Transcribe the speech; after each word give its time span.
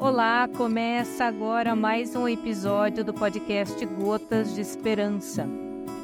Olá, 0.00 0.48
começa 0.56 1.24
agora 1.24 1.74
mais 1.74 2.14
um 2.14 2.28
episódio 2.28 3.04
do 3.04 3.12
podcast 3.12 3.84
Gotas 3.84 4.54
de 4.54 4.60
Esperança. 4.60 5.44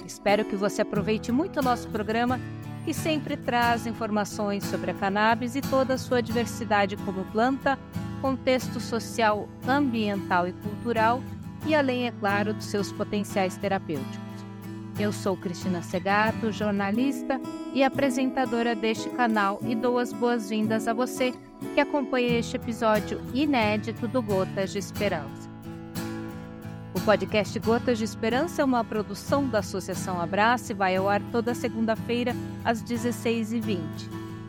Espero 0.05 0.45
que 0.45 0.57
você 0.57 0.83
aproveite 0.83 1.31
muito 1.31 1.61
o 1.61 1.63
nosso 1.63 1.89
programa, 1.89 2.41
que 2.85 2.93
sempre 2.93 3.37
traz 3.37 3.87
informações 3.87 4.65
sobre 4.65 4.91
a 4.91 4.95
cannabis 4.95 5.55
e 5.55 5.61
toda 5.61 5.95
a 5.95 5.99
sua 5.99 6.21
diversidade 6.21 6.97
como 6.97 7.25
planta, 7.27 7.79
contexto 8.21 8.81
social, 8.81 9.49
ambiental 9.65 10.49
e 10.49 10.53
cultural, 10.55 11.23
e 11.65 11.73
além, 11.73 12.09
é 12.09 12.11
claro, 12.11 12.53
dos 12.53 12.65
seus 12.65 12.91
potenciais 12.91 13.57
terapêuticos. 13.57 14.19
Eu 14.99 15.13
sou 15.13 15.37
Cristina 15.37 15.83
Segato, 15.83 16.51
jornalista 16.51 17.41
e 17.73 17.85
apresentadora 17.85 18.75
deste 18.75 19.09
canal 19.11 19.61
e 19.63 19.77
dou 19.77 20.01
as 20.01 20.13
boas-vindas 20.13 20.89
a 20.89 20.93
você 20.93 21.33
que 21.73 21.81
acompanha 21.81 22.39
este 22.39 22.57
episódio 22.57 23.21
inédito 23.33 24.07
do 24.09 24.23
Gotas 24.23 24.73
de 24.73 24.79
Esperança. 24.79 25.51
O 26.95 27.01
podcast 27.01 27.59
Gotas 27.59 27.99
de 27.99 28.05
Esperança 28.05 28.63
é 28.63 28.65
uma 28.65 28.85
produção 28.85 29.49
da 29.49 29.59
Associação 29.59 30.21
Abraço 30.21 30.73
e 30.73 30.75
vai 30.75 30.97
ao 30.97 31.09
ar 31.09 31.21
toda 31.33 31.55
segunda-feira 31.55 32.33
às 32.65 32.83
16h20. 32.83 33.81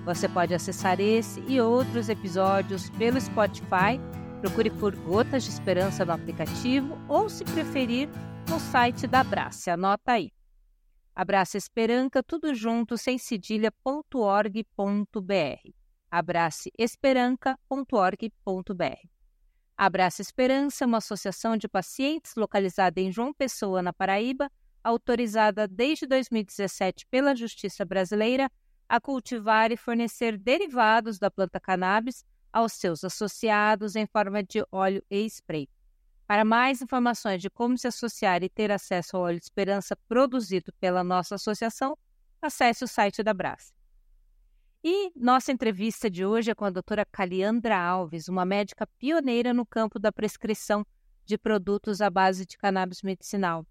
Você 0.06 0.30
pode 0.30 0.54
acessar 0.54 1.00
esse 1.00 1.44
e 1.48 1.60
outros 1.60 2.10
episódios 2.10 2.90
pelo 2.92 3.20
Spotify, 3.20 4.00
procure 4.42 4.70
por 4.70 4.96
Gotas 4.96 5.44
de 5.44 5.50
Esperança 5.50 6.06
no 6.06 6.12
aplicativo 6.12 6.96
ou, 7.08 7.28
se 7.28 7.44
preferir, 7.44 8.08
no 8.48 8.60
site 8.60 9.08
da 9.08 9.22
Abraça. 9.22 9.74
Anota 9.74 10.12
aí. 10.12 10.32
Abraça 11.16 11.58
Esperança, 11.58 12.22
tudo 12.22 12.54
junto, 12.54 12.98
sem 12.98 13.18
cedilha.org.br. 13.18 15.85
abraceesperanca.org.br. 16.16 19.08
Abraça 19.78 20.22
Esperança 20.22 20.86
é 20.86 20.88
uma 20.88 21.00
associação 21.00 21.58
de 21.58 21.68
pacientes 21.68 22.36
localizada 22.36 23.02
em 23.02 23.12
João 23.12 23.34
Pessoa, 23.34 23.82
na 23.82 23.92
Paraíba, 23.92 24.50
autorizada 24.82 25.68
desde 25.68 26.08
2017 26.08 27.06
pela 27.08 27.36
Justiça 27.36 27.84
Brasileira 27.84 28.50
a 28.88 29.02
cultivar 29.02 29.72
e 29.72 29.78
fornecer 29.78 30.38
derivados 30.38 31.20
da 31.20 31.30
planta 31.30 31.60
cannabis 31.60 32.24
aos 32.54 32.72
seus 32.74 33.04
associados 33.04 33.98
em 33.98 34.06
forma 34.06 34.42
de 34.42 34.66
óleo 34.72 35.04
e 35.10 35.26
spray. 35.26 35.68
Para 36.26 36.46
mais 36.46 36.82
informações 36.82 37.42
de 37.42 37.50
como 37.50 37.78
se 37.78 37.88
associar 37.88 38.42
e 38.44 38.50
ter 38.50 38.72
acesso 38.72 39.18
ao 39.18 39.24
óleo 39.24 39.40
de 39.40 39.46
esperança 39.46 39.98
produzido 40.08 40.72
pela 40.80 41.04
nossa 41.04 41.36
associação, 41.36 41.98
acesse 42.42 42.86
o 42.86 42.88
site 42.88 43.22
da 43.22 43.34
Brás. 43.34 43.74
E 44.88 45.12
nossa 45.16 45.52
entrevista 45.52 46.12
de 46.12 46.24
hoje 46.24 46.52
é 46.52 46.54
com 46.54 46.64
a 46.64 46.70
doutora 46.70 47.04
Caliandra 47.04 47.76
Alves, 47.76 48.28
uma 48.28 48.46
médica 48.46 48.86
pioneira 49.00 49.52
no 49.52 49.66
campo 49.66 49.98
da 49.98 50.12
prescrição 50.12 50.86
de 51.26 51.40
produtos 51.40 52.02
à 52.02 52.10
base 52.12 52.46
de 52.46 52.56
cannabis 52.56 53.02
medicinal. 53.02 53.66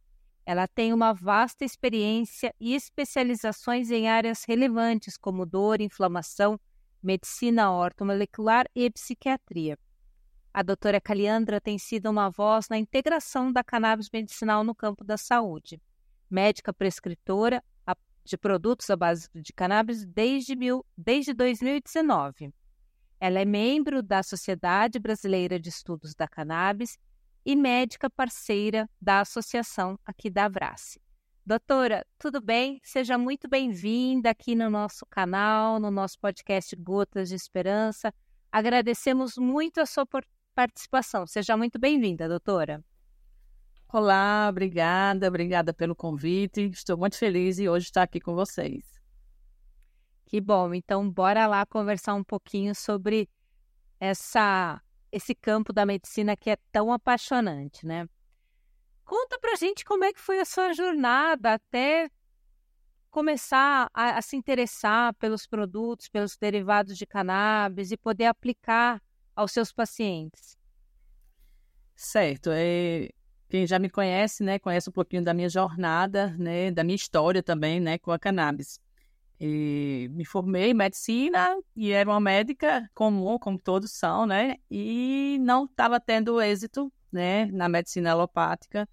Ela 0.44 0.66
tem 0.66 0.92
uma 0.92 1.12
vasta 1.12 1.64
experiência 1.64 2.52
e 2.58 2.74
especializações 2.74 3.92
em 3.92 4.08
áreas 4.08 4.42
relevantes 4.42 5.16
como 5.16 5.46
dor, 5.46 5.80
inflamação, 5.80 6.58
medicina 7.00 7.70
ortomolecular 7.70 8.66
e 8.74 8.90
psiquiatria. 8.90 9.78
A 10.52 10.64
doutora 10.64 11.00
Caliandra 11.00 11.60
tem 11.60 11.78
sido 11.78 12.10
uma 12.10 12.28
voz 12.28 12.68
na 12.68 12.76
integração 12.76 13.52
da 13.52 13.62
cannabis 13.62 14.10
medicinal 14.12 14.64
no 14.64 14.74
campo 14.74 15.04
da 15.04 15.16
saúde. 15.16 15.80
Médica 16.28 16.72
prescritora 16.72 17.62
de 18.25 18.36
produtos 18.36 18.89
à 18.91 18.97
base 18.97 19.28
de 19.34 19.53
cannabis 19.53 20.05
desde, 20.06 20.56
mil, 20.56 20.84
desde 20.97 21.34
2019. 21.34 22.53
Ela 23.20 23.41
é 23.41 23.44
membro 23.44 24.03
da 24.03 24.22
Sociedade 24.22 24.98
Brasileira 24.98 25.58
de 25.58 25.69
Estudos 25.69 26.14
da 26.14 26.27
Cannabis 26.27 26.98
e 27.44 27.55
médica 27.55 28.08
parceira 28.08 28.89
da 29.00 29.20
associação 29.20 29.98
aqui 30.04 30.31
da 30.31 30.47
Avrace. 30.47 31.00
Doutora, 31.47 32.06
tudo 32.19 32.41
bem? 32.41 32.81
Seja 32.82 33.19
muito 33.19 33.47
bem-vinda 33.47 34.31
aqui 34.31 34.54
no 34.54 34.71
nosso 34.71 35.04
canal, 35.04 35.78
no 35.78 35.91
nosso 35.91 36.19
podcast 36.19 36.75
Gotas 36.75 37.28
de 37.28 37.34
Esperança. 37.34 38.15
Agradecemos 38.50 39.37
muito 39.37 39.78
a 39.78 39.84
sua 39.84 40.06
participação. 40.54 41.27
Seja 41.27 41.54
muito 41.54 41.78
bem-vinda, 41.78 42.27
doutora. 42.27 42.82
Olá, 43.97 44.49
obrigada, 44.50 45.28
obrigada 45.28 45.72
pelo 45.72 45.94
convite. 45.94 46.62
Estou 46.62 46.99
muito 46.99 47.16
feliz 47.16 47.60
e 47.60 47.69
hoje 47.69 47.87
estar 47.87 48.03
aqui 48.03 48.19
com 48.19 48.34
vocês. 48.34 49.00
Que 50.27 50.41
bom. 50.41 50.75
Então, 50.75 51.09
bora 51.09 51.47
lá 51.47 51.65
conversar 51.65 52.15
um 52.15 52.25
pouquinho 52.25 52.75
sobre 52.75 53.28
essa 54.00 54.83
esse 55.12 55.33
campo 55.33 55.72
da 55.72 55.87
medicina 55.87 56.37
que 56.37 56.50
é 56.50 56.56
tão 56.72 56.93
apaixonante, 56.93 57.87
né? 57.87 58.09
Conta 59.04 59.38
pra 59.38 59.54
gente 59.54 59.84
como 59.84 60.03
é 60.03 60.12
que 60.12 60.21
foi 60.21 60.41
a 60.41 60.44
sua 60.44 60.72
jornada 60.72 61.54
até 61.54 62.10
começar 63.12 63.88
a, 63.94 64.19
a 64.19 64.22
se 64.22 64.34
interessar 64.34 65.15
pelos 65.15 65.47
produtos, 65.47 66.09
pelos 66.09 66.37
derivados 66.37 66.99
de 66.99 67.06
cannabis 67.06 67.93
e 67.93 67.97
poder 67.97 68.25
aplicar 68.25 69.00
aos 69.37 69.53
seus 69.53 69.72
pacientes? 69.72 70.59
Certo. 71.94 72.50
É, 72.53 73.09
quem 73.54 73.69
já 73.69 73.78
me 73.78 73.88
conhece, 73.88 74.42
né, 74.42 74.59
conhece 74.59 74.91
um 74.91 74.92
pouquinho 74.92 75.22
da 75.22 75.32
minha 75.32 75.48
jornada, 75.48 76.34
né, 76.37 76.72
da 76.72 76.82
minha 76.82 76.97
história 76.97 77.41
também, 77.41 77.78
né, 77.78 77.98
com 77.98 78.10
a 78.10 78.19
cannabis. 78.19 78.81
E 79.38 80.10
me 80.10 80.25
formei 80.25 80.72
em 80.72 80.75
medicina 80.75 81.56
e 81.76 81.92
era 81.92 82.10
uma 82.10 82.19
médica 82.19 82.91
comum, 82.92 83.38
como 83.38 83.56
todos 83.56 83.92
são, 83.92 84.26
né, 84.26 84.56
e 84.69 85.38
não 85.41 85.66
estava 85.66 86.00
tendo 86.00 86.42
êxito, 86.42 86.92
né, 87.12 87.47
na 87.47 87.69
medicina 87.69 88.10
alopática, 88.10 88.88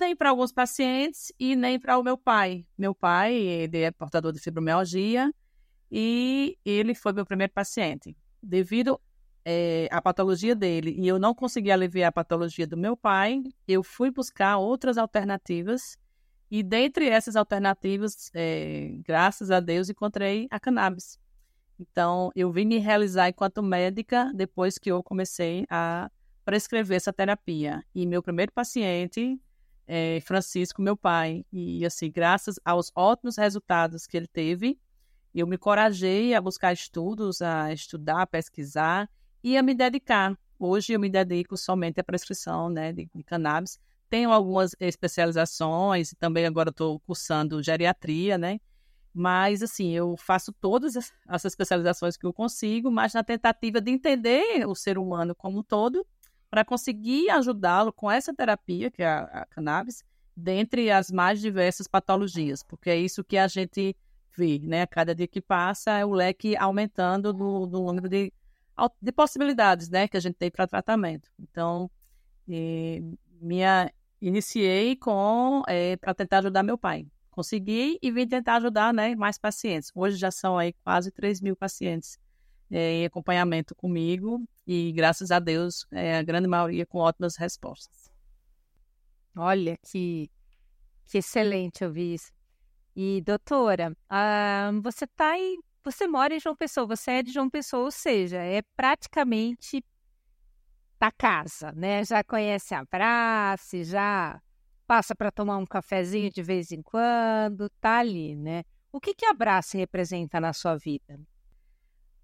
nem 0.00 0.16
para 0.16 0.30
alguns 0.30 0.50
pacientes 0.50 1.30
e 1.38 1.54
nem 1.54 1.78
para 1.78 1.98
o 1.98 2.02
meu 2.02 2.16
pai. 2.16 2.66
Meu 2.78 2.94
pai, 2.94 3.34
ele 3.34 3.82
é 3.82 3.90
portador 3.90 4.32
de 4.32 4.40
fibromialgia 4.40 5.30
e 5.92 6.56
ele 6.64 6.94
foi 6.94 7.12
meu 7.12 7.26
primeiro 7.26 7.52
paciente. 7.52 8.16
Devido 8.42 8.98
é, 9.44 9.88
a 9.90 10.00
patologia 10.00 10.54
dele 10.54 10.94
e 10.98 11.06
eu 11.06 11.18
não 11.18 11.34
consegui 11.34 11.70
aliviar 11.70 12.08
a 12.08 12.12
patologia 12.12 12.66
do 12.66 12.76
meu 12.76 12.96
pai, 12.96 13.42
eu 13.68 13.82
fui 13.82 14.10
buscar 14.10 14.56
outras 14.56 14.96
alternativas 14.96 15.98
e 16.50 16.62
dentre 16.62 17.08
essas 17.08 17.36
alternativas, 17.36 18.30
é, 18.32 18.92
graças 19.04 19.50
a 19.50 19.60
Deus, 19.60 19.88
encontrei 19.88 20.46
a 20.50 20.60
cannabis. 20.60 21.18
Então, 21.78 22.30
eu 22.36 22.52
vim 22.52 22.64
me 22.64 22.78
realizar 22.78 23.28
enquanto 23.28 23.62
médica 23.62 24.30
depois 24.34 24.78
que 24.78 24.90
eu 24.90 25.02
comecei 25.02 25.66
a 25.68 26.10
prescrever 26.44 26.96
essa 26.96 27.12
terapia. 27.12 27.82
E 27.94 28.06
meu 28.06 28.22
primeiro 28.22 28.52
paciente 28.52 29.40
é 29.86 30.20
Francisco, 30.20 30.80
meu 30.80 30.96
pai. 30.96 31.44
E, 31.52 31.84
assim, 31.84 32.10
graças 32.10 32.60
aos 32.64 32.92
ótimos 32.94 33.36
resultados 33.36 34.06
que 34.06 34.16
ele 34.16 34.28
teve, 34.28 34.78
eu 35.34 35.48
me 35.48 35.58
corajei 35.58 36.34
a 36.34 36.40
buscar 36.40 36.72
estudos, 36.72 37.42
a 37.42 37.72
estudar, 37.72 38.22
a 38.22 38.26
pesquisar 38.26 39.10
e 39.44 39.58
a 39.58 39.62
me 39.62 39.74
dedicar. 39.74 40.34
Hoje 40.58 40.94
eu 40.94 40.98
me 40.98 41.10
dedico 41.10 41.54
somente 41.54 42.00
à 42.00 42.04
prescrição 42.04 42.70
né, 42.70 42.94
de, 42.94 43.10
de 43.14 43.22
cannabis. 43.22 43.78
Tenho 44.08 44.32
algumas 44.32 44.74
especializações, 44.80 46.14
também 46.18 46.46
agora 46.46 46.70
estou 46.70 46.98
cursando 47.00 47.62
geriatria, 47.62 48.38
né? 48.38 48.58
Mas, 49.12 49.62
assim, 49.62 49.92
eu 49.92 50.16
faço 50.16 50.50
todas 50.50 51.12
as 51.28 51.44
especializações 51.44 52.16
que 52.16 52.24
eu 52.24 52.32
consigo, 52.32 52.90
mas 52.90 53.12
na 53.12 53.22
tentativa 53.22 53.80
de 53.80 53.90
entender 53.90 54.66
o 54.66 54.74
ser 54.74 54.96
humano 54.96 55.34
como 55.34 55.58
um 55.58 55.62
todo, 55.62 56.06
para 56.50 56.64
conseguir 56.64 57.28
ajudá-lo 57.30 57.92
com 57.92 58.10
essa 58.10 58.32
terapia, 58.34 58.90
que 58.90 59.02
é 59.02 59.06
a, 59.06 59.24
a 59.24 59.46
cannabis, 59.46 60.02
dentre 60.34 60.90
as 60.90 61.10
mais 61.10 61.40
diversas 61.40 61.86
patologias, 61.86 62.62
porque 62.62 62.88
é 62.88 62.96
isso 62.96 63.22
que 63.22 63.36
a 63.36 63.46
gente 63.46 63.94
vê, 64.36 64.58
né? 64.58 64.82
A 64.82 64.86
cada 64.86 65.14
dia 65.14 65.28
que 65.28 65.40
passa, 65.40 65.98
é 65.98 66.04
o 66.04 66.12
leque 66.12 66.56
aumentando 66.56 67.32
do, 67.32 67.66
do 67.66 67.82
número 67.82 68.08
de 68.08 68.32
de 69.00 69.12
possibilidades, 69.12 69.88
né, 69.88 70.08
que 70.08 70.16
a 70.16 70.20
gente 70.20 70.34
tem 70.36 70.50
para 70.50 70.66
tratamento. 70.66 71.30
Então, 71.38 71.90
eh, 72.48 73.02
minha 73.40 73.92
iniciei 74.20 74.96
com 74.96 75.62
eh, 75.68 75.96
para 75.96 76.14
tentar 76.14 76.38
ajudar 76.38 76.62
meu 76.62 76.78
pai. 76.78 77.06
Consegui 77.30 77.98
e 78.02 78.10
vim 78.10 78.26
tentar 78.26 78.56
ajudar, 78.56 78.92
né, 78.94 79.14
mais 79.14 79.38
pacientes. 79.38 79.90
Hoje 79.94 80.16
já 80.16 80.30
são 80.30 80.58
aí 80.58 80.72
quase 80.84 81.10
3 81.10 81.40
mil 81.40 81.56
pacientes 81.56 82.18
eh, 82.70 83.02
em 83.02 83.04
acompanhamento 83.06 83.74
comigo 83.74 84.42
e 84.66 84.92
graças 84.92 85.30
a 85.30 85.38
Deus 85.38 85.86
a 86.18 86.22
grande 86.22 86.48
maioria 86.48 86.86
com 86.86 86.98
ótimas 86.98 87.36
respostas. 87.36 88.10
Olha 89.36 89.76
que 89.82 90.30
que 91.06 91.18
excelente 91.18 91.84
ouvir 91.84 92.14
isso. 92.14 92.32
E 92.96 93.20
doutora, 93.22 93.96
ah, 94.08 94.70
você 94.82 95.04
está 95.04 95.30
aí 95.30 95.58
você 95.84 96.06
mora 96.06 96.34
em 96.34 96.40
João 96.40 96.56
Pessoa, 96.56 96.86
você 96.86 97.10
é 97.12 97.22
de 97.22 97.32
João 97.32 97.50
Pessoa, 97.50 97.84
ou 97.84 97.90
seja, 97.90 98.38
é 98.38 98.62
praticamente 98.74 99.84
da 100.98 101.12
casa, 101.12 101.72
né? 101.72 102.04
Já 102.04 102.24
conhece 102.24 102.74
a 102.74 102.86
praça, 102.86 103.84
já 103.84 104.40
passa 104.86 105.14
para 105.14 105.30
tomar 105.30 105.58
um 105.58 105.66
cafezinho 105.66 106.30
de 106.30 106.42
vez 106.42 106.72
em 106.72 106.80
quando, 106.82 107.68
tá 107.80 107.98
ali, 107.98 108.34
né? 108.34 108.64
O 108.90 109.00
que, 109.00 109.14
que 109.14 109.26
a 109.26 109.34
Brace 109.34 109.76
representa 109.76 110.40
na 110.40 110.52
sua 110.52 110.76
vida? 110.76 111.20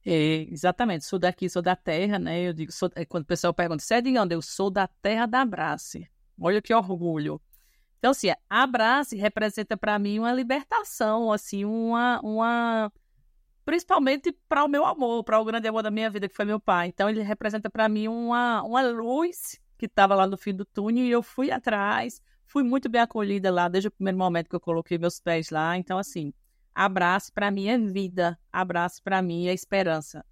É, 0.07 0.47
exatamente, 0.51 1.05
sou 1.05 1.19
daqui, 1.19 1.49
sou 1.49 1.61
da 1.61 1.77
terra, 1.77 2.19
né? 2.19 2.41
Eu 2.41 2.55
digo, 2.55 2.73
sou, 2.73 2.91
é, 2.95 3.05
quando 3.05 3.25
o 3.25 3.27
pessoal 3.27 3.53
pergunta, 3.53 3.83
você 3.83 3.95
é 3.95 4.01
de 4.01 4.19
onde? 4.19 4.35
Eu 4.35 4.41
sou 4.41 4.71
da 4.71 4.87
terra 4.87 5.27
da 5.27 5.43
Abrace. 5.43 6.09
Olha 6.41 6.63
que 6.63 6.73
orgulho. 6.73 7.41
Então, 7.99 8.13
assim, 8.13 8.31
a 8.31 8.63
Abrace 8.63 9.15
representa 9.15 9.77
para 9.77 9.99
mim 9.99 10.19
uma 10.19 10.33
libertação, 10.33 11.31
assim, 11.31 11.67
uma, 11.67 12.19
uma 12.23 12.91
principalmente 13.71 14.33
para 14.49 14.65
o 14.65 14.69
meu 14.69 14.85
amor, 14.85 15.23
para 15.23 15.39
o 15.39 15.45
grande 15.45 15.69
amor 15.69 15.85
da 15.85 15.93
minha 15.93 16.11
vida, 16.11 16.29
que 16.29 16.35
foi 16.35 16.45
meu 16.45 16.59
pai. 16.59 16.89
Então, 16.89 17.09
ele 17.09 17.23
representa 17.23 17.71
para 17.71 17.89
mim 17.89 18.09
uma, 18.09 18.65
uma 18.65 18.83
luz 18.83 19.61
que 19.79 19.87
estava 19.87 20.13
lá 20.17 20.27
no 20.27 20.37
fim 20.37 20.53
do 20.53 20.65
túnel 20.65 21.05
e 21.05 21.11
eu 21.13 21.23
fui 21.23 21.53
atrás, 21.53 22.21
fui 22.45 22.65
muito 22.65 22.89
bem 22.89 23.01
acolhida 23.01 23.49
lá 23.49 23.69
desde 23.69 23.87
o 23.87 23.91
primeiro 23.93 24.19
momento 24.19 24.49
que 24.49 24.57
eu 24.57 24.61
coloquei 24.61 24.99
meus 24.99 25.21
pés 25.21 25.51
lá. 25.51 25.77
Então, 25.77 25.99
assim, 25.99 26.35
abraço 26.75 27.33
para 27.33 27.49
mim 27.49 27.69
é 27.69 27.79
vida, 27.79 28.37
abraço 28.53 29.01
para 29.05 29.23
mim 29.23 29.47
é 29.47 29.55
esperança, 29.55 30.25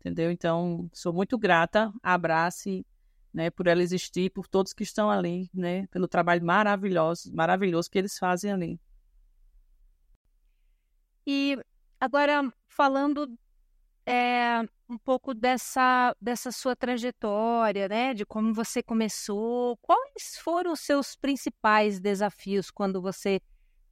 entendeu? 0.00 0.30
Então, 0.30 0.88
sou 0.90 1.12
muito 1.12 1.36
grata, 1.36 1.92
abrace, 2.02 2.82
né, 3.30 3.50
por 3.50 3.66
ela 3.66 3.82
existir, 3.82 4.30
por 4.30 4.48
todos 4.48 4.72
que 4.72 4.84
estão 4.84 5.10
ali, 5.10 5.50
né, 5.52 5.86
pelo 5.88 6.08
trabalho 6.08 6.42
maravilhoso, 6.42 7.30
maravilhoso 7.34 7.90
que 7.90 7.98
eles 7.98 8.18
fazem 8.18 8.52
ali. 8.52 8.80
E 11.26 11.58
agora 12.00 12.52
falando 12.68 13.28
é, 14.06 14.60
um 14.88 14.96
pouco 14.96 15.34
dessa, 15.34 16.14
dessa 16.20 16.52
sua 16.52 16.76
trajetória, 16.76 17.88
né, 17.88 18.14
de 18.14 18.24
como 18.24 18.54
você 18.54 18.82
começou, 18.82 19.76
quais 19.78 20.38
foram 20.40 20.72
os 20.72 20.80
seus 20.80 21.16
principais 21.16 21.98
desafios 21.98 22.70
quando 22.70 23.02
você 23.02 23.40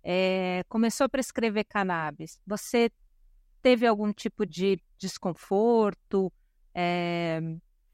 é, 0.03 0.63
começou 0.69 1.07
a 1.07 1.09
prescrever 1.09 1.65
cannabis, 1.69 2.39
você 2.47 2.91
teve 3.61 3.87
algum 3.87 4.13
tipo 4.13 4.47
de 4.47 4.79
desconforto? 4.99 6.33
É, 6.75 7.41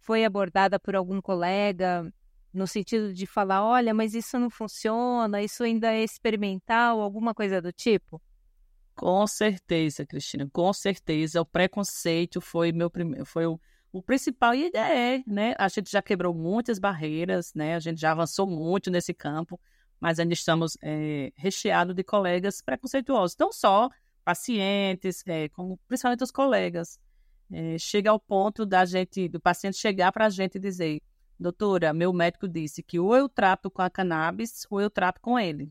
foi 0.01 0.25
abordada 0.25 0.79
por 0.79 0.97
algum 0.97 1.21
colega 1.21 2.13
no 2.53 2.67
sentido 2.67 3.15
de 3.15 3.27
falar, 3.27 3.65
olha, 3.65 3.95
mas 3.95 4.13
isso 4.15 4.39
não 4.39 4.51
funciona, 4.51 5.41
isso 5.41 5.63
ainda 5.63 5.93
é 5.93 6.03
experimental, 6.03 7.01
alguma 7.01 7.33
coisa 7.33 7.63
do 7.63 7.73
tipo? 7.73 8.21
Com 9.01 9.27
certeza, 9.27 10.05
Cristina, 10.05 10.49
com 10.53 10.73
certeza. 10.73 11.41
O 11.41 11.47
preconceito 11.47 12.41
foi 12.41 12.71
meu 12.71 12.91
primeiro, 12.91 13.25
foi 13.25 13.47
o, 13.47 13.59
o 13.91 14.03
principal 14.03 14.55
e 14.55 14.71
é, 14.75 15.23
né? 15.27 15.55
A 15.59 15.69
gente 15.69 15.91
já 15.91 16.03
quebrou 16.03 16.35
muitas 16.35 16.79
barreiras, 16.79 17.53
né? 17.55 17.75
A 17.75 17.81
gente 17.81 18.01
já 18.01 18.13
avançou 18.13 18.47
muito 18.47 18.91
nesse 18.91 19.15
campo 19.15 19.59
mas 20.01 20.19
ainda 20.19 20.33
estamos 20.33 20.79
é, 20.83 21.31
recheados 21.37 21.95
de 21.95 22.03
colegas 22.03 22.63
preconceituosos, 22.63 23.37
não 23.39 23.53
só 23.53 23.91
pacientes, 24.25 25.23
é, 25.27 25.49
como 25.51 25.79
principalmente 25.87 26.25
os 26.25 26.31
colegas. 26.31 26.99
É, 27.53 27.77
chega 27.79 28.11
ao 28.11 28.19
ponto 28.19 28.65
da 28.65 28.85
gente, 28.85 29.29
do 29.29 29.41
paciente 29.41 29.77
chegar 29.77 30.11
para 30.11 30.27
a 30.27 30.31
gente 30.31 30.55
e 30.55 30.61
dizer, 30.61 31.03
doutora, 31.39 31.93
meu 31.93 32.13
médico 32.13 32.49
disse 32.49 32.83
que 32.83 32.99
ou 32.99 33.15
eu 33.15 33.29
trato 33.29 33.71
com 33.71 33.83
a 33.83 33.91
cannabis 33.91 34.67
ou 34.71 34.81
eu 34.81 34.89
trato 34.89 35.21
com 35.21 35.39
ele. 35.39 35.71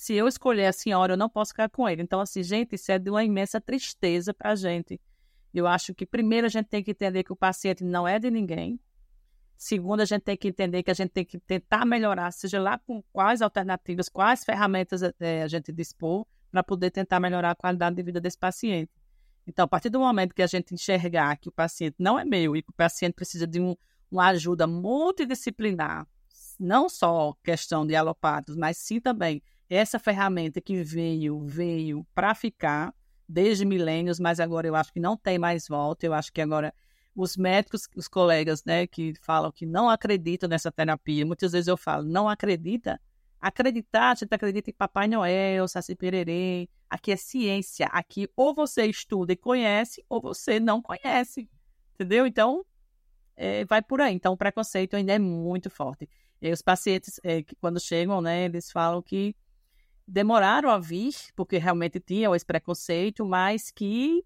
Se 0.00 0.14
eu 0.14 0.26
escolher 0.26 0.64
a 0.64 0.72
senhora, 0.72 1.12
eu 1.12 1.16
não 1.18 1.28
posso 1.28 1.50
ficar 1.50 1.68
com 1.68 1.86
ele. 1.86 2.00
Então, 2.00 2.20
assim, 2.20 2.42
gente, 2.42 2.74
isso 2.74 2.90
é 2.90 2.98
de 2.98 3.10
uma 3.10 3.22
imensa 3.22 3.60
tristeza 3.60 4.32
para 4.32 4.52
a 4.52 4.54
gente. 4.54 4.98
Eu 5.52 5.66
acho 5.66 5.94
que 5.94 6.06
primeiro 6.06 6.46
a 6.46 6.48
gente 6.48 6.68
tem 6.68 6.82
que 6.82 6.92
entender 6.92 7.22
que 7.22 7.34
o 7.34 7.36
paciente 7.36 7.84
não 7.84 8.08
é 8.08 8.18
de 8.18 8.30
ninguém, 8.30 8.80
Segundo, 9.58 10.00
a 10.00 10.06
gente 10.06 10.22
tem 10.22 10.38
que 10.38 10.48
entender 10.48 10.82
que 10.82 10.90
a 10.90 10.94
gente 10.94 11.10
tem 11.10 11.22
que 11.22 11.38
tentar 11.38 11.84
melhorar, 11.84 12.30
seja 12.30 12.58
lá 12.58 12.78
com 12.78 13.02
quais 13.12 13.42
alternativas, 13.42 14.08
quais 14.08 14.42
ferramentas 14.42 15.02
é, 15.20 15.42
a 15.42 15.48
gente 15.48 15.70
dispor 15.70 16.26
para 16.50 16.62
poder 16.62 16.90
tentar 16.90 17.20
melhorar 17.20 17.50
a 17.50 17.54
qualidade 17.54 17.94
de 17.94 18.02
vida 18.02 18.18
desse 18.18 18.38
paciente. 18.38 18.90
Então, 19.46 19.66
a 19.66 19.68
partir 19.68 19.90
do 19.90 20.00
momento 20.00 20.34
que 20.34 20.40
a 20.40 20.46
gente 20.46 20.72
enxergar 20.72 21.36
que 21.36 21.50
o 21.50 21.52
paciente 21.52 21.96
não 21.98 22.18
é 22.18 22.24
meu 22.24 22.56
e 22.56 22.62
que 22.62 22.70
o 22.70 22.72
paciente 22.72 23.12
precisa 23.12 23.46
de 23.46 23.60
um, 23.60 23.76
uma 24.10 24.28
ajuda 24.28 24.66
multidisciplinar, 24.66 26.08
não 26.58 26.88
só 26.88 27.34
questão 27.44 27.86
de 27.86 27.94
alopatos, 27.94 28.56
mas 28.56 28.78
sim 28.78 28.98
também 28.98 29.42
essa 29.70 30.00
ferramenta 30.00 30.60
que 30.60 30.82
veio, 30.82 31.46
veio 31.46 32.04
para 32.12 32.34
ficar 32.34 32.92
desde 33.28 33.64
milênios, 33.64 34.18
mas 34.18 34.40
agora 34.40 34.66
eu 34.66 34.74
acho 34.74 34.92
que 34.92 34.98
não 34.98 35.16
tem 35.16 35.38
mais 35.38 35.68
volta. 35.68 36.04
Eu 36.04 36.12
acho 36.12 36.32
que 36.32 36.40
agora 36.40 36.74
os 37.14 37.36
médicos, 37.36 37.88
os 37.94 38.08
colegas, 38.08 38.64
né, 38.64 38.86
que 38.88 39.14
falam 39.22 39.52
que 39.52 39.64
não 39.64 39.88
acreditam 39.88 40.48
nessa 40.48 40.72
terapia, 40.72 41.24
muitas 41.24 41.52
vezes 41.52 41.68
eu 41.68 41.76
falo, 41.76 42.04
não 42.04 42.28
acredita? 42.28 43.00
Acreditar, 43.40 44.10
a 44.10 44.14
gente 44.16 44.34
acredita 44.34 44.70
em 44.70 44.74
Papai 44.74 45.06
Noel, 45.06 45.68
Saci 45.68 45.94
Pererê, 45.94 46.68
aqui 46.88 47.12
é 47.12 47.16
ciência, 47.16 47.86
aqui 47.86 48.28
ou 48.36 48.52
você 48.52 48.86
estuda 48.86 49.32
e 49.32 49.36
conhece, 49.36 50.04
ou 50.08 50.20
você 50.20 50.58
não 50.58 50.82
conhece, 50.82 51.48
entendeu? 51.94 52.26
Então, 52.26 52.66
é, 53.36 53.64
vai 53.64 53.80
por 53.80 54.00
aí. 54.00 54.14
Então, 54.14 54.32
o 54.32 54.36
preconceito 54.36 54.94
ainda 54.94 55.12
é 55.12 55.18
muito 55.18 55.70
forte. 55.70 56.08
E 56.42 56.50
os 56.50 56.60
pacientes, 56.60 57.20
é, 57.22 57.42
que 57.42 57.54
quando 57.56 57.80
chegam, 57.80 58.20
né, 58.20 58.44
eles 58.44 58.70
falam 58.70 59.00
que 59.00 59.34
demoraram 60.10 60.70
a 60.70 60.78
vir, 60.78 61.14
porque 61.36 61.56
realmente 61.56 62.00
tinha 62.00 62.34
esse 62.34 62.44
preconceito, 62.44 63.24
mas 63.24 63.70
que 63.70 64.24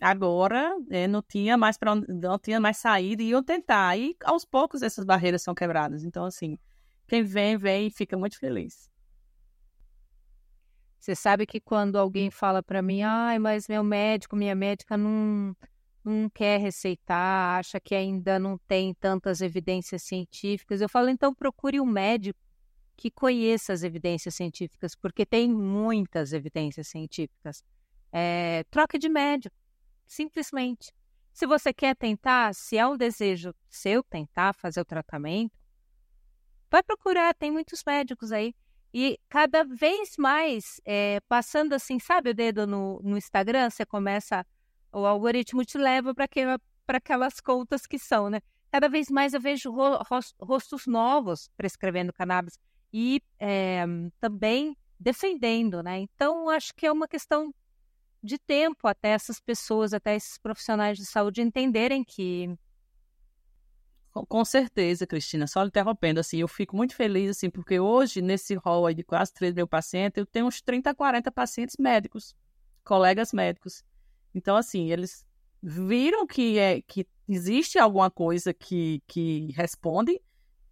agora 0.00 0.72
é, 0.88 1.08
não 1.08 1.20
tinha 1.20 1.56
mais 1.56 1.76
para 1.76 1.96
não 1.96 2.38
tinha 2.38 2.60
mais 2.60 2.76
saída 2.76 3.22
e 3.22 3.30
iam 3.30 3.42
tentar. 3.42 3.98
E 3.98 4.16
aos 4.24 4.44
poucos 4.44 4.82
essas 4.82 5.04
barreiras 5.04 5.42
são 5.42 5.54
quebradas. 5.54 6.04
Então, 6.04 6.24
assim, 6.24 6.56
quem 7.08 7.22
vem, 7.24 7.56
vem 7.56 7.88
e 7.88 7.90
fica 7.90 8.16
muito 8.16 8.38
feliz. 8.38 8.88
Você 11.00 11.14
sabe 11.14 11.46
que 11.46 11.60
quando 11.60 11.96
alguém 11.96 12.30
fala 12.30 12.62
para 12.62 12.82
mim, 12.82 13.02
ai, 13.02 13.38
mas 13.38 13.66
meu 13.66 13.82
médico, 13.82 14.36
minha 14.36 14.54
médica 14.54 14.96
não, 14.96 15.56
não 16.04 16.28
quer 16.28 16.60
receitar, 16.60 17.58
acha 17.58 17.80
que 17.80 17.94
ainda 17.94 18.38
não 18.38 18.58
tem 18.68 18.94
tantas 18.94 19.40
evidências 19.40 20.02
científicas, 20.02 20.80
eu 20.80 20.88
falo, 20.88 21.08
então 21.08 21.34
procure 21.34 21.80
um 21.80 21.86
médico 21.86 22.38
que 22.98 23.10
conheça 23.10 23.72
as 23.72 23.84
evidências 23.84 24.34
científicas, 24.34 24.96
porque 24.96 25.24
tem 25.24 25.48
muitas 25.48 26.32
evidências 26.32 26.88
científicas. 26.88 27.62
É, 28.12 28.64
troque 28.70 28.98
de 28.98 29.08
médico 29.08 29.56
Simplesmente. 30.08 30.92
Se 31.32 31.46
você 31.46 31.72
quer 31.72 31.94
tentar, 31.94 32.54
se 32.54 32.76
é 32.78 32.86
um 32.86 32.96
desejo 32.96 33.54
seu 33.68 34.02
tentar 34.02 34.54
fazer 34.54 34.80
o 34.80 34.84
tratamento, 34.84 35.52
vai 36.70 36.82
procurar, 36.82 37.34
tem 37.34 37.52
muitos 37.52 37.84
médicos 37.86 38.32
aí. 38.32 38.54
E 38.92 39.20
cada 39.28 39.62
vez 39.62 40.16
mais, 40.18 40.80
é, 40.84 41.20
passando 41.28 41.74
assim, 41.74 42.00
sabe 42.00 42.30
o 42.30 42.34
dedo 42.34 42.66
no, 42.66 43.00
no 43.04 43.18
Instagram, 43.18 43.68
você 43.68 43.84
começa, 43.84 44.44
o 44.90 45.04
algoritmo 45.04 45.64
te 45.64 45.76
leva 45.76 46.14
para 46.14 46.24
aquela, 46.24 46.58
aquelas 46.88 47.38
contas 47.38 47.86
que 47.86 47.98
são, 47.98 48.30
né? 48.30 48.40
Cada 48.72 48.88
vez 48.88 49.08
mais 49.08 49.34
eu 49.34 49.40
vejo 49.40 49.70
rostos 50.40 50.86
novos 50.86 51.50
prescrevendo 51.56 52.12
cannabis 52.12 52.58
e 52.92 53.22
é, 53.38 53.84
também 54.20 54.76
defendendo, 54.98 55.82
né? 55.82 55.98
Então, 55.98 56.48
acho 56.48 56.74
que 56.74 56.86
é 56.86 56.92
uma 56.92 57.06
questão 57.06 57.54
de 58.22 58.38
tempo 58.38 58.88
até 58.88 59.10
essas 59.10 59.40
pessoas, 59.40 59.92
até 59.92 60.16
esses 60.16 60.38
profissionais 60.38 60.98
de 60.98 61.06
saúde 61.06 61.40
entenderem 61.40 62.02
que. 62.02 62.54
Com 64.12 64.44
certeza, 64.44 65.06
Cristina. 65.06 65.46
Só 65.46 65.64
interrompendo, 65.64 66.18
assim, 66.18 66.38
eu 66.38 66.48
fico 66.48 66.74
muito 66.74 66.94
feliz, 66.96 67.30
assim, 67.30 67.48
porque 67.48 67.78
hoje, 67.78 68.20
nesse 68.20 68.54
rol 68.54 68.86
aí 68.86 68.94
de 68.94 69.04
quase 69.04 69.32
3 69.32 69.54
mil 69.54 69.68
pacientes, 69.68 70.18
eu 70.18 70.26
tenho 70.26 70.46
uns 70.46 70.60
30, 70.60 70.92
40 70.92 71.30
pacientes 71.30 71.76
médicos, 71.78 72.34
colegas 72.82 73.32
médicos. 73.32 73.84
Então, 74.34 74.56
assim, 74.56 74.90
eles 74.90 75.24
viram 75.62 76.26
que, 76.26 76.58
é, 76.58 76.82
que 76.82 77.06
existe 77.28 77.78
alguma 77.78 78.10
coisa 78.10 78.52
que, 78.52 79.00
que 79.06 79.52
responde, 79.52 80.20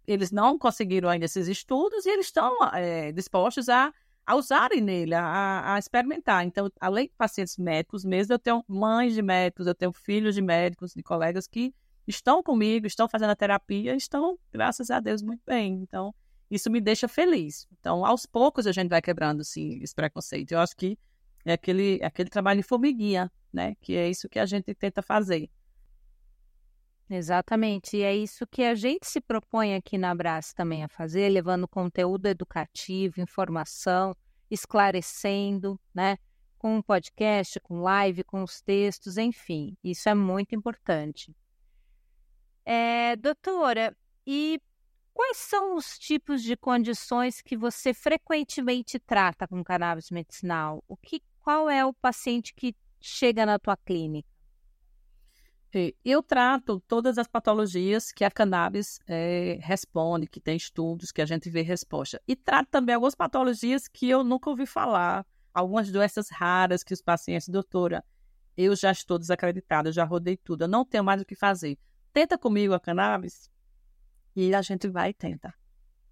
eles 0.07 0.31
não 0.31 0.57
conseguiram 0.57 1.09
ainda 1.09 1.25
esses 1.25 1.47
estudos 1.47 2.05
e 2.05 2.09
eles 2.09 2.27
estão 2.27 2.57
é, 2.73 3.11
dispostos 3.11 3.69
a 3.69 3.93
a 4.27 4.35
usarem 4.35 4.81
nele, 4.81 5.15
a, 5.15 5.75
a, 5.75 5.79
experimentar. 5.79 6.45
Então, 6.45 6.69
além 6.81 7.07
de 7.07 7.13
pacientes 7.17 7.57
médicos 7.57 8.03
mesmo, 8.03 8.33
eu 8.33 8.39
tenho 8.39 8.61
mães 8.67 9.13
de 9.13 9.21
médicos, 9.21 9.65
eu 9.65 9.73
tenho 9.73 9.93
filhos 9.93 10.35
de 10.35 10.41
médicos, 10.41 10.93
de 10.93 11.01
colegas 11.01 11.47
que 11.47 11.73
estão 12.05 12.43
comigo, 12.43 12.85
estão 12.85 13.07
fazendo 13.07 13.29
a 13.29 13.35
terapia, 13.37 13.95
estão, 13.95 14.37
graças 14.51 14.91
a 14.91 14.99
Deus, 14.99 15.21
muito 15.21 15.41
bem. 15.45 15.75
Então, 15.75 16.13
isso 16.51 16.69
me 16.69 16.81
deixa 16.81 17.07
feliz. 17.07 17.65
Então, 17.79 18.05
aos 18.05 18.25
poucos 18.25 18.67
a 18.67 18.73
gente 18.73 18.89
vai 18.89 19.01
quebrando 19.01 19.39
assim, 19.39 19.79
esse 19.81 19.95
preconceito. 19.95 20.51
Eu 20.51 20.59
acho 20.59 20.75
que 20.75 20.99
é 21.45 21.53
aquele, 21.53 21.99
é 22.01 22.05
aquele 22.05 22.29
trabalho 22.29 22.61
de 22.61 22.67
formiguinha, 22.67 23.31
né? 23.51 23.75
Que 23.79 23.95
é 23.95 24.09
isso 24.09 24.27
que 24.27 24.39
a 24.39 24.45
gente 24.45 24.75
tenta 24.75 25.01
fazer. 25.01 25.49
Exatamente, 27.09 27.95
e 27.95 28.03
é 28.03 28.13
isso 28.13 28.45
que 28.45 28.63
a 28.63 28.75
gente 28.75 29.07
se 29.07 29.21
propõe 29.21 29.75
aqui 29.75 29.97
na 29.97 30.11
Abraço 30.11 30.53
também 30.53 30.83
a 30.83 30.89
fazer, 30.89 31.29
levando 31.29 31.65
conteúdo 31.67 32.25
educativo, 32.25 33.21
informação, 33.21 34.13
esclarecendo, 34.51 35.79
né? 35.93 36.17
Com 36.57 36.77
um 36.77 36.81
podcast, 36.81 37.59
com 37.61 37.79
live, 37.81 38.25
com 38.25 38.43
os 38.43 38.61
textos, 38.61 39.17
enfim, 39.17 39.77
isso 39.81 40.09
é 40.09 40.13
muito 40.13 40.53
importante. 40.53 41.33
É, 42.65 43.15
doutora, 43.15 43.95
e 44.25 44.59
quais 45.13 45.37
são 45.37 45.77
os 45.77 45.97
tipos 45.97 46.43
de 46.43 46.57
condições 46.57 47.41
que 47.41 47.55
você 47.55 47.93
frequentemente 47.93 48.99
trata 48.99 49.47
com 49.47 49.63
cannabis 49.63 50.11
medicinal? 50.11 50.83
O 50.89 50.97
que, 50.97 51.21
qual 51.39 51.69
é 51.69 51.85
o 51.85 51.93
paciente 51.93 52.53
que 52.53 52.75
chega 52.99 53.45
na 53.45 53.57
tua 53.57 53.77
clínica? 53.77 54.36
Eu 56.03 56.23
trato 56.23 56.79
todas 56.87 57.17
as 57.17 57.27
patologias 57.27 58.11
que 58.11 58.23
a 58.23 58.31
cannabis 58.31 58.99
é, 59.05 59.59
responde, 59.61 60.25
que 60.25 60.39
tem 60.39 60.55
estudos, 60.55 61.11
que 61.11 61.21
a 61.21 61.25
gente 61.25 61.49
vê 61.49 61.61
resposta. 61.61 62.21
E 62.27 62.35
trato 62.35 62.69
também 62.69 62.95
algumas 62.95 63.15
patologias 63.15 63.87
que 63.87 64.09
eu 64.09 64.23
nunca 64.23 64.49
ouvi 64.49 64.65
falar, 64.65 65.25
algumas 65.53 65.91
doenças 65.91 66.29
raras 66.29 66.83
que 66.83 66.93
os 66.93 67.01
pacientes, 67.01 67.49
doutora, 67.49 68.03
eu 68.55 68.75
já 68.75 68.91
estou 68.91 69.19
desacreditada, 69.19 69.91
já 69.91 70.03
rodei 70.03 70.37
tudo, 70.37 70.63
eu 70.63 70.67
não 70.67 70.83
tenho 70.83 71.03
mais 71.03 71.21
o 71.21 71.25
que 71.25 71.35
fazer. 71.35 71.77
Tenta 72.11 72.37
comigo 72.37 72.73
a 72.73 72.79
cannabis 72.79 73.51
e 74.35 74.55
a 74.55 74.61
gente 74.61 74.87
vai 74.87 75.09
e 75.09 75.13
tenta. 75.13 75.53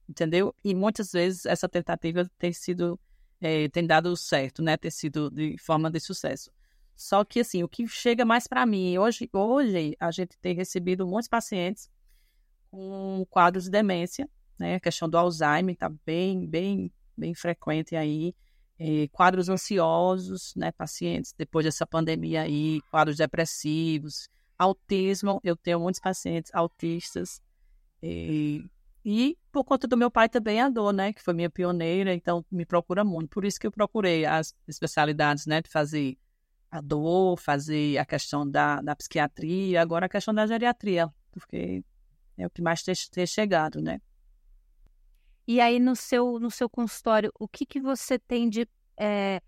Entendeu? 0.07 0.53
E 0.63 0.75
muitas 0.75 1.11
vezes 1.11 1.45
essa 1.45 1.67
tentativa 1.67 2.29
tem 2.37 2.53
sido, 2.53 2.99
é, 3.41 3.67
tem 3.69 3.87
dado 3.87 4.15
certo, 4.15 4.61
né? 4.61 4.77
Tem 4.77 4.91
sido 4.91 5.31
de 5.31 5.57
forma 5.57 5.89
de 5.89 5.99
sucesso. 5.99 6.51
Só 6.95 7.25
que, 7.25 7.41
assim, 7.41 7.61
o 7.61 7.67
que 7.67 7.87
chega 7.87 8.23
mais 8.23 8.47
para 8.47 8.65
mim, 8.65 8.97
hoje, 8.97 9.29
hoje 9.33 9.95
a 9.99 10.11
gente 10.11 10.37
tem 10.39 10.55
recebido 10.55 11.05
muitos 11.05 11.27
pacientes 11.27 11.89
com 12.71 13.25
quadros 13.29 13.65
de 13.65 13.71
demência, 13.71 14.29
né? 14.57 14.75
A 14.75 14.79
questão 14.79 15.09
do 15.09 15.17
Alzheimer 15.17 15.73
está 15.73 15.89
bem, 16.05 16.47
bem, 16.47 16.91
bem 17.17 17.33
frequente 17.33 17.95
aí. 17.95 18.33
É, 18.77 19.07
quadros 19.09 19.47
ansiosos, 19.49 20.53
né? 20.55 20.71
Pacientes 20.71 21.33
depois 21.37 21.65
dessa 21.65 21.85
pandemia 21.85 22.41
aí, 22.41 22.81
quadros 22.89 23.17
depressivos, 23.17 24.29
autismo. 24.57 25.39
Eu 25.43 25.55
tenho 25.55 25.79
muitos 25.79 25.99
pacientes 25.99 26.51
autistas. 26.53 27.41
E, 28.01 28.65
e 29.03 29.37
por 29.51 29.63
conta 29.63 29.87
do 29.87 29.97
meu 29.97 30.11
pai 30.11 30.29
também 30.29 30.61
a 30.61 30.69
dor, 30.69 30.93
né? 30.93 31.11
Que 31.11 31.21
foi 31.21 31.33
minha 31.33 31.49
pioneira, 31.49 32.13
então 32.13 32.45
me 32.49 32.65
procura 32.65 33.03
muito. 33.03 33.29
Por 33.29 33.43
isso 33.43 33.59
que 33.59 33.67
eu 33.67 33.71
procurei 33.71 34.25
as 34.25 34.53
especialidades, 34.67 35.45
né? 35.45 35.61
De 35.61 35.69
fazer 35.69 36.17
a 36.75 36.81
dor, 36.81 37.37
fazer 37.39 37.97
a 37.97 38.05
questão 38.05 38.49
da, 38.49 38.81
da 38.81 38.95
psiquiatria, 38.95 39.81
agora 39.81 40.05
a 40.05 40.09
questão 40.09 40.33
da 40.33 40.45
geriatria, 40.45 41.11
porque 41.31 41.83
é 42.37 42.45
o 42.45 42.49
que 42.49 42.61
mais 42.61 42.83
tem, 42.83 42.93
tem 43.11 43.25
chegado, 43.25 43.81
né? 43.81 44.01
E 45.47 45.61
aí 45.61 45.79
no 45.79 45.95
seu, 45.95 46.39
no 46.39 46.51
seu 46.51 46.69
consultório, 46.69 47.31
o 47.39 47.47
que, 47.47 47.65
que 47.65 47.79
você 47.79 48.19
tem 48.19 48.49
de 48.49 48.67
é, 48.97 49.41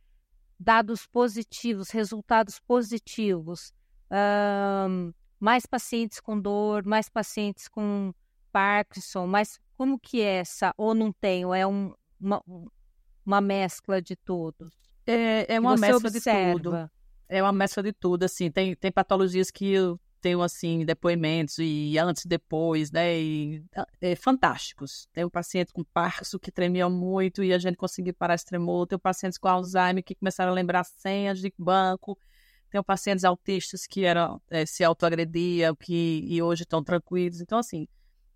dados 0.59 1.05
positivos, 1.05 1.89
resultados 1.89 2.59
positivos? 2.59 3.73
Um, 4.09 5.11
mais 5.39 5.65
pacientes 5.65 6.19
com 6.21 6.39
dor, 6.39 6.85
mais 6.85 7.09
pacientes 7.09 7.67
com 7.67 8.13
Parkinson, 8.51 9.27
mas 9.27 9.59
como 9.75 9.99
que 9.99 10.21
é 10.21 10.37
essa? 10.37 10.73
Ou 10.77 10.95
não 10.95 11.11
tem? 11.11 11.45
Ou 11.45 11.53
é 11.53 11.67
um, 11.67 11.93
uma, 12.19 12.41
uma 13.25 13.41
mescla 13.41 14.01
de 14.01 14.15
todos? 14.15 14.71
É, 15.05 15.55
é 15.55 15.59
uma 15.59 15.75
mescla 15.75 16.09
observa? 16.09 16.55
de 16.55 16.63
tudo 16.63 16.96
é 17.29 17.41
uma 17.41 17.51
mescla 17.51 17.83
de 17.83 17.93
tudo, 17.93 18.23
assim, 18.23 18.49
tem, 18.49 18.75
tem 18.75 18.91
patologias 18.91 19.51
que 19.51 19.71
eu 19.71 19.99
tenho, 20.19 20.41
assim, 20.41 20.83
depoimentos 20.83 21.57
e 21.59 21.97
antes 21.97 22.25
e 22.25 22.27
depois, 22.27 22.91
né, 22.91 23.19
e 23.19 23.63
é, 24.01 24.15
fantásticos. 24.15 25.07
Tem 25.13 25.23
um 25.23 25.29
paciente 25.29 25.71
com 25.71 25.83
Parkinson 25.83 26.39
que 26.39 26.51
tremia 26.51 26.89
muito 26.89 27.43
e 27.43 27.53
a 27.53 27.57
gente 27.59 27.77
conseguiu 27.77 28.13
parar 28.13 28.35
esse 28.35 28.45
tremor, 28.45 28.87
tem 28.87 28.97
pacientes 28.97 29.37
com 29.37 29.47
Alzheimer 29.47 30.03
que 30.03 30.15
começaram 30.15 30.51
a 30.51 30.55
lembrar 30.55 30.83
senhas 30.83 31.39
de 31.39 31.53
banco, 31.57 32.17
tem 32.69 32.81
pacientes 32.83 33.23
autistas 33.23 33.85
que 33.85 34.03
eram, 34.05 34.41
é, 34.49 34.65
se 34.65 34.83
autoagrediam 34.83 35.75
que, 35.75 36.25
e 36.27 36.41
hoje 36.41 36.63
estão 36.63 36.83
tranquilos, 36.83 37.39
então, 37.39 37.59
assim, 37.59 37.87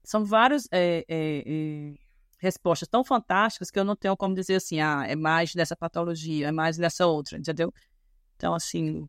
são 0.04 0.24
vários... 0.24 0.68
É, 0.72 1.04
é, 1.08 1.44
é, 1.46 1.94
respostas 2.42 2.88
tão 2.88 3.04
fantásticas 3.04 3.70
que 3.70 3.78
eu 3.78 3.86
não 3.86 3.96
tenho 3.96 4.18
como 4.18 4.34
dizer 4.34 4.56
assim, 4.56 4.82
ah, 4.82 5.06
é 5.08 5.16
mais 5.16 5.54
dessa 5.54 5.76
patologia, 5.76 6.48
é 6.48 6.52
mais 6.52 6.76
dessa 6.76 7.06
outra, 7.06 7.38
entendeu? 7.38 7.72
Então, 8.42 8.56
assim, 8.56 9.08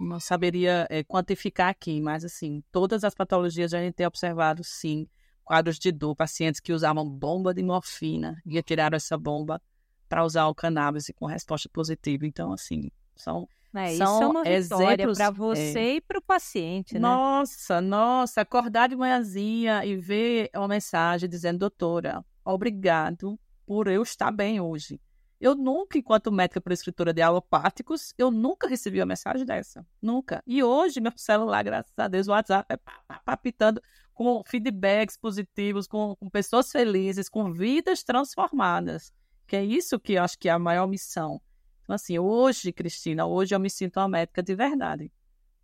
não 0.00 0.18
saberia 0.18 0.84
é, 0.90 1.04
quantificar 1.04 1.68
aqui, 1.68 2.00
mas, 2.00 2.24
assim, 2.24 2.64
todas 2.72 3.04
as 3.04 3.14
patologias 3.14 3.72
a 3.72 3.78
gente 3.78 3.94
tem 3.94 4.04
observado, 4.04 4.64
sim, 4.64 5.06
quadros 5.44 5.78
de 5.78 5.92
dor, 5.92 6.16
pacientes 6.16 6.60
que 6.60 6.72
usavam 6.72 7.08
bomba 7.08 7.54
de 7.54 7.62
morfina 7.62 8.42
e 8.44 8.54
retiraram 8.54 8.96
essa 8.96 9.16
bomba 9.16 9.62
para 10.08 10.24
usar 10.24 10.48
o 10.48 10.54
cannabis 10.54 11.12
com 11.14 11.26
resposta 11.26 11.68
positiva. 11.68 12.26
Então, 12.26 12.52
assim, 12.52 12.90
são. 13.14 13.48
É, 13.72 13.94
são 13.94 14.16
isso 14.16 14.24
é 14.24 14.26
uma 14.26 14.48
exemplos 14.48 15.16
para 15.16 15.30
você 15.30 15.78
é... 15.78 15.94
e 15.94 16.00
para 16.00 16.18
o 16.18 16.22
paciente, 16.22 16.94
né? 16.94 16.98
Nossa, 16.98 17.80
nossa, 17.80 18.40
acordar 18.40 18.88
de 18.88 18.96
manhãzinha 18.96 19.84
e 19.84 19.94
ver 19.94 20.50
uma 20.56 20.66
mensagem 20.66 21.28
dizendo, 21.28 21.60
doutora, 21.60 22.24
obrigado 22.44 23.38
por 23.64 23.86
eu 23.86 24.02
estar 24.02 24.32
bem 24.32 24.60
hoje. 24.60 25.00
Eu 25.40 25.54
nunca, 25.54 25.96
enquanto 25.96 26.30
médica 26.30 26.60
prescritora 26.60 27.14
de 27.14 27.22
alopáticos, 27.22 28.12
eu 28.18 28.30
nunca 28.30 28.68
recebi 28.68 29.00
uma 29.00 29.06
mensagem 29.06 29.46
dessa. 29.46 29.86
Nunca. 30.00 30.42
E 30.46 30.62
hoje, 30.62 31.00
meu 31.00 31.12
celular, 31.16 31.64
graças 31.64 31.98
a 31.98 32.06
Deus, 32.08 32.28
o 32.28 32.32
WhatsApp 32.32 32.66
é 32.68 32.78
papitando 33.24 33.80
com 34.12 34.42
feedbacks 34.46 35.16
positivos, 35.16 35.86
com, 35.86 36.14
com 36.16 36.28
pessoas 36.28 36.70
felizes, 36.70 37.26
com 37.26 37.50
vidas 37.54 38.02
transformadas. 38.02 39.14
Que 39.46 39.56
é 39.56 39.64
isso 39.64 39.98
que 39.98 40.12
eu 40.12 40.22
acho 40.22 40.38
que 40.38 40.46
é 40.46 40.52
a 40.52 40.58
maior 40.58 40.86
missão. 40.86 41.40
Então, 41.84 41.94
assim, 41.94 42.18
hoje, 42.18 42.70
Cristina, 42.70 43.24
hoje 43.24 43.54
eu 43.54 43.58
me 43.58 43.70
sinto 43.70 43.98
uma 43.98 44.08
médica 44.08 44.42
de 44.42 44.54
verdade. 44.54 45.10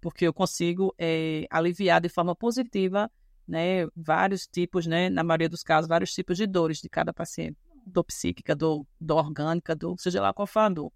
Porque 0.01 0.27
eu 0.27 0.33
consigo 0.33 0.95
é, 0.97 1.47
aliviar 1.51 2.01
de 2.01 2.09
forma 2.09 2.35
positiva 2.35 3.11
né, 3.47 3.87
vários 3.95 4.47
tipos, 4.47 4.87
né, 4.87 5.11
na 5.11 5.23
maioria 5.23 5.51
dos 5.51 5.63
casos, 5.63 5.87
vários 5.87 6.15
tipos 6.15 6.39
de 6.39 6.47
dores 6.47 6.79
de 6.79 6.89
cada 6.89 7.13
paciente 7.13 7.59
dor 7.87 8.05
psíquica, 8.05 8.55
dor, 8.55 8.87
dor 9.01 9.19
orgânica, 9.19 9.75
dor, 9.75 9.99
seja 9.99 10.21
lá 10.21 10.35
qual 10.35 10.47
for 10.47 10.61
a 10.61 10.69
dor. 10.69 10.93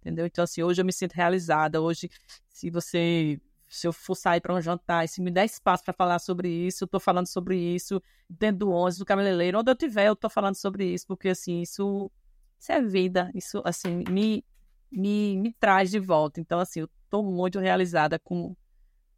Entendeu? 0.00 0.26
Então, 0.26 0.44
assim, 0.44 0.62
hoje 0.62 0.80
eu 0.80 0.84
me 0.84 0.92
sinto 0.92 1.12
realizada. 1.12 1.80
Hoje, 1.80 2.08
se 2.48 2.70
você 2.70 3.40
se 3.68 3.86
eu 3.86 3.92
for 3.92 4.14
sair 4.14 4.40
para 4.40 4.54
um 4.54 4.60
jantar 4.60 5.04
e 5.04 5.08
se 5.08 5.20
me 5.20 5.30
der 5.30 5.44
espaço 5.44 5.84
para 5.84 5.92
falar 5.92 6.18
sobre 6.18 6.48
isso, 6.48 6.84
eu 6.84 6.86
estou 6.86 6.98
falando 6.98 7.26
sobre 7.26 7.58
isso 7.58 8.02
dentro 8.28 8.60
do 8.60 8.70
ônibus, 8.70 8.98
do 8.98 9.04
cabeleireiro, 9.04 9.58
onde 9.58 9.70
eu 9.70 9.76
tiver, 9.76 10.08
eu 10.08 10.14
estou 10.14 10.30
falando 10.30 10.54
sobre 10.54 10.86
isso, 10.86 11.06
porque 11.06 11.28
assim, 11.28 11.60
isso, 11.60 12.10
isso 12.58 12.72
é 12.72 12.80
vida, 12.80 13.30
isso 13.34 13.60
assim, 13.64 14.04
me, 14.08 14.42
me, 14.90 15.36
me 15.36 15.52
traz 15.52 15.90
de 15.90 16.00
volta. 16.00 16.40
Então, 16.40 16.58
assim, 16.58 16.80
eu 16.80 16.90
estou 17.04 17.22
muito 17.22 17.58
realizada 17.58 18.18
com, 18.18 18.56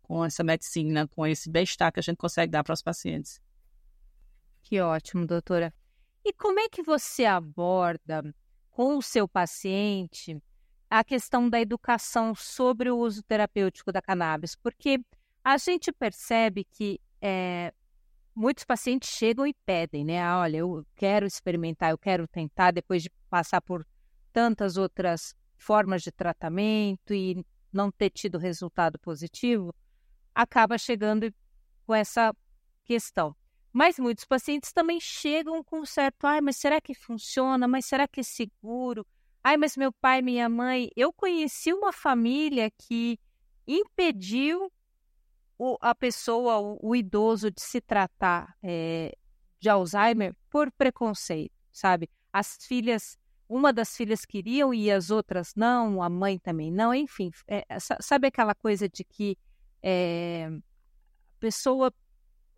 com 0.03 0.25
essa 0.25 0.43
medicina, 0.43 1.07
com 1.07 1.25
esse 1.25 1.49
bem-estar 1.49 1.93
que 1.93 2.01
a 2.01 2.03
gente 2.03 2.17
consegue 2.17 2.51
dar 2.51 2.65
para 2.65 2.75
os 2.75 2.83
pacientes. 2.83 3.41
Que 4.63 4.81
ótimo, 4.81 5.27
doutora. 5.27 5.73
E 6.25 6.33
como 6.33 6.61
é 6.61 6.69
que 6.69 6.83
você 6.83 7.25
aborda 7.25 8.23
com 8.71 8.97
o 8.97 9.03
seu 9.03 9.27
paciente 9.27 10.41
a 10.89 11.03
questão 11.03 11.49
da 11.49 11.61
educação 11.61 12.35
sobre 12.35 12.91
o 12.91 12.99
uso 12.99 13.23
terapêutico 13.23 13.91
da 13.91 14.03
cannabis? 14.03 14.55
Porque 14.55 15.01
a 15.43 15.57
gente 15.57 15.91
percebe 15.93 16.65
que 16.65 17.01
é, 17.23 17.73
muitos 18.35 18.65
pacientes 18.65 19.09
chegam 19.09 19.47
e 19.47 19.55
pedem, 19.65 20.05
né? 20.05 20.23
Ah, 20.23 20.41
olha, 20.41 20.59
eu 20.59 20.87
quero 20.95 21.27
experimentar, 21.27 21.91
eu 21.91 21.99
quero 21.99 22.29
tentar, 22.29 22.71
depois 22.71 23.03
de 23.03 23.11
passar 23.31 23.63
por 23.63 23.87
tantas 24.33 24.77
outras 24.77 25.35
formas 25.57 26.03
de 26.03 26.13
tratamento 26.13 27.15
e 27.15 27.45
não 27.73 27.91
ter 27.91 28.11
tido 28.11 28.39
resultado 28.39 28.99
positivo, 28.99 29.75
acaba 30.35 30.77
chegando 30.77 31.33
com 31.87 31.95
essa 31.95 32.35
questão. 32.85 33.35
Mas 33.73 33.99
muitos 33.99 34.25
pacientes 34.25 34.73
também 34.73 34.99
chegam 35.01 35.63
com 35.63 35.81
um 35.81 35.87
certo, 35.87 36.25
ai, 36.27 36.41
mas 36.41 36.57
será 36.57 36.81
que 36.81 36.93
funciona? 36.95 37.69
Mas 37.69 37.87
será 37.87 38.09
que 38.09 38.21
é 38.21 38.23
seguro? 38.23 39.07
Ai, 39.43 39.57
mas 39.57 39.77
meu 39.77 39.93
pai, 39.93 40.21
minha 40.21 40.49
mãe. 40.49 40.91
Eu 40.97 41.13
conheci 41.13 41.73
uma 41.73 41.93
família 41.93 42.71
que 42.71 43.19
impediu 43.67 44.71
o, 45.57 45.77
a 45.81 45.95
pessoa, 45.95 46.59
o, 46.59 46.79
o, 46.83 46.97
idoso, 46.97 47.51
de 47.51 47.61
se 47.61 47.81
tratar 47.81 48.55
é, 48.63 49.17
de 49.61 49.69
Alzheimer 49.69 50.35
por 50.51 50.71
preconceito, 50.73 51.53
sabe? 51.73 52.09
As 52.33 52.57
filhas, 52.67 53.17
uma 53.49 53.73
das 53.73 53.97
filhas 53.97 54.25
queriam 54.25 54.75
e 54.75 54.91
as 54.91 55.11
outras 55.11 55.55
não, 55.55 56.03
a 56.03 56.09
mãe 56.09 56.39
também 56.39 56.73
não, 56.73 56.95
enfim. 56.95 57.31
É, 57.47 57.65
sabe 58.01 58.27
aquela 58.27 58.55
coisa 58.55 58.89
de 58.89 59.05
que 59.05 59.39
é, 59.83 60.49
a 60.51 61.41
pessoa 61.41 61.93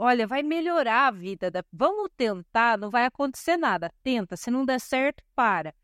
olha, 0.02 0.26
vai 0.26 0.42
melhorar 0.42 1.06
a 1.06 1.11
vida. 1.11 1.50
Da... 1.50 1.64
Vamos 1.73 2.11
tentar, 2.16 2.76
não 2.76 2.90
vai 2.90 3.04
acontecer 3.04 3.56
nada. 3.56 3.92
Tenta, 4.02 4.37
se 4.37 4.50
não 4.50 4.64
der 4.64 4.80
certo, 4.80 5.23
para. 5.35 5.75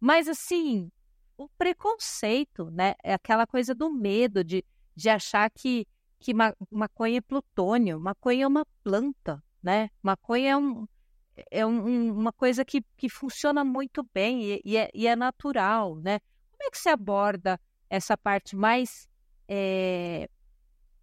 Mas 0.00 0.28
assim, 0.28 0.90
o 1.36 1.48
preconceito, 1.50 2.70
né? 2.70 2.94
É 3.02 3.14
aquela 3.14 3.46
coisa 3.46 3.74
do 3.74 3.90
medo 3.90 4.42
de, 4.42 4.64
de 4.94 5.08
achar 5.08 5.48
que, 5.50 5.86
que 6.18 6.34
ma 6.34 6.52
maconha 6.70 7.18
é 7.18 7.20
plutônio, 7.20 8.00
maconha 8.00 8.44
é 8.44 8.46
uma 8.46 8.66
planta, 8.82 9.42
né? 9.62 9.90
Maconha 10.02 10.50
é, 10.50 10.56
um, 10.56 10.88
é 11.50 11.66
um, 11.66 12.12
uma 12.12 12.32
coisa 12.32 12.64
que, 12.64 12.84
que 12.96 13.08
funciona 13.08 13.64
muito 13.64 14.02
bem 14.12 14.42
e, 14.42 14.60
e, 14.64 14.76
é, 14.76 14.90
e 14.92 15.06
é 15.06 15.14
natural, 15.14 15.96
né? 15.96 16.18
Como 16.50 16.68
é 16.68 16.70
que 16.70 16.78
se 16.78 16.88
aborda 16.88 17.60
essa 17.88 18.16
parte 18.16 18.56
mais 18.56 19.08
é, 19.48 20.28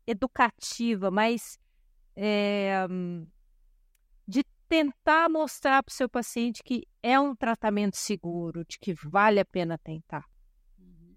educativa, 0.05 1.09
mais 1.09 1.57
é, 2.15 2.87
de 4.27 4.43
tentar 4.67 5.29
mostrar 5.29 5.83
para 5.83 5.91
o 5.91 5.95
seu 5.95 6.09
paciente 6.09 6.63
que 6.63 6.87
é 7.03 7.19
um 7.19 7.35
tratamento 7.35 7.97
seguro, 7.97 8.65
de 8.65 8.79
que 8.79 8.93
vale 8.93 9.39
a 9.39 9.45
pena 9.45 9.77
tentar. 9.77 10.25
Uhum. 10.79 11.15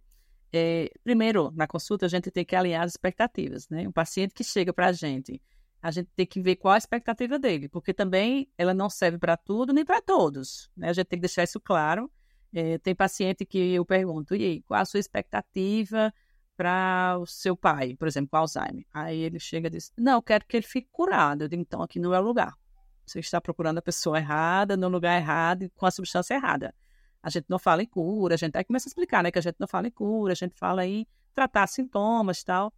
é, 0.52 0.90
primeiro, 1.02 1.50
na 1.52 1.67
consulta, 1.67 2.07
a 2.07 2.09
gente 2.09 2.31
tem 2.31 2.45
que 2.45 2.55
alinhar 2.55 2.83
as 2.83 2.93
expectativas, 2.93 3.69
né? 3.69 3.88
Um 3.88 3.93
paciente 3.93 4.35
que 4.35 4.45
chega 4.45 4.73
para 4.73 4.88
a 4.88 4.93
gente, 4.93 5.40
a 5.81 5.90
gente 5.90 6.11
tem 6.14 6.26
que 6.26 6.40
ver 6.40 6.57
qual 6.57 6.75
a 6.75 6.78
expectativa 6.78 7.38
dele, 7.38 7.69
porque 7.69 7.95
também 7.95 8.49
ela 8.59 8.75
não 8.75 8.90
serve 8.90 9.19
para 9.19 9.37
tudo 9.37 9.73
nem 9.73 9.85
para 9.85 10.02
todos, 10.02 10.71
né? 10.76 10.90
A 10.90 10.93
gente 10.93 11.07
tem 11.07 11.19
que 11.19 11.23
deixar 11.23 11.45
isso 11.45 11.61
claro. 11.61 12.11
É, 12.52 12.78
tem 12.78 12.95
paciente 12.95 13.45
que 13.45 13.59
eu 13.75 13.85
pergunto, 13.85 14.35
e 14.35 14.43
aí, 14.43 14.62
qual 14.62 14.81
a 14.81 14.85
sua 14.85 14.99
expectativa 14.99 16.12
para 16.58 17.16
o 17.20 17.24
seu 17.24 17.56
pai, 17.56 17.94
por 17.94 18.08
exemplo, 18.08 18.30
com 18.30 18.36
Alzheimer? 18.36 18.84
Aí 18.92 19.16
ele 19.16 19.38
chega 19.38 19.68
e 19.68 19.70
diz, 19.70 19.92
não, 19.96 20.14
eu 20.14 20.22
quero 20.22 20.44
que 20.44 20.56
ele 20.56 20.66
fique 20.66 20.88
curado. 20.90 21.44
Eu 21.44 21.48
digo, 21.48 21.62
então, 21.62 21.80
aqui 21.80 22.00
não 22.00 22.12
é 22.12 22.18
o 22.18 22.22
lugar. 22.22 22.52
Você 23.06 23.20
está 23.20 23.40
procurando 23.40 23.78
a 23.78 23.82
pessoa 23.82 24.18
errada, 24.18 24.76
no 24.76 24.88
lugar 24.88 25.16
errado 25.16 25.70
com 25.76 25.86
a 25.86 25.90
substância 25.92 26.34
errada. 26.34 26.74
A 27.22 27.30
gente 27.30 27.46
não 27.48 27.60
fala 27.60 27.80
em 27.82 27.86
cura, 27.86 28.34
a 28.34 28.36
gente 28.36 28.58
aí 28.58 28.64
começa 28.64 28.88
a 28.88 28.90
explicar, 28.90 29.22
né, 29.22 29.30
que 29.30 29.38
a 29.38 29.42
gente 29.42 29.54
não 29.60 29.68
fala 29.68 29.86
em 29.86 29.90
cura, 29.90 30.32
a 30.32 30.36
gente 30.36 30.58
fala 30.58 30.84
em 30.84 31.06
tratar 31.32 31.68
sintomas 31.68 32.42
tal. 32.42 32.74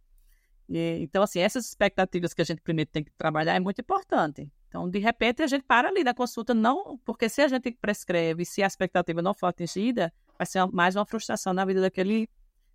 E, 0.69 0.99
então, 1.01 1.23
assim, 1.23 1.39
essas 1.39 1.65
expectativas 1.65 2.35
que 2.35 2.41
a 2.43 2.45
gente 2.45 2.61
primeiro 2.61 2.91
tem 2.91 3.03
que 3.03 3.11
trabalhar 3.17 3.55
é 3.55 3.59
muito 3.59 3.81
importante. 3.81 4.47
Então, 4.67 4.87
de 4.87 4.99
repente, 4.99 5.41
a 5.41 5.47
gente 5.47 5.63
para 5.63 5.89
ali 5.89 6.03
na 6.03 6.13
consulta, 6.13 6.53
não, 6.53 6.99
porque 6.99 7.27
se 7.27 7.41
a 7.41 7.47
gente 7.47 7.71
prescreve, 7.71 8.45
se 8.45 8.61
a 8.61 8.67
expectativa 8.67 9.23
não 9.23 9.33
for 9.33 9.47
atingida, 9.47 10.13
vai 10.37 10.45
ser 10.45 10.65
mais 10.67 10.95
uma 10.95 11.05
frustração 11.05 11.51
na 11.51 11.65
vida 11.65 11.81
daquele 11.81 12.29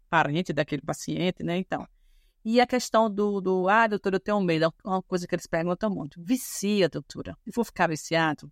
parente, 0.08 0.52
daquele 0.52 0.82
paciente, 0.82 1.42
né? 1.42 1.58
Então, 1.58 1.86
e 2.44 2.60
a 2.60 2.66
questão 2.66 3.10
do, 3.10 3.40
do 3.40 3.68
ah, 3.68 3.88
doutora, 3.88 4.16
eu 4.16 4.20
tenho 4.20 4.40
medo, 4.40 4.66
é 4.66 4.88
uma 4.88 5.02
coisa 5.02 5.26
que 5.26 5.34
eles 5.34 5.48
perguntam 5.48 5.90
muito. 5.90 6.22
Vicia, 6.22 6.88
doutora. 6.88 7.36
Eu 7.44 7.52
vou 7.52 7.64
ficar 7.64 7.88
viciado? 7.88 8.50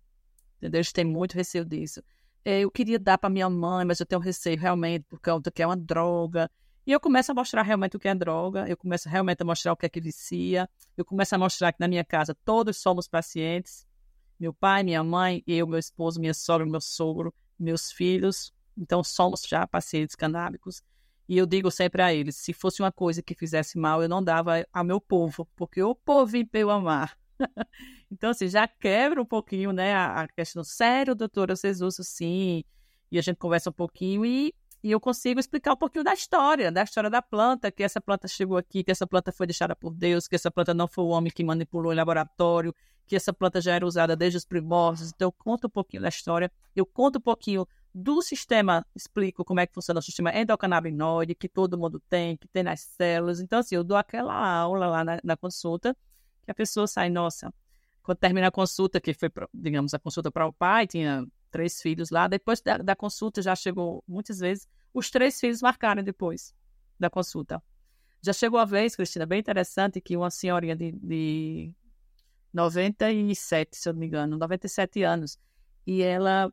Entendeu? 0.57 0.79
Eles 0.79 0.91
têm 0.91 1.05
muito 1.05 1.33
receio 1.33 1.63
disso. 1.63 2.03
É, 2.43 2.59
eu 2.59 2.69
queria 2.69 2.99
dar 2.99 3.17
para 3.17 3.29
minha 3.29 3.49
mãe, 3.49 3.85
mas 3.85 3.99
eu 4.01 4.05
tenho 4.05 4.19
receio 4.19 4.59
realmente, 4.59 5.05
porque 5.09 5.29
é, 5.29 5.33
que 5.53 5.63
é 5.63 5.65
uma 5.65 5.77
droga. 5.77 6.51
E 6.85 6.91
eu 6.91 6.99
começo 6.99 7.31
a 7.31 7.35
mostrar 7.35 7.63
realmente 7.63 7.95
o 7.95 7.99
que 7.99 8.07
é 8.07 8.13
droga, 8.13 8.67
eu 8.67 8.75
começo 8.75 9.07
realmente 9.07 9.41
a 9.41 9.45
mostrar 9.45 9.71
o 9.71 9.77
que 9.77 9.85
é 9.85 9.89
que 9.89 10.01
vicia, 10.01 10.69
eu 10.97 11.05
começo 11.05 11.33
a 11.33 11.37
mostrar 11.37 11.71
que 11.71 11.79
na 11.79 11.87
minha 11.87 12.03
casa 12.03 12.35
todos 12.45 12.77
somos 12.77 13.07
pacientes, 13.07 13.87
meu 14.39 14.53
pai, 14.53 14.83
minha 14.83 15.03
mãe, 15.03 15.41
eu, 15.47 15.65
meu 15.65 15.79
esposo, 15.79 16.19
minha 16.19 16.33
sogra, 16.33 16.65
meu 16.67 16.81
sogro, 16.81 17.33
meus 17.57 17.91
filhos, 17.91 18.53
então 18.77 19.03
somos 19.03 19.41
já 19.47 19.65
pacientes 19.65 20.15
canábicos. 20.15 20.83
E 21.27 21.37
eu 21.37 21.45
digo 21.45 21.71
sempre 21.71 22.01
a 22.01 22.13
eles: 22.13 22.35
se 22.35 22.53
fosse 22.53 22.81
uma 22.81 22.91
coisa 22.91 23.21
que 23.21 23.33
fizesse 23.33 23.77
mal, 23.77 24.01
eu 24.01 24.09
não 24.09 24.23
dava 24.23 24.65
ao 24.71 24.83
meu 24.83 25.01
povo, 25.01 25.47
porque 25.55 25.81
o 25.81 25.95
povo 25.95 26.31
veio 26.51 26.69
amar. 26.69 27.17
então, 28.11 28.29
assim, 28.29 28.47
já 28.47 28.67
quebra 28.67 29.21
um 29.21 29.25
pouquinho, 29.25 29.71
né, 29.71 29.93
a, 29.93 30.21
a 30.21 30.27
questão, 30.27 30.63
sério, 30.63 31.15
doutora, 31.15 31.55
vocês 31.55 31.81
usam 31.81 32.05
sim, 32.05 32.63
e 33.11 33.19
a 33.19 33.21
gente 33.21 33.37
conversa 33.37 33.69
um 33.69 33.73
pouquinho 33.73 34.25
e, 34.25 34.53
e 34.83 34.91
eu 34.91 34.99
consigo 34.99 35.39
explicar 35.39 35.73
um 35.73 35.77
pouquinho 35.77 36.03
da 36.03 36.13
história, 36.13 36.71
da 36.71 36.83
história 36.83 37.09
da 37.09 37.21
planta, 37.21 37.71
que 37.71 37.83
essa 37.83 37.99
planta 37.99 38.27
chegou 38.27 38.57
aqui, 38.57 38.83
que 38.83 38.91
essa 38.91 39.07
planta 39.07 39.31
foi 39.31 39.47
deixada 39.47 39.75
por 39.75 39.93
Deus, 39.93 40.27
que 40.27 40.35
essa 40.35 40.51
planta 40.51 40.73
não 40.73 40.87
foi 40.87 41.03
o 41.03 41.07
homem 41.07 41.31
que 41.31 41.43
manipulou 41.43 41.91
em 41.91 41.95
laboratório, 41.95 42.73
que 43.07 43.15
essa 43.15 43.33
planta 43.33 43.59
já 43.61 43.73
era 43.73 43.85
usada 43.85 44.15
desde 44.15 44.37
os 44.37 44.45
primórdios. 44.45 45.11
Então, 45.13 45.27
eu 45.27 45.31
conto 45.31 45.67
um 45.67 45.69
pouquinho 45.69 46.03
da 46.03 46.09
história, 46.09 46.51
eu 46.75 46.85
conto 46.85 47.17
um 47.17 47.21
pouquinho 47.21 47.67
do 47.97 48.21
sistema, 48.21 48.85
explico 48.93 49.45
como 49.45 49.61
é 49.61 49.65
que 49.65 49.73
funciona 49.73 50.01
o 50.01 50.03
sistema 50.03 50.37
endocannabinoide, 50.37 51.33
que 51.33 51.47
todo 51.47 51.77
mundo 51.77 51.97
tem, 52.09 52.35
que 52.35 52.45
tem 52.45 52.61
nas 52.61 52.81
células. 52.81 53.39
Então, 53.39 53.59
assim, 53.59 53.75
eu 53.75 53.85
dou 53.85 53.95
aquela 53.95 54.33
aula 54.33 54.87
lá 54.87 55.03
na, 55.05 55.19
na 55.23 55.37
consulta, 55.37 55.95
que 56.43 56.51
a 56.51 56.53
pessoa 56.53 56.87
sai, 56.87 57.09
nossa, 57.09 57.53
quando 58.03 58.17
termina 58.17 58.47
a 58.47 58.51
consulta, 58.51 58.99
que 58.99 59.13
foi, 59.13 59.31
digamos, 59.53 59.93
a 59.93 59.99
consulta 59.99 60.29
para 60.29 60.45
o 60.45 60.51
pai, 60.51 60.85
tinha 60.85 61.25
três 61.49 61.81
filhos 61.81 62.09
lá, 62.09 62.27
depois 62.27 62.59
da, 62.59 62.79
da, 62.79 62.97
consulta 62.97 63.41
já 63.41 63.55
chegou, 63.55 64.03
muitas 64.05 64.39
vezes, 64.39 64.67
os 64.93 65.09
três 65.09 65.39
filhos 65.39 65.61
marcaram 65.61 66.03
depois 66.03 66.53
da 66.99 67.09
consulta. 67.09 67.63
Já 68.21 68.33
chegou 68.33 68.59
a 68.59 68.65
vez, 68.65 68.93
Cristina, 68.93 69.25
bem 69.25 69.39
interessante, 69.39 70.01
que 70.01 70.17
uma 70.17 70.29
senhorinha 70.29 70.75
de, 70.75 70.91
de 70.91 71.73
97, 72.51 73.77
se 73.77 73.87
eu 73.87 73.93
não 73.93 74.01
me 74.01 74.07
engano, 74.07 74.37
97 74.37 75.01
anos, 75.01 75.39
e 75.87 76.01
ela 76.01 76.51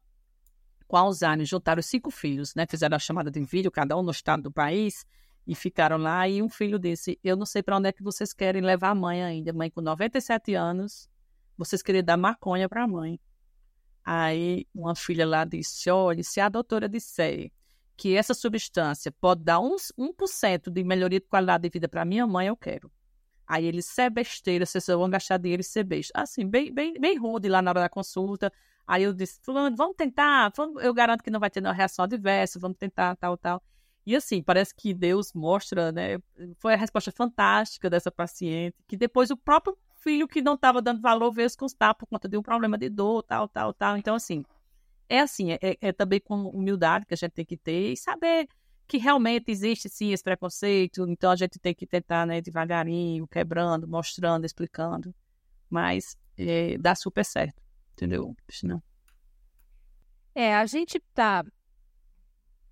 com 0.93 0.99
Alzheimer, 0.99 1.47
juntaram 1.47 1.81
cinco 1.81 2.11
filhos, 2.11 2.55
né? 2.55 2.67
Fizeram 2.69 2.97
a 2.97 2.99
chamada 2.99 3.31
de 3.31 3.41
vídeo, 3.41 3.71
cada 3.71 3.97
um 3.97 4.03
no 4.03 4.11
estado 4.11 4.43
do 4.43 4.53
país, 4.53 5.07
e 5.47 5.55
ficaram 5.55 5.97
lá. 5.97 6.29
E 6.29 6.43
um 6.43 6.51
filho 6.51 6.79
disse: 6.79 7.19
Eu 7.25 7.35
não 7.35 7.47
sei 7.47 7.63
para 7.63 7.79
onde 7.79 7.89
é 7.89 7.93
que 7.93 8.03
vocês 8.03 8.35
querem 8.35 8.61
levar 8.61 8.91
a 8.91 8.95
mãe 8.95 9.25
ainda. 9.25 9.55
Mãe 9.55 9.71
com 9.71 9.81
97 9.81 10.55
anos, 10.55 11.09
vocês 11.57 11.81
querem 11.81 12.05
dar 12.05 12.19
maconha 12.19 12.69
para 12.69 12.83
a 12.83 12.87
mãe. 12.87 13.19
Aí 14.05 14.67
uma 14.75 14.95
filha 14.95 15.27
lá 15.27 15.47
disse: 15.47 15.89
Olha, 15.89 16.23
se 16.23 16.41
a 16.41 16.51
doutora 16.51 16.87
disser 16.91 17.51
que 17.97 18.15
essa 18.15 18.35
substância 18.35 19.11
pode 19.11 19.43
dar 19.45 19.61
uns 19.61 19.95
1% 19.99 20.71
de 20.71 20.85
melhoria 20.85 21.21
de 21.21 21.27
qualidade 21.27 21.63
de 21.63 21.71
vida 21.71 21.89
para 21.89 22.05
minha 22.05 22.27
mãe, 22.27 22.49
eu 22.49 22.57
quero. 22.57 22.93
Aí 23.47 23.65
eles, 23.65 23.87
se 23.87 24.03
é 24.03 24.11
besteira, 24.11 24.67
vocês 24.67 24.87
vão 24.89 25.09
gastar 25.09 25.39
dinheiro 25.39 25.63
e 25.63 25.65
ser 25.65 25.85
besta. 25.85 26.13
Assim, 26.21 26.47
bem, 26.47 26.71
bem, 26.71 27.01
bem 27.01 27.17
rude 27.17 27.49
lá 27.49 27.63
na 27.63 27.71
hora 27.71 27.81
da 27.81 27.89
consulta. 27.89 28.53
Aí 28.93 29.05
eu 29.05 29.15
disse, 29.15 29.41
fulano, 29.43 29.75
vamos 29.75 29.97
tentar, 29.97 30.53
eu 30.83 30.93
garanto 30.93 31.25
que 31.25 31.31
não 31.31 31.41
vai 31.41 31.49
ter 31.49 31.63
nenhuma 31.63 31.75
reação 31.75 32.05
adversa, 32.05 32.59
vamos 32.61 32.77
tentar, 32.77 33.17
tal, 33.17 33.39
tal. 33.39 33.63
E 34.05 34.15
assim, 34.15 34.43
parece 34.43 34.75
que 34.75 34.93
Deus 34.93 35.33
mostra, 35.33 35.91
né? 35.91 36.19
Foi 36.59 36.75
a 36.75 36.77
resposta 36.77 37.11
fantástica 37.11 37.89
dessa 37.89 38.11
paciente, 38.11 38.77
que 38.87 38.95
depois 38.95 39.31
o 39.31 39.37
próprio 39.37 39.79
filho 40.03 40.29
que 40.29 40.43
não 40.43 40.57
estava 40.57 40.83
dando 40.83 41.01
valor 41.01 41.33
veio 41.33 41.49
se 41.49 41.57
constar 41.57 41.95
por 41.95 42.05
conta 42.05 42.29
de 42.29 42.37
um 42.37 42.43
problema 42.43 42.77
de 42.77 42.91
dor, 42.91 43.23
tal, 43.23 43.49
tal, 43.49 43.73
tal. 43.73 43.97
Então, 43.97 44.15
assim, 44.15 44.45
é 45.09 45.21
assim, 45.21 45.53
é, 45.53 45.59
é 45.81 45.91
também 45.91 46.21
com 46.21 46.51
humildade 46.51 47.07
que 47.07 47.15
a 47.15 47.17
gente 47.17 47.33
tem 47.33 47.47
que 47.47 47.57
ter 47.57 47.93
e 47.93 47.97
saber 47.97 48.47
que 48.87 48.99
realmente 48.99 49.51
existe 49.51 49.89
sim 49.89 50.13
esse 50.13 50.23
preconceito, 50.23 51.09
então 51.09 51.31
a 51.31 51.37
gente 51.37 51.59
tem 51.59 51.75
que 51.75 51.87
tentar, 51.87 52.27
né, 52.27 52.43
devagarinho, 52.43 53.27
quebrando, 53.27 53.89
mostrando, 53.89 54.45
explicando, 54.45 55.15
mas 55.71 56.15
é, 56.37 56.77
dá 56.77 56.95
super 56.95 57.25
certo 57.25 57.62
entendeu? 57.93 58.35
Não. 58.63 58.83
É, 60.35 60.55
a 60.55 60.67
gente 60.67 60.99
tá. 61.15 61.45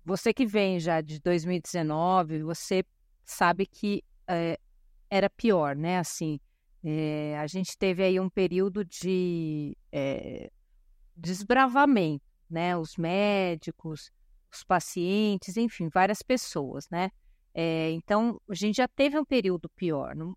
Você 0.03 0.33
que 0.33 0.45
vem 0.45 0.79
já 0.79 0.99
de 0.99 1.19
2019, 1.19 2.41
você 2.41 2.83
sabe 3.23 3.65
que 3.65 4.03
é, 4.27 4.59
era 5.09 5.29
pior, 5.29 5.75
né? 5.75 5.99
Assim, 5.99 6.39
é, 6.83 7.37
a 7.37 7.45
gente 7.45 7.77
teve 7.77 8.03
aí 8.03 8.19
um 8.19 8.29
período 8.29 8.83
de 8.83 9.77
é, 9.91 10.51
desbravamento, 11.15 12.25
né? 12.49 12.75
Os 12.75 12.97
médicos, 12.97 14.11
os 14.51 14.63
pacientes, 14.63 15.55
enfim, 15.55 15.87
várias 15.89 16.23
pessoas, 16.23 16.89
né? 16.89 17.11
É, 17.53 17.91
então, 17.91 18.41
a 18.49 18.55
gente 18.55 18.77
já 18.77 18.87
teve 18.87 19.19
um 19.19 19.25
período 19.25 19.69
pior. 19.69 20.15
Não, 20.15 20.35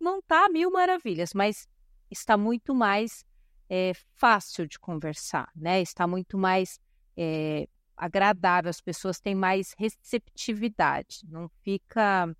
não 0.00 0.22
tá 0.22 0.48
mil 0.48 0.70
maravilhas, 0.70 1.34
mas 1.34 1.68
está 2.10 2.36
muito 2.36 2.74
mais 2.74 3.24
é, 3.68 3.92
fácil 4.14 4.66
de 4.66 4.78
conversar, 4.78 5.50
né? 5.54 5.80
Está 5.80 6.06
muito 6.06 6.36
mais 6.38 6.78
é, 7.16 7.68
agradável, 7.96 8.68
as 8.68 8.80
pessoas 8.80 9.20
têm 9.20 9.34
mais 9.34 9.74
receptividade, 9.78 11.20
não 11.28 11.48
fica 11.62 12.34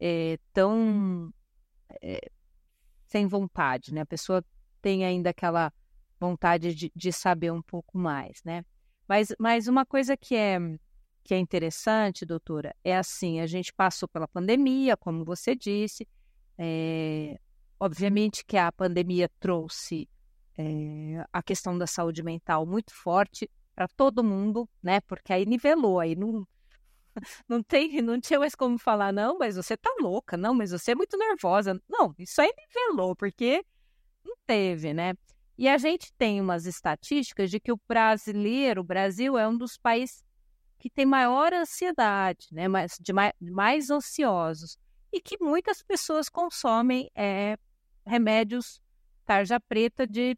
é, 0.00 0.38
tão 0.52 1.32
sem 3.06 3.26
vontade, 3.26 3.92
né? 3.92 4.02
A 4.02 4.06
pessoa 4.06 4.44
tem 4.82 5.04
ainda 5.04 5.30
aquela 5.30 5.72
vontade 6.20 6.74
de, 6.74 6.92
de 6.94 7.12
saber 7.12 7.50
um 7.50 7.62
pouco 7.62 7.96
mais, 7.98 8.42
né? 8.44 8.64
Mas, 9.08 9.34
mas 9.38 9.68
uma 9.68 9.86
coisa 9.86 10.16
que 10.16 10.36
é 10.36 10.58
que 11.28 11.34
é 11.34 11.38
interessante, 11.38 12.24
doutora, 12.24 12.74
é 12.82 12.96
assim, 12.96 13.38
a 13.38 13.46
gente 13.46 13.70
passou 13.74 14.08
pela 14.08 14.26
pandemia, 14.26 14.96
como 14.96 15.26
você 15.26 15.54
disse, 15.54 16.08
é, 16.56 17.38
obviamente 17.78 18.42
que 18.46 18.56
a 18.56 18.72
pandemia 18.72 19.30
trouxe 19.38 20.08
é, 20.58 21.24
a 21.32 21.40
questão 21.40 21.78
da 21.78 21.86
saúde 21.86 22.22
mental 22.22 22.66
muito 22.66 22.92
forte 22.92 23.48
para 23.76 23.86
todo 23.86 24.24
mundo, 24.24 24.68
né? 24.82 25.00
Porque 25.02 25.32
aí 25.32 25.46
nivelou, 25.46 26.00
aí 26.00 26.16
não, 26.16 26.44
não 27.48 27.62
tem, 27.62 28.02
não 28.02 28.20
tinha 28.20 28.40
mais 28.40 28.56
como 28.56 28.76
falar, 28.76 29.12
não, 29.12 29.38
mas 29.38 29.54
você 29.54 29.76
tá 29.76 29.94
louca, 30.00 30.36
não, 30.36 30.52
mas 30.52 30.72
você 30.72 30.90
é 30.90 30.94
muito 30.96 31.16
nervosa. 31.16 31.80
Não, 31.88 32.12
isso 32.18 32.40
aí 32.42 32.52
nivelou, 32.56 33.14
porque 33.14 33.64
não 34.24 34.34
teve, 34.44 34.92
né? 34.92 35.14
E 35.56 35.68
a 35.68 35.78
gente 35.78 36.12
tem 36.14 36.40
umas 36.40 36.66
estatísticas 36.66 37.50
de 37.50 37.60
que 37.60 37.72
o 37.72 37.80
brasileiro, 37.88 38.80
o 38.80 38.84
Brasil 38.84 39.38
é 39.38 39.46
um 39.46 39.56
dos 39.56 39.76
países 39.76 40.24
que 40.78 40.90
tem 40.90 41.06
maior 41.06 41.52
ansiedade, 41.52 42.48
né? 42.50 42.66
Mais, 42.66 42.96
de 43.00 43.12
mais, 43.12 43.32
mais 43.40 43.90
ociosos. 43.90 44.76
E 45.12 45.20
que 45.20 45.36
muitas 45.40 45.82
pessoas 45.82 46.28
consomem 46.28 47.10
é, 47.14 47.56
remédios 48.04 48.80
tarja 49.24 49.60
preta 49.60 50.06
de 50.06 50.36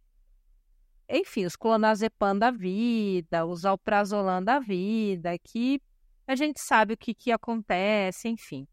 enfim, 1.10 1.44
os 1.44 1.56
clonazepam 1.56 2.38
da 2.38 2.50
vida, 2.50 3.44
os 3.44 3.64
alprazolam 3.64 4.42
da 4.42 4.58
vida, 4.58 5.36
que 5.38 5.80
a 6.26 6.36
gente 6.36 6.60
sabe 6.60 6.94
o 6.94 6.96
que, 6.96 7.12
que 7.12 7.32
acontece, 7.32 8.28
enfim. 8.28 8.66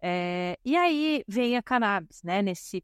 É, 0.00 0.58
e 0.64 0.76
aí 0.76 1.22
vem 1.28 1.56
a 1.56 1.62
cannabis, 1.62 2.22
né, 2.22 2.40
nesse, 2.40 2.82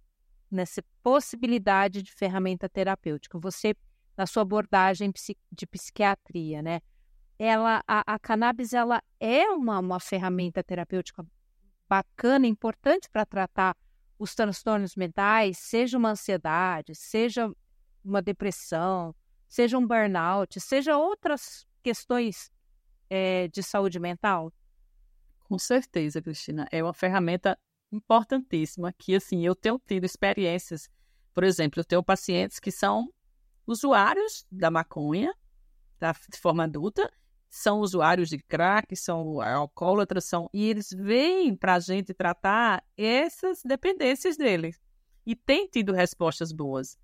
nessa 0.50 0.83
possibilidade 1.02 2.02
de 2.02 2.12
ferramenta 2.12 2.68
terapêutica. 2.68 3.38
Você, 3.38 3.74
na 4.16 4.26
sua 4.26 4.42
abordagem 4.42 5.12
de 5.50 5.66
psiquiatria, 5.66 6.61
né, 6.61 6.81
ela, 7.38 7.83
a, 7.88 8.14
a 8.14 8.18
cannabis 8.18 8.72
ela 8.72 9.02
é 9.18 9.48
uma, 9.48 9.78
uma 9.78 9.98
ferramenta 9.98 10.62
terapêutica 10.62 11.26
bacana, 11.88 12.46
importante 12.46 13.09
para 13.11 13.26
tratar 13.26 13.76
os 14.18 14.35
transtornos 14.35 14.94
mentais, 14.94 15.59
seja 15.59 15.98
uma 15.98 16.11
ansiedade, 16.11 16.94
seja 16.94 17.52
uma 18.04 18.22
depressão, 18.22 19.14
seja 19.48 19.78
um 19.78 19.86
burnout, 19.86 20.60
seja 20.60 20.96
outras 20.96 21.66
questões 21.82 22.50
é, 23.08 23.48
de 23.48 23.62
saúde 23.62 23.98
mental? 23.98 24.52
Com 25.44 25.58
certeza, 25.58 26.22
Cristina. 26.22 26.66
É 26.70 26.82
uma 26.82 26.94
ferramenta 26.94 27.58
importantíssima 27.92 28.92
que, 28.92 29.14
assim, 29.14 29.44
eu 29.44 29.54
tenho 29.54 29.78
tido 29.78 30.04
experiências. 30.04 30.88
Por 31.34 31.44
exemplo, 31.44 31.80
eu 31.80 31.84
tenho 31.84 32.02
pacientes 32.02 32.58
que 32.58 32.70
são 32.70 33.12
usuários 33.66 34.46
da 34.50 34.70
maconha 34.70 35.32
da, 36.02 36.12
de 36.12 36.38
forma 36.38 36.64
adulta, 36.64 37.12
são 37.48 37.80
usuários 37.80 38.28
de 38.28 38.38
crack, 38.38 38.96
são 38.96 39.40
alcoólatras, 39.40 40.24
são, 40.24 40.48
e 40.52 40.68
eles 40.68 40.88
vêm 40.90 41.54
para 41.54 41.74
a 41.74 41.80
gente 41.80 42.14
tratar 42.14 42.82
essas 42.96 43.62
dependências 43.62 44.36
deles. 44.36 44.80
E 45.24 45.36
tem 45.36 45.68
tido 45.68 45.92
respostas 45.92 46.50
boas. 46.50 46.98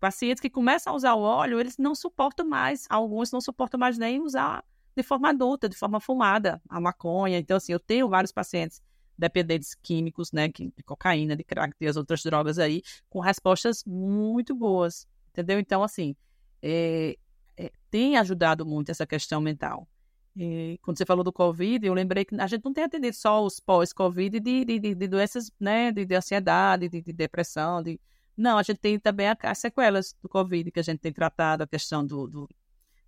Pacientes 0.00 0.40
que 0.40 0.50
começam 0.50 0.92
a 0.92 0.96
usar 0.96 1.14
o 1.14 1.20
óleo, 1.20 1.60
eles 1.60 1.76
não 1.76 1.94
suportam 1.94 2.46
mais, 2.48 2.86
alguns 2.88 3.30
não 3.30 3.40
suportam 3.40 3.78
mais 3.78 3.98
nem 3.98 4.20
usar 4.20 4.64
de 4.96 5.02
forma 5.02 5.28
adulta, 5.28 5.68
de 5.68 5.76
forma 5.76 6.00
fumada, 6.00 6.60
a 6.68 6.80
maconha. 6.80 7.38
Então, 7.38 7.56
assim, 7.56 7.72
eu 7.72 7.78
tenho 7.78 8.08
vários 8.08 8.32
pacientes 8.32 8.82
dependentes 9.16 9.74
químicos, 9.74 10.32
né, 10.32 10.48
de 10.48 10.82
cocaína, 10.82 11.36
de 11.36 11.44
crack, 11.44 11.74
e 11.78 11.86
as 11.86 11.96
outras 11.96 12.22
drogas 12.22 12.58
aí, 12.58 12.82
com 13.10 13.20
respostas 13.20 13.84
muito 13.84 14.54
boas, 14.54 15.06
entendeu? 15.30 15.60
Então, 15.60 15.82
assim, 15.82 16.16
é, 16.62 17.16
é, 17.56 17.70
tem 17.90 18.16
ajudado 18.16 18.64
muito 18.64 18.90
essa 18.90 19.06
questão 19.06 19.40
mental. 19.40 19.86
E 20.34 20.78
quando 20.82 20.96
você 20.96 21.04
falou 21.04 21.22
do 21.22 21.32
Covid, 21.32 21.86
eu 21.86 21.92
lembrei 21.92 22.24
que 22.24 22.34
a 22.40 22.46
gente 22.46 22.64
não 22.64 22.72
tem 22.72 22.84
atendido 22.84 23.14
só 23.14 23.44
os 23.44 23.60
pós-Covid 23.60 24.40
de, 24.40 24.64
de, 24.64 24.78
de, 24.78 24.94
de, 24.94 25.08
doenças, 25.08 25.52
né, 25.60 25.92
de, 25.92 26.06
de 26.06 26.14
ansiedade, 26.14 26.88
de, 26.88 27.02
de, 27.02 27.12
depressão, 27.12 27.82
de... 27.82 28.00
Não, 28.40 28.56
a 28.56 28.62
gente 28.62 28.78
tem 28.78 28.98
também 28.98 29.26
as 29.42 29.58
sequelas 29.58 30.16
do 30.22 30.26
Covid, 30.26 30.70
que 30.70 30.80
a 30.80 30.82
gente 30.82 30.98
tem 30.98 31.12
tratado, 31.12 31.62
a 31.62 31.66
questão 31.66 32.06
do, 32.06 32.26
do 32.26 32.48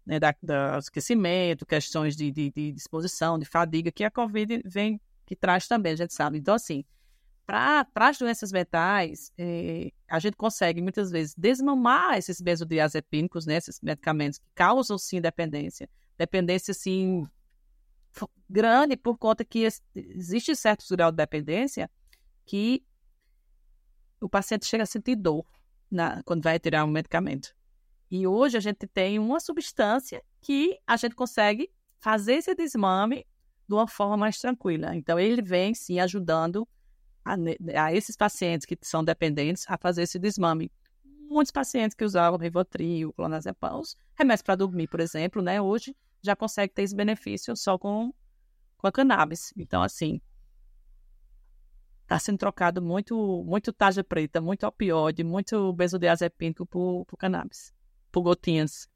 né, 0.05 0.21
da, 0.21 0.35
da 0.43 0.77
esquecimento, 0.79 1.65
questões 1.65 2.15
de, 2.15 2.31
de, 2.31 2.51
de 2.51 2.71
disposição, 2.71 3.39
de 3.39 3.47
fadiga, 3.47 3.91
que 3.91 4.05
a 4.05 4.11
Covid 4.11 4.61
vem, 4.67 5.01
que 5.25 5.35
traz 5.35 5.67
também, 5.67 5.95
a 5.95 5.97
gente 5.97 6.13
sabe. 6.13 6.37
Então, 6.37 6.55
assim, 6.55 6.85
para 7.47 7.87
as 7.95 8.19
doenças 8.19 8.53
mentais, 8.53 9.33
eh, 9.39 9.91
a 10.07 10.19
gente 10.19 10.37
consegue 10.37 10.83
muitas 10.83 11.11
vezes 11.11 11.35
desmamar 11.35 12.19
esses 12.19 12.39
benzodiazepínicos, 12.39 13.47
né, 13.47 13.57
esses 13.57 13.81
medicamentos 13.81 14.39
que 14.39 14.45
causam 14.55 14.99
sim 14.99 15.19
dependência. 15.19 15.89
Dependência, 16.19 16.73
assim, 16.73 17.27
grande 18.51 18.99
por 18.99 19.17
conta 19.17 19.47
que 19.47 19.67
existe 19.95 20.55
certo 20.55 20.85
grau 20.95 21.11
de 21.11 21.17
dependência 21.17 21.91
que 22.45 22.85
o 24.23 24.29
paciente 24.29 24.67
chega 24.67 24.85
a 24.85 24.87
sentir 24.87 25.17
dor 25.17 25.45
na, 25.91 26.23
quando 26.23 26.43
vai 26.43 26.59
tirar 26.59 26.85
um 26.85 26.89
medicamento. 26.89 27.55
E 28.11 28.27
hoje 28.27 28.57
a 28.57 28.61
gente 28.61 28.87
tem 28.87 29.19
uma 29.19 29.41
substância 29.41 30.23
que 30.41 30.79
a 30.87 30.97
gente 30.97 31.15
consegue 31.15 31.71
fazer 31.99 32.35
esse 32.35 32.55
desmame 32.55 33.27
de 33.69 33.75
uma 33.75 33.87
forma 33.87 34.17
mais 34.17 34.39
tranquila. 34.39 34.95
Então, 34.95 35.19
ele 35.19 35.41
vem, 35.41 35.75
sim, 35.75 35.99
ajudando 35.99 36.69
a, 37.25 37.37
a 37.85 37.95
esses 37.95 38.17
pacientes 38.17 38.67
que 38.67 38.77
são 38.83 39.03
dependentes 39.03 39.65
a 39.69 39.79
fazer 39.79 40.03
esse 40.03 40.19
desmame. 40.19 40.71
Muitos 41.29 41.51
pacientes 41.51 41.95
que 41.95 42.05
usavam 42.05 42.39
Rivotril, 42.39 43.13
clonazepam, 43.15 43.81
remédios 44.15 44.43
para 44.43 44.57
dormir, 44.57 44.89
por 44.89 45.01
exemplo, 45.01 45.41
né, 45.41 45.61
hoje 45.61 45.97
já 46.21 46.37
conseguem 46.37 46.75
ter 46.75 46.83
esse 46.83 46.95
benefício 46.95 47.57
só 47.57 47.79
com, 47.79 48.13
com 48.77 48.87
a 48.87 48.93
cannabis. 48.93 49.53
Então, 49.57 49.83
assim, 49.83 50.21
está 52.13 52.19
sendo 52.19 52.39
trocado 52.39 52.83
muito, 52.83 53.43
muito 53.45 53.73
taja 53.73 54.05
preta, 54.05 54.41
muito 54.41 54.67
opioide, 54.67 55.25
muito 55.25 55.73
benzodiazepínico 55.73 56.67
por, 56.67 57.07
por 57.07 57.17
cannabis, 57.17 57.73
por 58.11 58.23
gotinhas. 58.23 58.87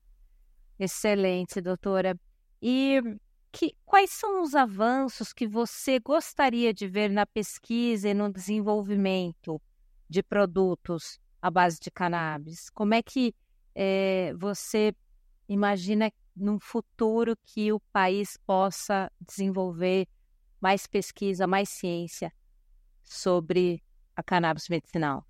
Excelente, 0.78 1.62
doutora. 1.62 2.18
E 2.60 3.00
que, 3.50 3.74
quais 3.86 4.10
são 4.10 4.42
os 4.42 4.54
avanços 4.54 5.32
que 5.32 5.46
você 5.46 5.98
gostaria 5.98 6.74
de 6.74 6.86
ver 6.86 7.08
na 7.10 7.24
pesquisa 7.24 8.10
e 8.10 8.14
no 8.14 8.30
desenvolvimento 8.30 9.60
de 10.08 10.22
produtos 10.22 11.18
à 11.40 11.50
base 11.50 11.80
de 11.80 11.90
cannabis? 11.90 12.68
Como 12.68 12.92
é 12.92 13.02
que 13.02 13.34
é, 13.74 14.34
você 14.36 14.94
imagina 15.48 16.12
num 16.36 16.60
futuro 16.60 17.34
que 17.46 17.72
o 17.72 17.80
país 17.90 18.36
possa 18.46 19.10
desenvolver 19.26 20.06
mais 20.60 20.86
pesquisa, 20.86 21.46
mais 21.46 21.70
ciência 21.70 22.30
sobre 23.06 23.82
a 24.14 24.22
cannabis 24.22 24.68
medicinal? 24.68 25.26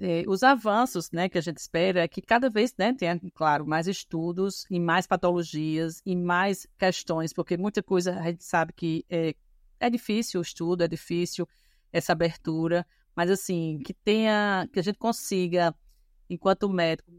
É, 0.00 0.22
os 0.28 0.44
avanços 0.44 1.10
né, 1.10 1.28
que 1.28 1.38
a 1.38 1.40
gente 1.40 1.56
espera 1.56 2.02
é 2.02 2.08
que 2.08 2.22
cada 2.22 2.48
vez 2.48 2.72
né, 2.78 2.94
tenha, 2.94 3.20
claro, 3.34 3.66
mais 3.66 3.88
estudos 3.88 4.64
e 4.70 4.78
mais 4.78 5.08
patologias 5.08 6.00
e 6.06 6.14
mais 6.14 6.68
questões, 6.78 7.32
porque 7.32 7.56
muita 7.56 7.82
coisa 7.82 8.14
a 8.14 8.30
gente 8.30 8.44
sabe 8.44 8.72
que 8.72 9.04
é, 9.10 9.34
é 9.80 9.90
difícil 9.90 10.38
o 10.38 10.42
estudo, 10.42 10.84
é 10.84 10.88
difícil 10.88 11.48
essa 11.92 12.12
abertura, 12.12 12.86
mas 13.16 13.28
assim, 13.28 13.80
que 13.84 13.92
tenha, 13.92 14.68
que 14.72 14.78
a 14.78 14.82
gente 14.82 14.98
consiga, 14.98 15.74
enquanto 16.30 16.68
médico, 16.68 17.10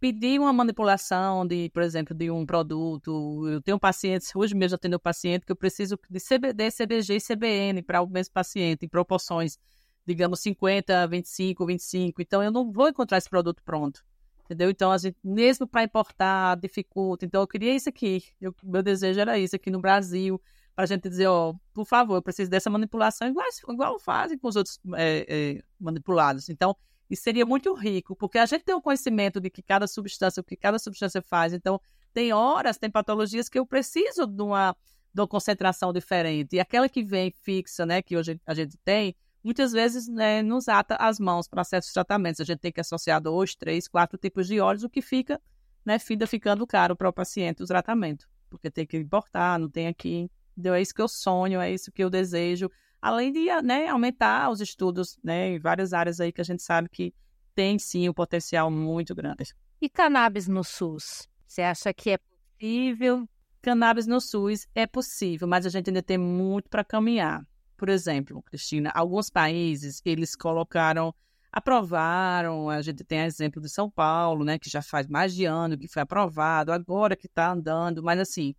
pedir 0.00 0.40
uma 0.40 0.52
manipulação 0.52 1.46
de, 1.46 1.70
por 1.70 1.82
exemplo, 1.82 2.14
de 2.14 2.30
um 2.30 2.46
produto. 2.46 3.46
Eu 3.48 3.60
tenho 3.60 3.78
pacientes, 3.78 4.34
hoje 4.34 4.54
mesmo 4.54 4.74
eu 4.74 4.78
tenho 4.78 4.96
um 4.96 5.00
paciente 5.00 5.44
que 5.44 5.52
eu 5.52 5.56
preciso 5.56 5.98
de 6.08 6.18
CBD, 6.18 6.70
CBG 6.70 7.16
e 7.16 7.20
CBN 7.20 7.82
para 7.82 8.00
o 8.00 8.08
mesmo 8.08 8.32
paciente, 8.32 8.86
em 8.86 8.88
proporções 8.88 9.58
digamos, 10.06 10.40
50, 10.40 11.06
25, 11.06 11.66
25. 11.66 12.22
Então, 12.22 12.42
eu 12.42 12.50
não 12.50 12.70
vou 12.72 12.88
encontrar 12.88 13.18
esse 13.18 13.28
produto 13.28 13.62
pronto. 13.64 14.04
Entendeu? 14.44 14.68
Então, 14.68 14.90
a 14.90 14.98
gente, 14.98 15.16
mesmo 15.22 15.66
para 15.66 15.84
importar, 15.84 16.56
dificulta. 16.56 17.24
Então, 17.24 17.40
eu 17.40 17.46
queria 17.46 17.74
isso 17.74 17.88
aqui. 17.88 18.24
Eu, 18.40 18.54
meu 18.62 18.82
desejo 18.82 19.20
era 19.20 19.38
isso 19.38 19.54
aqui 19.54 19.70
no 19.70 19.80
Brasil, 19.80 20.40
para 20.74 20.84
a 20.84 20.86
gente 20.86 21.08
dizer, 21.08 21.28
ó, 21.28 21.54
por 21.72 21.86
favor, 21.86 22.16
eu 22.16 22.22
preciso 22.22 22.50
dessa 22.50 22.68
manipulação, 22.68 23.28
igual, 23.28 23.46
igual 23.68 23.98
fazem 24.00 24.36
com 24.38 24.48
os 24.48 24.56
outros 24.56 24.80
é, 24.96 25.26
é, 25.28 25.62
manipulados. 25.78 26.48
Então, 26.48 26.76
isso 27.10 27.24
seria 27.24 27.44
muito 27.44 27.74
rico, 27.74 28.14
porque 28.14 28.38
a 28.38 28.46
gente 28.46 28.64
tem 28.64 28.74
o 28.74 28.80
conhecimento 28.80 29.40
de 29.40 29.50
que 29.50 29.62
cada 29.62 29.88
substância, 29.88 30.40
o 30.40 30.44
que 30.44 30.56
cada 30.56 30.78
substância 30.78 31.20
faz. 31.20 31.52
Então, 31.52 31.80
tem 32.12 32.32
horas, 32.32 32.78
tem 32.78 32.88
patologias 32.88 33.48
que 33.48 33.58
eu 33.58 33.66
preciso 33.66 34.26
de 34.26 34.42
uma, 34.42 34.76
de 35.12 35.20
uma 35.20 35.26
concentração 35.26 35.92
diferente. 35.92 36.54
E 36.54 36.60
aquela 36.60 36.88
que 36.88 37.02
vem 37.02 37.32
fixa, 37.42 37.84
né, 37.84 38.00
que 38.00 38.16
hoje 38.16 38.40
a 38.46 38.54
gente 38.54 38.78
tem, 38.84 39.16
muitas 39.42 39.72
vezes 39.72 40.06
né, 40.06 40.40
nos 40.40 40.68
ata 40.68 40.94
as 40.96 41.18
mãos 41.18 41.48
para 41.48 41.64
certos 41.64 41.92
tratamentos. 41.92 42.40
A 42.40 42.44
gente 42.44 42.60
tem 42.60 42.70
que 42.70 42.80
associar 42.80 43.20
dois, 43.20 43.56
três, 43.56 43.88
quatro 43.88 44.16
tipos 44.16 44.46
de 44.46 44.60
óleos, 44.60 44.84
o 44.84 44.88
que 44.88 45.02
fica, 45.02 45.40
né, 45.84 45.98
fica 45.98 46.28
ficando 46.28 46.64
caro 46.64 46.94
para 46.94 47.08
o 47.08 47.12
paciente 47.12 47.62
o 47.62 47.66
tratamento, 47.66 48.28
porque 48.48 48.70
tem 48.70 48.86
que 48.86 48.96
importar, 48.96 49.58
não 49.58 49.68
tem 49.68 49.88
aqui. 49.88 50.30
Entendeu? 50.52 50.74
É 50.74 50.82
isso 50.82 50.94
que 50.94 51.02
eu 51.02 51.08
sonho, 51.08 51.60
é 51.60 51.72
isso 51.72 51.90
que 51.90 52.04
eu 52.04 52.10
desejo. 52.10 52.70
Além 53.00 53.32
de 53.32 53.46
né, 53.62 53.88
aumentar 53.88 54.50
os 54.50 54.60
estudos 54.60 55.18
né, 55.24 55.54
em 55.54 55.58
várias 55.58 55.92
áreas 55.92 56.20
aí 56.20 56.30
que 56.30 56.40
a 56.40 56.44
gente 56.44 56.62
sabe 56.62 56.88
que 56.88 57.14
tem 57.54 57.78
sim 57.78 58.08
um 58.08 58.12
potencial 58.12 58.70
muito 58.70 59.14
grande. 59.14 59.54
E 59.80 59.88
cannabis 59.88 60.46
no 60.46 60.62
SUS? 60.62 61.26
Você 61.46 61.62
acha 61.62 61.92
que 61.92 62.10
é 62.10 62.18
possível? 62.18 63.28
Cannabis 63.62 64.06
no 64.06 64.20
SUS 64.20 64.66
é 64.74 64.86
possível, 64.86 65.48
mas 65.48 65.66
a 65.66 65.68
gente 65.68 65.88
ainda 65.88 66.02
tem 66.02 66.18
muito 66.18 66.68
para 66.68 66.84
caminhar. 66.84 67.42
Por 67.76 67.88
exemplo, 67.88 68.42
Cristina, 68.42 68.90
alguns 68.94 69.30
países 69.30 70.02
eles 70.04 70.36
colocaram, 70.36 71.14
aprovaram, 71.50 72.68
a 72.68 72.82
gente 72.82 73.02
tem 73.04 73.20
exemplo 73.20 73.60
de 73.60 73.70
São 73.70 73.90
Paulo, 73.90 74.44
né, 74.44 74.58
que 74.58 74.68
já 74.68 74.82
faz 74.82 75.06
mais 75.06 75.34
de 75.34 75.46
ano 75.46 75.78
que 75.78 75.88
foi 75.88 76.02
aprovado, 76.02 76.72
agora 76.72 77.16
que 77.16 77.26
está 77.26 77.50
andando, 77.50 78.02
mas 78.02 78.20
assim, 78.20 78.54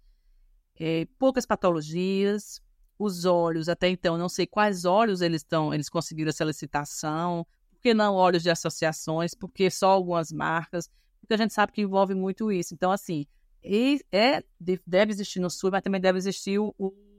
é, 0.80 1.06
poucas 1.20 1.46
patologias, 1.46 2.60
os 3.04 3.26
olhos, 3.26 3.68
até 3.68 3.90
então, 3.90 4.18
não 4.18 4.30
sei 4.30 4.46
quais 4.46 4.86
olhos 4.86 5.22
eles 5.22 5.42
estão, 5.42 5.74
eles 5.74 5.90
conseguiram 5.90 6.30
essa 6.30 6.44
licitação, 6.44 7.46
por 7.70 7.80
que 7.82 7.94
não 7.94 8.16
olhos 8.16 8.44
de 8.44 8.50
associações, 8.50 9.34
porque 9.34 9.70
só 9.72 9.90
algumas 9.92 10.32
marcas, 10.32 10.90
porque 11.20 11.34
a 11.34 11.38
gente 11.38 11.54
sabe 11.54 11.72
que 11.72 11.82
envolve 11.82 12.14
muito 12.14 12.52
isso. 12.52 12.74
Então, 12.74 12.92
assim, 12.92 13.26
é, 14.12 14.44
deve 14.86 15.12
existir 15.12 15.40
no 15.40 15.50
SUS, 15.50 15.72
mas 15.72 15.82
também 15.82 16.02
deve 16.02 16.18
existir 16.18 16.60
o, 16.60 16.74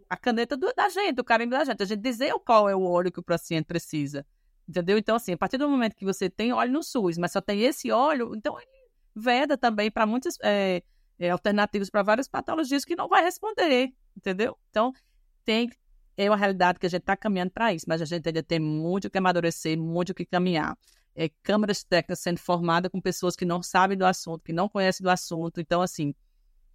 a 0.08 0.16
caneta 0.16 0.56
do, 0.56 0.72
da 0.74 0.88
gente, 0.88 1.20
o 1.20 1.24
carimbo 1.24 1.52
da 1.52 1.64
gente, 1.64 1.82
a 1.82 1.86
gente 1.86 2.00
dizer 2.00 2.32
qual 2.44 2.68
é 2.68 2.76
o 2.76 2.82
óleo 2.82 3.10
que 3.10 3.20
o 3.20 3.22
paciente 3.22 3.64
precisa. 3.64 4.26
Entendeu? 4.68 4.98
Então, 4.98 5.16
assim, 5.16 5.32
a 5.32 5.36
partir 5.36 5.58
do 5.58 5.68
momento 5.68 5.96
que 5.96 6.04
você 6.04 6.30
tem 6.30 6.52
óleo 6.52 6.72
no 6.72 6.82
SUS, 6.82 7.18
mas 7.18 7.32
só 7.32 7.40
tem 7.40 7.62
esse 7.62 7.90
óleo, 7.90 8.34
então 8.36 8.58
ele 8.60 8.70
veda 9.14 9.56
também 9.56 9.90
para 9.90 10.06
muitas 10.06 10.36
é, 10.42 10.82
alternativas 11.30 11.90
para 11.90 12.02
várias 12.02 12.28
patologias 12.28 12.84
que 12.84 12.96
não 12.96 13.08
vai 13.08 13.22
responder, 13.22 13.92
entendeu? 14.16 14.56
Então, 14.70 14.92
tem 15.44 15.70
é 16.16 16.28
uma 16.28 16.36
realidade 16.36 16.78
que 16.78 16.86
a 16.86 16.88
gente 16.88 17.02
está 17.02 17.16
caminhando 17.16 17.50
para 17.50 17.72
isso, 17.72 17.86
mas 17.88 18.02
a 18.02 18.04
gente 18.04 18.26
ainda 18.26 18.42
tem 18.42 18.60
muito 18.60 19.10
que 19.10 19.18
amadurecer, 19.18 19.78
muito 19.78 20.14
que 20.14 20.24
caminhar. 20.24 20.76
É, 21.14 21.28
câmaras 21.42 21.82
técnicas 21.82 22.20
sendo 22.20 22.38
formadas 22.38 22.90
com 22.90 23.00
pessoas 23.00 23.36
que 23.36 23.44
não 23.44 23.62
sabem 23.62 23.96
do 23.96 24.04
assunto, 24.04 24.42
que 24.44 24.52
não 24.52 24.68
conhecem 24.68 25.04
do 25.04 25.10
assunto. 25.10 25.60
Então, 25.60 25.82
assim, 25.82 26.14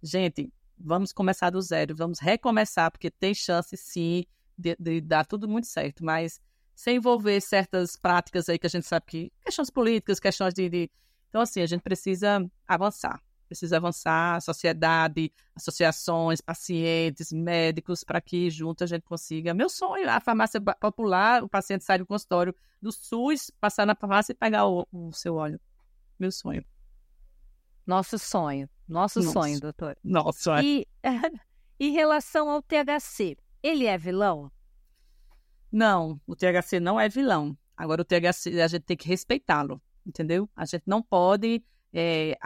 gente, 0.02 0.52
vamos 0.78 1.12
começar 1.12 1.50
do 1.50 1.60
zero, 1.60 1.94
vamos 1.94 2.18
recomeçar, 2.18 2.90
porque 2.90 3.10
tem 3.10 3.34
chance 3.34 3.76
sim 3.76 4.24
de, 4.56 4.76
de 4.78 5.00
dar 5.00 5.26
tudo 5.26 5.48
muito 5.48 5.66
certo, 5.66 6.04
mas 6.04 6.40
sem 6.74 6.96
envolver 6.96 7.40
certas 7.40 7.96
práticas 7.96 8.48
aí 8.48 8.58
que 8.58 8.66
a 8.66 8.70
gente 8.70 8.86
sabe 8.86 9.06
que 9.06 9.32
questões 9.44 9.70
políticas, 9.70 10.20
questões 10.20 10.54
de, 10.54 10.68
de... 10.68 10.90
então 11.28 11.40
assim 11.40 11.60
a 11.60 11.66
gente 11.66 11.82
precisa 11.82 12.48
avançar, 12.66 13.20
precisa 13.48 13.78
avançar, 13.78 14.36
a 14.36 14.40
sociedade, 14.40 15.32
associações, 15.56 16.40
pacientes, 16.40 17.32
médicos, 17.32 18.04
para 18.04 18.20
que 18.20 18.50
junto 18.50 18.84
a 18.84 18.86
gente 18.86 19.02
consiga. 19.02 19.54
Meu 19.54 19.68
sonho, 19.68 20.08
a 20.08 20.20
farmácia 20.20 20.60
popular, 20.60 21.42
o 21.42 21.48
paciente 21.48 21.84
sai 21.84 21.98
do 21.98 22.06
consultório 22.06 22.54
do 22.80 22.92
SUS, 22.92 23.50
passar 23.60 23.86
na 23.86 23.94
farmácia 23.94 24.32
e 24.32 24.36
pegar 24.36 24.66
o, 24.66 24.86
o 24.92 25.12
seu 25.12 25.34
óleo. 25.36 25.58
Meu 26.18 26.30
sonho. 26.30 26.64
Nosso 27.86 28.18
sonho. 28.18 28.68
Nosso 28.86 29.20
Nossa. 29.20 29.32
sonho, 29.32 29.60
doutor. 29.60 29.96
Nosso 30.04 30.50
é. 30.52 30.62
E 31.80 31.86
em 31.88 31.92
relação 31.92 32.50
ao 32.50 32.60
THC, 32.60 33.36
ele 33.62 33.86
é 33.86 33.96
vilão? 33.96 34.50
Não, 35.70 36.20
o 36.26 36.34
THC 36.34 36.80
não 36.80 36.98
é 36.98 37.08
vilão. 37.08 37.56
Agora, 37.76 38.02
o 38.02 38.04
THC, 38.04 38.60
a 38.60 38.66
gente 38.66 38.82
tem 38.82 38.96
que 38.96 39.06
respeitá-lo, 39.06 39.80
entendeu? 40.04 40.50
A 40.56 40.64
gente 40.64 40.82
não 40.86 41.00
pode 41.00 41.62
é, 41.92 42.36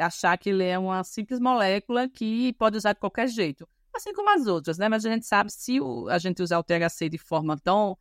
achar 0.00 0.36
que 0.38 0.50
ele 0.50 0.64
é 0.64 0.78
uma 0.78 1.02
simples 1.04 1.40
molécula 1.40 2.08
que 2.08 2.52
pode 2.54 2.76
usar 2.76 2.92
de 2.92 3.00
qualquer 3.00 3.28
jeito, 3.28 3.68
assim 3.94 4.12
como 4.12 4.30
as 4.30 4.46
outras, 4.46 4.78
né? 4.78 4.88
Mas 4.88 5.04
a 5.04 5.10
gente 5.10 5.26
sabe 5.26 5.52
se 5.52 5.80
o, 5.80 6.08
a 6.08 6.18
gente 6.18 6.42
usar 6.42 6.58
o 6.58 6.64
THC 6.64 7.08
de 7.08 7.18
forma 7.18 7.58
tão 7.58 7.98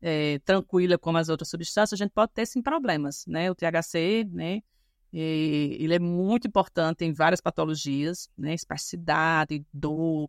é, 0.00 0.38
tranquila 0.40 0.98
como 0.98 1.18
as 1.18 1.28
outras 1.28 1.48
substâncias, 1.48 1.98
a 1.98 2.04
gente 2.04 2.12
pode 2.12 2.32
ter 2.32 2.46
sim 2.46 2.62
problemas, 2.62 3.24
né? 3.26 3.50
O 3.50 3.54
THC, 3.54 4.28
né? 4.30 4.62
E 5.12 5.76
ele 5.80 5.94
é 5.94 5.98
muito 5.98 6.48
importante 6.48 7.04
em 7.04 7.12
várias 7.12 7.40
patologias, 7.40 8.28
né? 8.36 8.52
Espasticidade, 8.52 9.64
dor, 9.72 10.28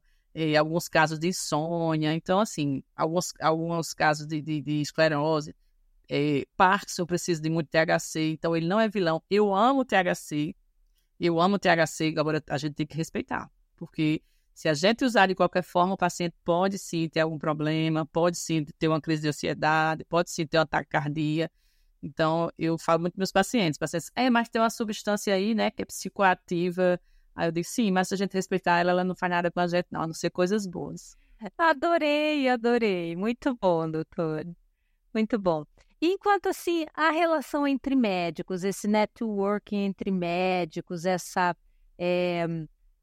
alguns 0.58 0.88
casos 0.88 1.20
de 1.20 1.30
insônia. 1.30 2.14
Então, 2.14 2.40
assim, 2.40 2.84
alguns, 2.96 3.34
alguns 3.42 3.94
casos 3.94 4.28
de, 4.28 4.42
de, 4.42 4.62
de 4.62 4.82
esclerose. 4.82 5.56
É, 6.10 6.46
Parkinson 6.56 7.06
precisa 7.06 7.42
de 7.42 7.50
muito 7.50 7.70
THC, 7.70 8.32
então 8.32 8.56
ele 8.56 8.68
não 8.68 8.80
é 8.80 8.88
vilão. 8.88 9.22
Eu 9.30 9.54
amo 9.54 9.86
THC, 9.86 10.56
eu 11.20 11.40
amo 11.40 11.60
THC, 11.60 12.14
agora 12.18 12.44
a 12.50 12.58
gente 12.58 12.76
tem 12.76 12.86
que 12.86 12.96
respeitar, 12.96 13.50
porque 13.76 14.22
se 14.54 14.70
a 14.70 14.74
gente 14.74 15.04
usar 15.04 15.28
de 15.28 15.36
qualquer 15.36 15.64
forma, 15.64 15.96
o 15.96 15.98
paciente 15.98 16.34
pode 16.44 16.78
sim 16.78 17.10
ter 17.10 17.20
algum 17.20 17.38
problema, 17.38 18.06
pode 18.06 18.38
sim 18.38 18.64
ter 18.80 18.88
uma 18.88 19.02
crise 19.02 19.24
de 19.24 19.28
ansiedade, 19.28 20.06
pode 20.06 20.32
sim 20.32 20.48
ter 20.48 20.58
um 20.58 20.62
ataque 20.62 20.90
cardíaco. 20.90 21.54
Então, 22.02 22.50
eu 22.58 22.78
falo 22.78 23.02
muito 23.02 23.14
para 23.14 23.20
meus 23.20 23.34
pacientes, 23.34 23.78
pacientes, 23.78 24.10
é, 24.16 24.30
mas 24.30 24.48
tem 24.48 24.62
uma 24.62 24.70
substância 24.70 25.34
aí, 25.34 25.54
né, 25.54 25.72
que 25.72 25.82
é 25.82 25.86
psicoativa. 25.86 27.00
Aí 27.36 27.48
eu 27.50 27.52
digo, 27.52 27.68
sim, 27.68 27.92
mas 27.92 28.08
se 28.08 28.14
a 28.14 28.18
gente 28.18 28.34
respeitar 28.34 28.80
ela, 28.80 28.92
ela 28.92 29.04
não 29.04 29.16
faz 29.16 29.30
nada 29.30 29.52
com 29.52 29.60
a 29.60 29.68
gente, 29.68 29.88
não, 29.92 30.04
a 30.04 30.08
não 30.08 30.14
ser 30.14 30.30
coisas 30.30 30.66
boas. 30.66 31.18
Adorei, 31.58 32.48
adorei. 32.48 33.16
Muito 33.16 33.56
bom, 33.56 33.92
doutor. 33.92 34.48
Muito 35.14 35.38
bom. 35.38 35.66
Enquanto 36.02 36.48
assim, 36.48 36.86
a 36.94 37.10
relação 37.10 37.68
entre 37.68 37.96
médicos, 37.96 38.64
esse 38.64 38.88
networking 38.88 39.78
entre 39.78 40.12
médicos, 40.12 41.06
essa, 41.06 41.56
é, 41.98 42.46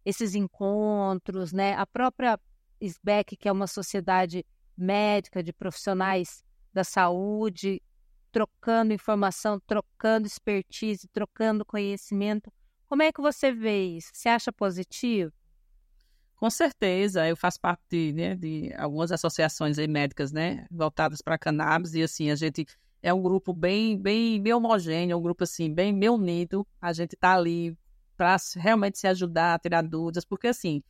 esses 0.05 0.35
encontros, 0.35 1.53
né? 1.53 1.75
A 1.75 1.87
própria 1.87 2.39
SBEC, 2.81 3.37
que 3.37 3.49
é 3.49 3.53
uma 3.53 3.67
sociedade 3.67 4.45
médica 4.77 5.43
de 5.43 5.53
profissionais 5.53 6.45
da 6.73 6.85
saúde, 6.85 7.81
trocando 8.31 8.93
informação, 8.93 9.61
trocando 9.61 10.27
expertise, 10.27 11.09
trocando 11.09 11.65
conhecimento. 11.65 12.53
Como 12.87 13.03
é 13.03 13.13
que 13.13 13.21
você 13.21 13.53
vê 13.53 13.85
isso? 13.85 14.11
Você 14.13 14.29
acha 14.29 14.53
positivo? 14.53 15.33
Com 16.43 16.51
certeza, 16.51 17.29
eu 17.29 17.37
faço 17.37 17.61
parte 17.61 17.83
de, 17.89 18.13
né, 18.13 18.35
de 18.35 18.75
algumas 18.77 19.13
associações 19.13 19.77
médicas, 19.87 20.33
né, 20.33 20.67
voltadas 20.73 21.23
para 21.23 21.39
cannabis 21.39 21.95
e 21.95 22.03
assim 22.03 22.33
a 22.33 22.35
gente 22.35 22.67
é 23.01 23.15
um 23.15 23.23
grupo 23.23 23.55
bem, 23.55 23.97
bem, 23.97 24.43
bem 24.43 24.53
homogêneo, 24.53 25.17
um 25.17 25.23
grupo 25.23 25.45
assim 25.45 25.73
bem, 25.73 25.97
bem 25.97 26.09
unido. 26.09 26.67
A 26.81 26.93
gente 26.93 27.15
está 27.15 27.35
ali 27.37 27.79
para 28.17 28.37
realmente 28.57 28.99
se 28.99 29.07
ajudar, 29.07 29.57
tirar 29.61 29.83
dúvidas, 29.83 30.25
porque 30.25 30.49
assim 30.49 30.83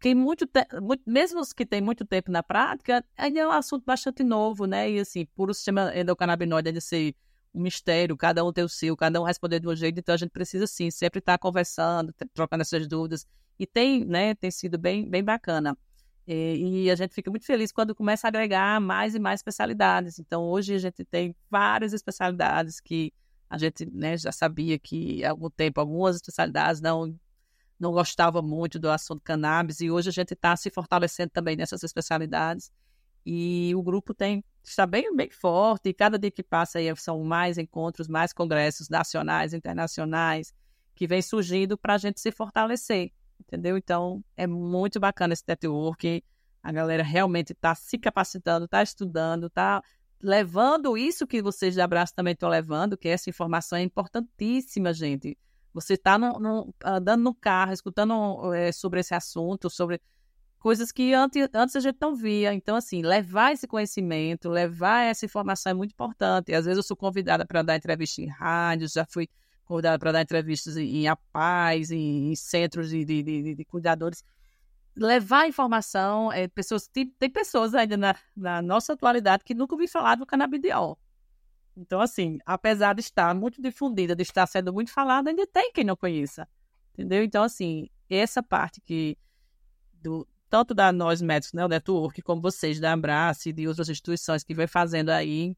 quem 0.00 0.12
muito, 0.12 0.44
muito, 0.82 1.04
mesmo 1.06 1.38
os 1.38 1.52
que 1.52 1.64
têm 1.64 1.80
muito 1.80 2.04
tempo 2.04 2.28
na 2.28 2.42
prática, 2.42 3.04
ainda 3.16 3.38
é 3.38 3.46
um 3.46 3.52
assunto 3.52 3.84
bastante 3.84 4.24
novo, 4.24 4.66
né? 4.66 4.90
E 4.90 4.98
assim, 4.98 5.24
por 5.36 5.50
o 5.50 5.54
sistema 5.54 5.96
endocannabinoide 5.96 6.70
ainda 6.70 6.80
ser 6.80 7.14
um 7.54 7.62
mistério, 7.62 8.16
cada 8.16 8.44
um 8.44 8.52
tem 8.52 8.64
o 8.64 8.68
seu, 8.68 8.96
cada 8.96 9.20
um 9.20 9.24
responder 9.24 9.60
de 9.60 9.68
um 9.68 9.76
jeito, 9.76 10.00
então 10.00 10.16
a 10.16 10.18
gente 10.18 10.30
precisa 10.30 10.66
sim 10.66 10.90
sempre 10.90 11.20
estar 11.20 11.38
conversando, 11.38 12.12
trocando 12.34 12.62
essas 12.62 12.88
dúvidas. 12.88 13.24
E 13.62 13.66
tem, 13.66 14.04
né, 14.04 14.34
tem 14.34 14.50
sido 14.50 14.76
bem, 14.76 15.08
bem 15.08 15.22
bacana. 15.22 15.78
E, 16.26 16.86
e, 16.86 16.90
a 16.90 16.96
gente 16.96 17.14
fica 17.14 17.30
muito 17.30 17.46
feliz 17.46 17.70
quando 17.70 17.94
começa 17.94 18.26
a 18.26 18.28
agregar 18.28 18.80
mais 18.80 19.14
e 19.14 19.20
mais 19.20 19.38
especialidades. 19.38 20.18
Então, 20.18 20.42
hoje 20.42 20.74
a 20.74 20.78
gente 20.78 21.04
tem 21.04 21.32
várias 21.48 21.92
especialidades 21.92 22.80
que 22.80 23.14
a 23.48 23.56
gente 23.56 23.86
né, 23.86 24.16
já 24.16 24.32
sabia 24.32 24.76
que 24.80 25.24
há 25.24 25.30
algum 25.30 25.48
tempo 25.48 25.78
algumas 25.78 26.16
especialidades 26.16 26.80
não 26.80 27.16
não 27.78 27.92
gostava 27.92 28.42
muito 28.42 28.80
do 28.80 28.90
assunto 28.90 29.22
cannabis 29.22 29.80
e 29.80 29.90
hoje 29.90 30.08
a 30.08 30.12
gente 30.12 30.34
está 30.34 30.56
se 30.56 30.70
fortalecendo 30.70 31.30
também 31.30 31.56
nessas 31.56 31.82
especialidades 31.82 32.70
e 33.26 33.72
o 33.76 33.82
grupo 33.82 34.14
tem 34.14 34.44
está 34.62 34.86
bem 34.86 35.14
bem 35.14 35.30
forte 35.30 35.88
e 35.88 35.94
cada 35.94 36.18
dia 36.18 36.30
que 36.30 36.42
passa 36.42 36.78
aí 36.78 36.94
são 36.96 37.22
mais 37.24 37.58
encontros, 37.58 38.08
mais 38.08 38.32
congressos 38.32 38.88
nacionais, 38.88 39.52
internacionais 39.52 40.52
que 40.94 41.06
vem 41.06 41.22
surgindo 41.22 41.76
para 41.76 41.94
a 41.94 41.98
gente 41.98 42.20
se 42.20 42.30
fortalecer, 42.30 43.12
entendeu? 43.46 43.76
Então 43.76 44.24
é 44.36 44.46
muito 44.46 44.98
bacana 44.98 45.32
esse 45.32 45.44
network, 45.46 46.24
a 46.62 46.72
galera 46.72 47.02
realmente 47.02 47.52
está 47.52 47.74
se 47.74 47.98
capacitando, 47.98 48.66
está 48.66 48.82
estudando, 48.82 49.46
está 49.46 49.82
levando 50.20 50.96
isso 50.96 51.26
que 51.26 51.42
vocês 51.42 51.74
da 51.74 51.84
Abraço 51.84 52.14
também 52.14 52.32
estão 52.32 52.48
levando, 52.48 52.96
que 52.96 53.08
essa 53.08 53.28
informação 53.28 53.78
é 53.78 53.82
importantíssima, 53.82 54.92
gente 54.92 55.36
você 55.72 55.94
está 55.94 56.18
andando 56.84 57.22
no 57.22 57.34
carro, 57.34 57.72
escutando 57.72 58.52
é, 58.52 58.70
sobre 58.72 59.00
esse 59.00 59.14
assunto, 59.14 59.70
sobre 59.70 60.00
coisas 60.58 60.92
que 60.92 61.14
antes, 61.14 61.48
antes 61.54 61.76
a 61.76 61.80
gente 61.80 61.96
não 62.00 62.14
via. 62.14 62.52
Então, 62.52 62.76
assim, 62.76 63.02
levar 63.02 63.52
esse 63.52 63.66
conhecimento, 63.66 64.50
levar 64.50 65.02
essa 65.04 65.24
informação 65.24 65.70
é 65.70 65.74
muito 65.74 65.92
importante. 65.92 66.54
Às 66.54 66.66
vezes 66.66 66.76
eu 66.76 66.82
sou 66.82 66.96
convidada 66.96 67.46
para 67.46 67.62
dar 67.62 67.76
entrevista 67.76 68.20
em 68.20 68.28
rádios, 68.28 68.92
já 68.92 69.06
fui 69.08 69.28
para 69.98 70.12
dar 70.12 70.22
entrevistas 70.22 70.76
em 70.76 71.06
APAES, 71.06 71.90
em, 71.90 72.30
em 72.30 72.36
centros 72.36 72.90
de, 72.90 73.04
de, 73.04 73.22
de, 73.22 73.54
de, 73.54 73.64
cuidadores. 73.64 74.24
Levar 74.94 75.48
informação, 75.48 76.32
é, 76.32 76.48
pessoas, 76.48 76.86
tem, 76.86 77.08
tem 77.18 77.30
pessoas 77.30 77.74
ainda 77.74 77.96
na, 77.96 78.14
na 78.36 78.60
nossa 78.60 78.92
atualidade 78.92 79.44
que 79.44 79.54
nunca 79.54 79.74
ouviram 79.74 79.90
falar 79.90 80.16
do 80.16 80.26
canabidiol. 80.26 80.98
Então, 81.76 82.00
assim, 82.00 82.38
apesar 82.44 82.94
de 82.94 83.00
estar 83.00 83.34
muito 83.34 83.62
difundida, 83.62 84.14
de 84.14 84.22
estar 84.22 84.46
sendo 84.46 84.72
muito 84.72 84.92
falada, 84.92 85.30
ainda 85.30 85.46
tem 85.46 85.72
quem 85.72 85.84
não 85.84 85.96
conheça. 85.96 86.46
Entendeu? 86.92 87.24
Então, 87.24 87.42
assim, 87.42 87.88
essa 88.10 88.42
parte 88.42 88.80
que 88.80 89.16
do, 90.02 90.28
tanto 90.50 90.74
da 90.74 90.92
nós 90.92 91.22
médicos, 91.22 91.54
né, 91.54 91.64
o 91.64 91.68
network, 91.68 92.20
como 92.20 92.42
vocês 92.42 92.78
da 92.78 92.92
Abraço 92.92 93.48
e 93.48 93.52
de 93.52 93.66
outras 93.66 93.88
instituições 93.88 94.44
que 94.44 94.52
vem 94.52 94.66
fazendo 94.66 95.08
aí, 95.08 95.56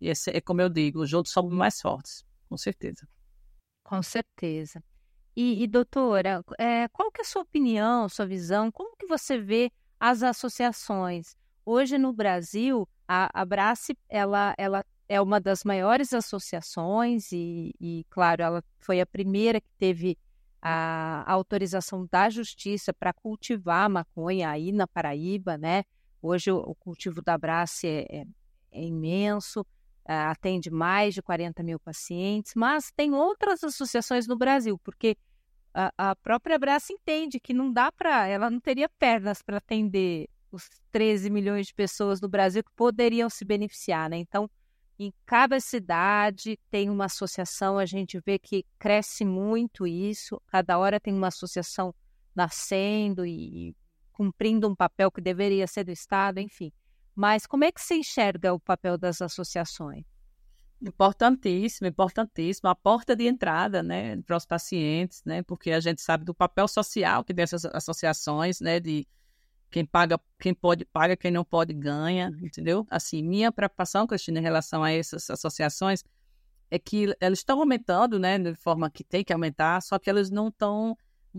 esse 0.00 0.30
é 0.30 0.40
como 0.40 0.60
eu 0.60 0.70
digo, 0.70 1.06
juntos 1.06 1.32
somos 1.32 1.52
mais 1.52 1.80
fortes, 1.80 2.24
com 2.48 2.56
certeza. 2.56 3.06
Com 3.92 4.02
certeza. 4.02 4.82
E, 5.36 5.62
e 5.62 5.66
doutora, 5.66 6.42
é, 6.58 6.88
qual 6.88 7.12
que 7.12 7.20
é 7.20 7.24
a 7.24 7.26
sua 7.26 7.42
opinião, 7.42 8.08
sua 8.08 8.24
visão? 8.24 8.72
Como 8.72 8.96
que 8.96 9.06
você 9.06 9.36
vê 9.38 9.70
as 10.00 10.22
associações? 10.22 11.36
Hoje 11.62 11.98
no 11.98 12.10
Brasil, 12.10 12.88
a 13.06 13.28
Abrace, 13.38 13.94
ela, 14.08 14.54
ela 14.56 14.82
é 15.06 15.20
uma 15.20 15.38
das 15.38 15.62
maiores 15.62 16.14
associações 16.14 17.32
e, 17.32 17.74
e, 17.78 18.06
claro, 18.08 18.42
ela 18.42 18.64
foi 18.80 18.98
a 18.98 19.04
primeira 19.04 19.60
que 19.60 19.68
teve 19.78 20.16
a, 20.62 21.30
a 21.30 21.32
autorização 21.34 22.08
da 22.10 22.30
justiça 22.30 22.94
para 22.94 23.12
cultivar 23.12 23.90
maconha 23.90 24.48
aí 24.48 24.72
na 24.72 24.86
Paraíba, 24.86 25.58
né? 25.58 25.84
Hoje 26.22 26.50
o, 26.50 26.56
o 26.56 26.74
cultivo 26.74 27.20
da 27.20 27.36
Brace 27.36 27.86
é, 27.86 28.06
é, 28.08 28.24
é 28.72 28.84
imenso, 28.84 29.66
atende 30.04 30.70
mais 30.70 31.14
de 31.14 31.22
40 31.22 31.62
mil 31.62 31.78
pacientes, 31.78 32.54
mas 32.54 32.90
tem 32.94 33.12
outras 33.12 33.62
associações 33.62 34.26
no 34.26 34.36
Brasil, 34.36 34.78
porque 34.78 35.16
a, 35.74 35.92
a 35.96 36.16
própria 36.16 36.58
Brace 36.58 36.92
entende 36.92 37.40
que 37.40 37.54
não 37.54 37.72
dá 37.72 37.90
para, 37.90 38.26
ela 38.26 38.50
não 38.50 38.60
teria 38.60 38.88
pernas 38.88 39.42
para 39.42 39.58
atender 39.58 40.28
os 40.50 40.68
13 40.90 41.30
milhões 41.30 41.68
de 41.68 41.74
pessoas 41.74 42.20
no 42.20 42.28
Brasil 42.28 42.62
que 42.62 42.72
poderiam 42.76 43.30
se 43.30 43.44
beneficiar, 43.44 44.10
né? 44.10 44.18
Então, 44.18 44.50
em 44.98 45.12
cada 45.24 45.58
cidade 45.58 46.58
tem 46.70 46.90
uma 46.90 47.06
associação, 47.06 47.78
a 47.78 47.86
gente 47.86 48.20
vê 48.24 48.38
que 48.38 48.64
cresce 48.78 49.24
muito 49.24 49.86
isso, 49.86 50.40
cada 50.46 50.78
hora 50.78 51.00
tem 51.00 51.14
uma 51.14 51.28
associação 51.28 51.94
nascendo 52.34 53.24
e 53.24 53.74
cumprindo 54.12 54.68
um 54.68 54.74
papel 54.76 55.10
que 55.10 55.20
deveria 55.20 55.66
ser 55.66 55.84
do 55.84 55.90
Estado, 55.90 56.38
enfim. 56.38 56.70
Mas 57.14 57.46
como 57.46 57.64
é 57.64 57.72
que 57.72 57.80
se 57.80 57.94
enxerga 57.94 58.54
o 58.54 58.60
papel 58.60 58.96
das 58.96 59.20
associações? 59.20 60.04
Importantíssimo, 60.80 61.86
importantíssimo. 61.86 62.68
A 62.68 62.74
porta 62.74 63.14
de 63.14 63.26
entrada, 63.26 63.82
né, 63.82 64.20
para 64.22 64.36
os 64.36 64.46
pacientes, 64.46 65.22
né, 65.24 65.42
porque 65.42 65.70
a 65.70 65.80
gente 65.80 66.02
sabe 66.02 66.24
do 66.24 66.34
papel 66.34 66.66
social 66.66 67.22
que 67.22 67.32
tem 67.32 67.42
essas 67.42 67.64
associações, 67.66 68.60
né, 68.60 68.80
de 68.80 69.06
quem 69.70 69.86
paga, 69.86 70.20
quem 70.38 70.52
pode 70.52 70.84
paga, 70.84 71.16
quem 71.16 71.30
não 71.30 71.44
pode 71.44 71.72
ganha, 71.72 72.30
entendeu? 72.42 72.86
Assim, 72.90 73.22
minha 73.22 73.52
preocupação, 73.52 74.06
Cristina, 74.06 74.38
em 74.38 74.42
relação 74.42 74.82
a 74.82 74.90
essas 74.90 75.30
associações 75.30 76.04
é 76.70 76.78
que 76.78 77.14
elas 77.20 77.38
estão 77.38 77.60
aumentando, 77.60 78.18
né, 78.18 78.38
de 78.38 78.54
forma 78.54 78.90
que 78.90 79.04
tem 79.04 79.22
que 79.22 79.32
aumentar, 79.32 79.80
só 79.82 79.98
que 79.98 80.10
elas 80.10 80.30
não 80.30 80.48
estão, 80.48 80.96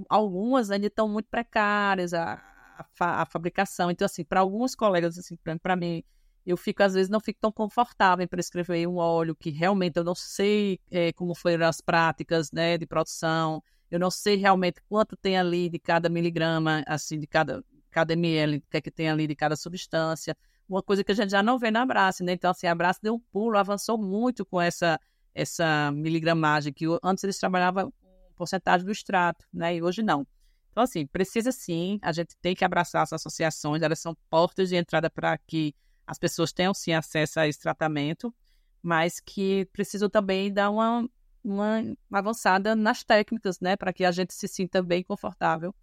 algumas 0.08 0.72
ainda 0.72 0.88
estão 0.88 1.10
muito 1.10 1.28
precárias 1.30 2.14
a, 2.14 2.42
a, 2.78 3.22
a 3.22 3.26
fabricação. 3.26 3.92
Então, 3.92 4.06
assim, 4.06 4.24
para 4.24 4.40
alguns 4.40 4.76
colegas, 4.76 5.18
assim, 5.18 5.38
para 5.62 5.76
mim, 5.76 6.04
eu 6.46 6.58
fico, 6.58 6.84
às 6.84 6.94
vezes, 6.94 7.10
não 7.10 7.20
fico 7.20 7.40
tão 7.40 7.52
confortável 7.52 8.24
em 8.24 8.28
prescrever 8.28 8.88
um 8.88 8.98
óleo 8.98 9.36
que 9.36 9.50
realmente 9.50 9.98
eu 9.98 10.04
não 10.04 10.16
sei 10.16 10.80
é, 10.92 11.14
como 11.14 11.34
foram 11.34 11.66
as 11.66 11.80
práticas, 11.80 12.52
né, 12.52 12.78
de 12.78 12.86
produção, 12.86 13.64
eu 13.90 14.00
não 14.00 14.12
sei 14.12 14.36
realmente 14.36 14.82
quanto 14.90 15.16
tem 15.16 15.38
ali 15.38 15.70
de 15.70 15.80
cada 15.80 16.10
miligrama, 16.10 16.84
assim, 16.88 17.20
de 17.20 17.28
cada 17.28 17.64
cada 17.94 18.14
ml, 18.14 18.58
o 18.58 18.62
que 18.70 18.78
é 18.78 18.82
que 18.82 18.92
tem 18.92 19.08
ali 19.08 19.28
de 19.28 19.36
cada 19.36 19.56
substância. 19.56 20.36
Uma 20.68 20.82
coisa 20.82 21.04
que 21.04 21.12
a 21.12 21.16
gente 21.16 21.30
já 21.30 21.44
não 21.44 21.60
vê 21.60 21.70
na 21.70 21.84
Abrace, 21.84 22.24
né? 22.24 22.34
Então, 22.34 22.50
assim, 22.50 22.66
a 22.66 22.72
Abrace 22.72 23.00
deu 23.02 23.14
um 23.14 23.20
pulo, 23.20 23.58
avançou 23.58 23.98
muito 23.98 24.44
com 24.44 24.60
essa, 24.60 25.00
essa 25.34 25.92
miligramagem, 25.92 26.74
que 26.74 26.86
antes 27.04 27.24
eles 27.24 27.38
trabalhavam 27.38 27.94
porcentagem 28.36 28.84
do 28.84 28.92
extrato, 28.92 29.46
né? 29.54 29.76
E 29.76 29.84
hoje 29.84 30.02
não. 30.02 30.26
Então, 30.74 30.84
assim, 30.84 31.06
precisa 31.06 31.52
sim, 31.52 32.00
a 32.02 32.12
gente 32.12 32.36
tem 32.42 32.56
que 32.56 32.66
abraçar 32.66 33.04
as 33.04 33.14
associações, 33.14 33.84
elas 33.84 34.00
são 34.00 34.18
portas 34.28 34.70
de 34.70 34.76
entrada 34.76 35.08
para 35.08 35.38
que 35.38 35.76
as 36.06 36.18
pessoas 36.18 36.52
tenham 36.52 36.74
sim 36.74 36.94
acesso 36.94 37.40
a 37.40 37.48
esse 37.48 37.60
tratamento, 37.60 38.34
mas 38.82 39.20
que 39.20 39.66
precisam 39.72 40.10
também 40.10 40.52
dar 40.52 40.72
uma, 40.72 41.08
uma 41.44 41.96
avançada 42.12 42.76
nas 42.76 43.04
técnicas, 43.04 43.60
né, 43.60 43.76
para 43.76 43.94
que 43.94 44.04
a 44.04 44.12
gente 44.12 44.34
se 44.34 44.48
sinta 44.48 44.82
bem 44.82 45.04
confortável 45.04 45.76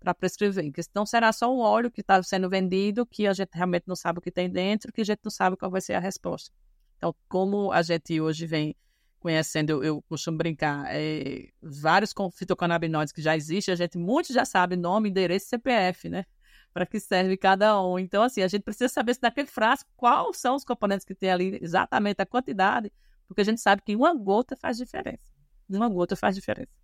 para 0.00 0.12
prescrever, 0.12 0.64
porque 0.64 0.82
será 1.06 1.32
só 1.32 1.54
um 1.54 1.60
óleo 1.60 1.88
que 1.88 2.00
está 2.00 2.20
sendo 2.20 2.50
vendido, 2.50 3.06
que 3.06 3.28
a 3.28 3.32
gente 3.32 3.50
realmente 3.54 3.84
não 3.86 3.94
sabe 3.94 4.18
o 4.18 4.22
que 4.22 4.32
tem 4.32 4.50
dentro, 4.50 4.92
que 4.92 5.00
a 5.00 5.04
gente 5.04 5.20
não 5.22 5.30
sabe 5.30 5.56
qual 5.56 5.70
vai 5.70 5.80
ser 5.80 5.94
a 5.94 6.00
resposta. 6.00 6.52
Então, 6.96 7.14
como 7.28 7.70
a 7.70 7.82
gente 7.82 8.20
hoje 8.20 8.48
vem 8.48 8.74
conhecendo, 9.24 9.82
eu, 9.82 10.02
costumo 10.02 10.36
brincar, 10.36 10.84
é, 10.88 11.48
vários 11.62 12.12
fitocannabinoides 12.34 13.10
que 13.10 13.22
já 13.22 13.34
existem, 13.34 13.72
a 13.72 13.74
gente, 13.74 13.96
muitos 13.96 14.34
já 14.34 14.44
sabe 14.44 14.76
nome, 14.76 15.08
endereço 15.08 15.46
CPF, 15.46 16.10
né? 16.10 16.26
Para 16.74 16.84
que 16.84 17.00
serve 17.00 17.34
cada 17.38 17.80
um. 17.82 17.98
Então, 17.98 18.22
assim, 18.22 18.42
a 18.42 18.48
gente 18.48 18.60
precisa 18.60 18.86
saber 18.86 19.14
se 19.14 19.22
naquele 19.22 19.48
frasco, 19.48 19.90
quais 19.96 20.36
são 20.36 20.54
os 20.54 20.62
componentes 20.62 21.06
que 21.06 21.14
tem 21.14 21.30
ali, 21.30 21.58
exatamente 21.62 22.20
a 22.20 22.26
quantidade, 22.26 22.92
porque 23.26 23.40
a 23.40 23.44
gente 23.44 23.62
sabe 23.62 23.80
que 23.80 23.96
uma 23.96 24.12
gota 24.14 24.54
faz 24.56 24.76
diferença. 24.76 25.32
Uma 25.70 25.88
gota 25.88 26.14
faz 26.14 26.34
diferença. 26.34 26.76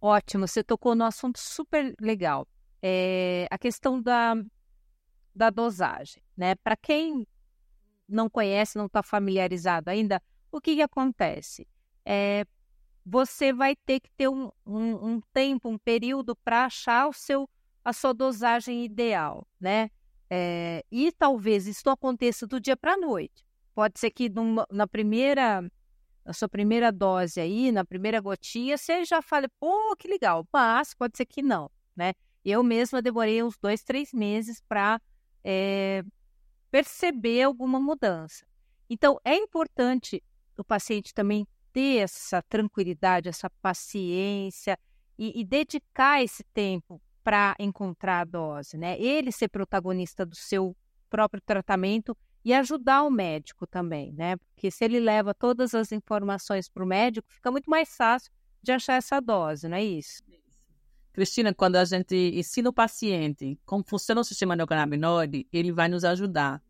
Ótimo, 0.00 0.46
você 0.46 0.62
tocou 0.62 0.94
no 0.94 1.04
assunto 1.04 1.40
super 1.40 1.92
legal. 2.00 2.46
É 2.80 3.48
a 3.50 3.58
questão 3.58 4.00
da, 4.00 4.36
da 5.34 5.50
dosagem, 5.50 6.22
né? 6.36 6.54
Para 6.54 6.76
quem 6.76 7.26
não 8.08 8.30
conhece, 8.30 8.78
não 8.78 8.86
está 8.86 9.02
familiarizado 9.02 9.90
ainda, 9.90 10.22
o 10.50 10.60
que, 10.60 10.76
que 10.76 10.82
acontece? 10.82 11.66
É, 12.04 12.44
você 13.04 13.52
vai 13.52 13.74
ter 13.76 14.00
que 14.00 14.10
ter 14.16 14.28
um, 14.28 14.50
um, 14.66 15.14
um 15.14 15.20
tempo, 15.32 15.68
um 15.68 15.78
período 15.78 16.36
para 16.36 16.64
achar 16.66 17.08
o 17.08 17.12
seu, 17.12 17.48
a 17.84 17.92
sua 17.92 18.12
dosagem 18.12 18.84
ideal, 18.84 19.46
né? 19.60 19.90
É, 20.28 20.84
e 20.90 21.10
talvez 21.12 21.66
isso 21.66 21.88
aconteça 21.90 22.46
do 22.46 22.60
dia 22.60 22.76
para 22.76 22.94
a 22.94 22.96
noite. 22.96 23.44
Pode 23.74 23.98
ser 23.98 24.10
que 24.10 24.28
numa, 24.28 24.66
na 24.70 24.86
primeira 24.86 25.70
na 26.24 26.32
sua 26.32 26.48
primeira 26.48 26.92
dose 26.92 27.40
aí, 27.40 27.72
na 27.72 27.84
primeira 27.84 28.20
gotinha, 28.20 28.76
você 28.76 29.04
já 29.04 29.22
fala, 29.22 29.48
pô, 29.58 29.96
que 29.96 30.06
legal, 30.06 30.46
mas 30.52 30.94
pode 30.94 31.16
ser 31.16 31.26
que 31.26 31.42
não, 31.42 31.70
né? 31.96 32.12
Eu 32.44 32.62
mesma 32.62 33.02
demorei 33.02 33.42
uns 33.42 33.56
dois, 33.58 33.82
três 33.82 34.12
meses 34.12 34.62
para 34.68 35.00
é, 35.42 36.04
perceber 36.70 37.42
alguma 37.42 37.80
mudança. 37.80 38.46
Então, 38.88 39.18
é 39.24 39.34
importante 39.34 40.22
o 40.60 40.64
paciente 40.64 41.14
também 41.14 41.46
ter 41.72 41.98
essa 41.98 42.42
tranquilidade, 42.42 43.28
essa 43.28 43.48
paciência 43.62 44.78
e, 45.18 45.40
e 45.40 45.44
dedicar 45.44 46.22
esse 46.22 46.42
tempo 46.52 47.00
para 47.22 47.54
encontrar 47.58 48.20
a 48.20 48.24
dose, 48.24 48.76
né? 48.76 49.00
Ele 49.00 49.30
ser 49.30 49.48
protagonista 49.48 50.24
do 50.24 50.34
seu 50.34 50.76
próprio 51.08 51.40
tratamento 51.40 52.16
e 52.44 52.54
ajudar 52.54 53.02
o 53.02 53.10
médico 53.10 53.66
também, 53.66 54.12
né? 54.12 54.36
Porque 54.36 54.70
se 54.70 54.84
ele 54.84 54.98
leva 54.98 55.34
todas 55.34 55.74
as 55.74 55.92
informações 55.92 56.68
para 56.68 56.82
o 56.82 56.86
médico, 56.86 57.28
fica 57.30 57.50
muito 57.50 57.68
mais 57.68 57.94
fácil 57.94 58.32
de 58.62 58.72
achar 58.72 58.94
essa 58.94 59.20
dose, 59.20 59.68
não 59.68 59.76
é 59.76 59.84
isso? 59.84 60.22
Cristina, 61.12 61.52
quando 61.52 61.76
a 61.76 61.84
gente 61.84 62.14
ensina 62.14 62.70
o 62.70 62.72
paciente 62.72 63.58
como 63.66 63.84
funciona 63.86 64.20
o 64.20 64.24
sistema 64.24 64.54
endocannabinoide, 64.54 65.46
ele 65.52 65.72
vai 65.72 65.88
nos 65.88 66.04
ajudar. 66.04 66.62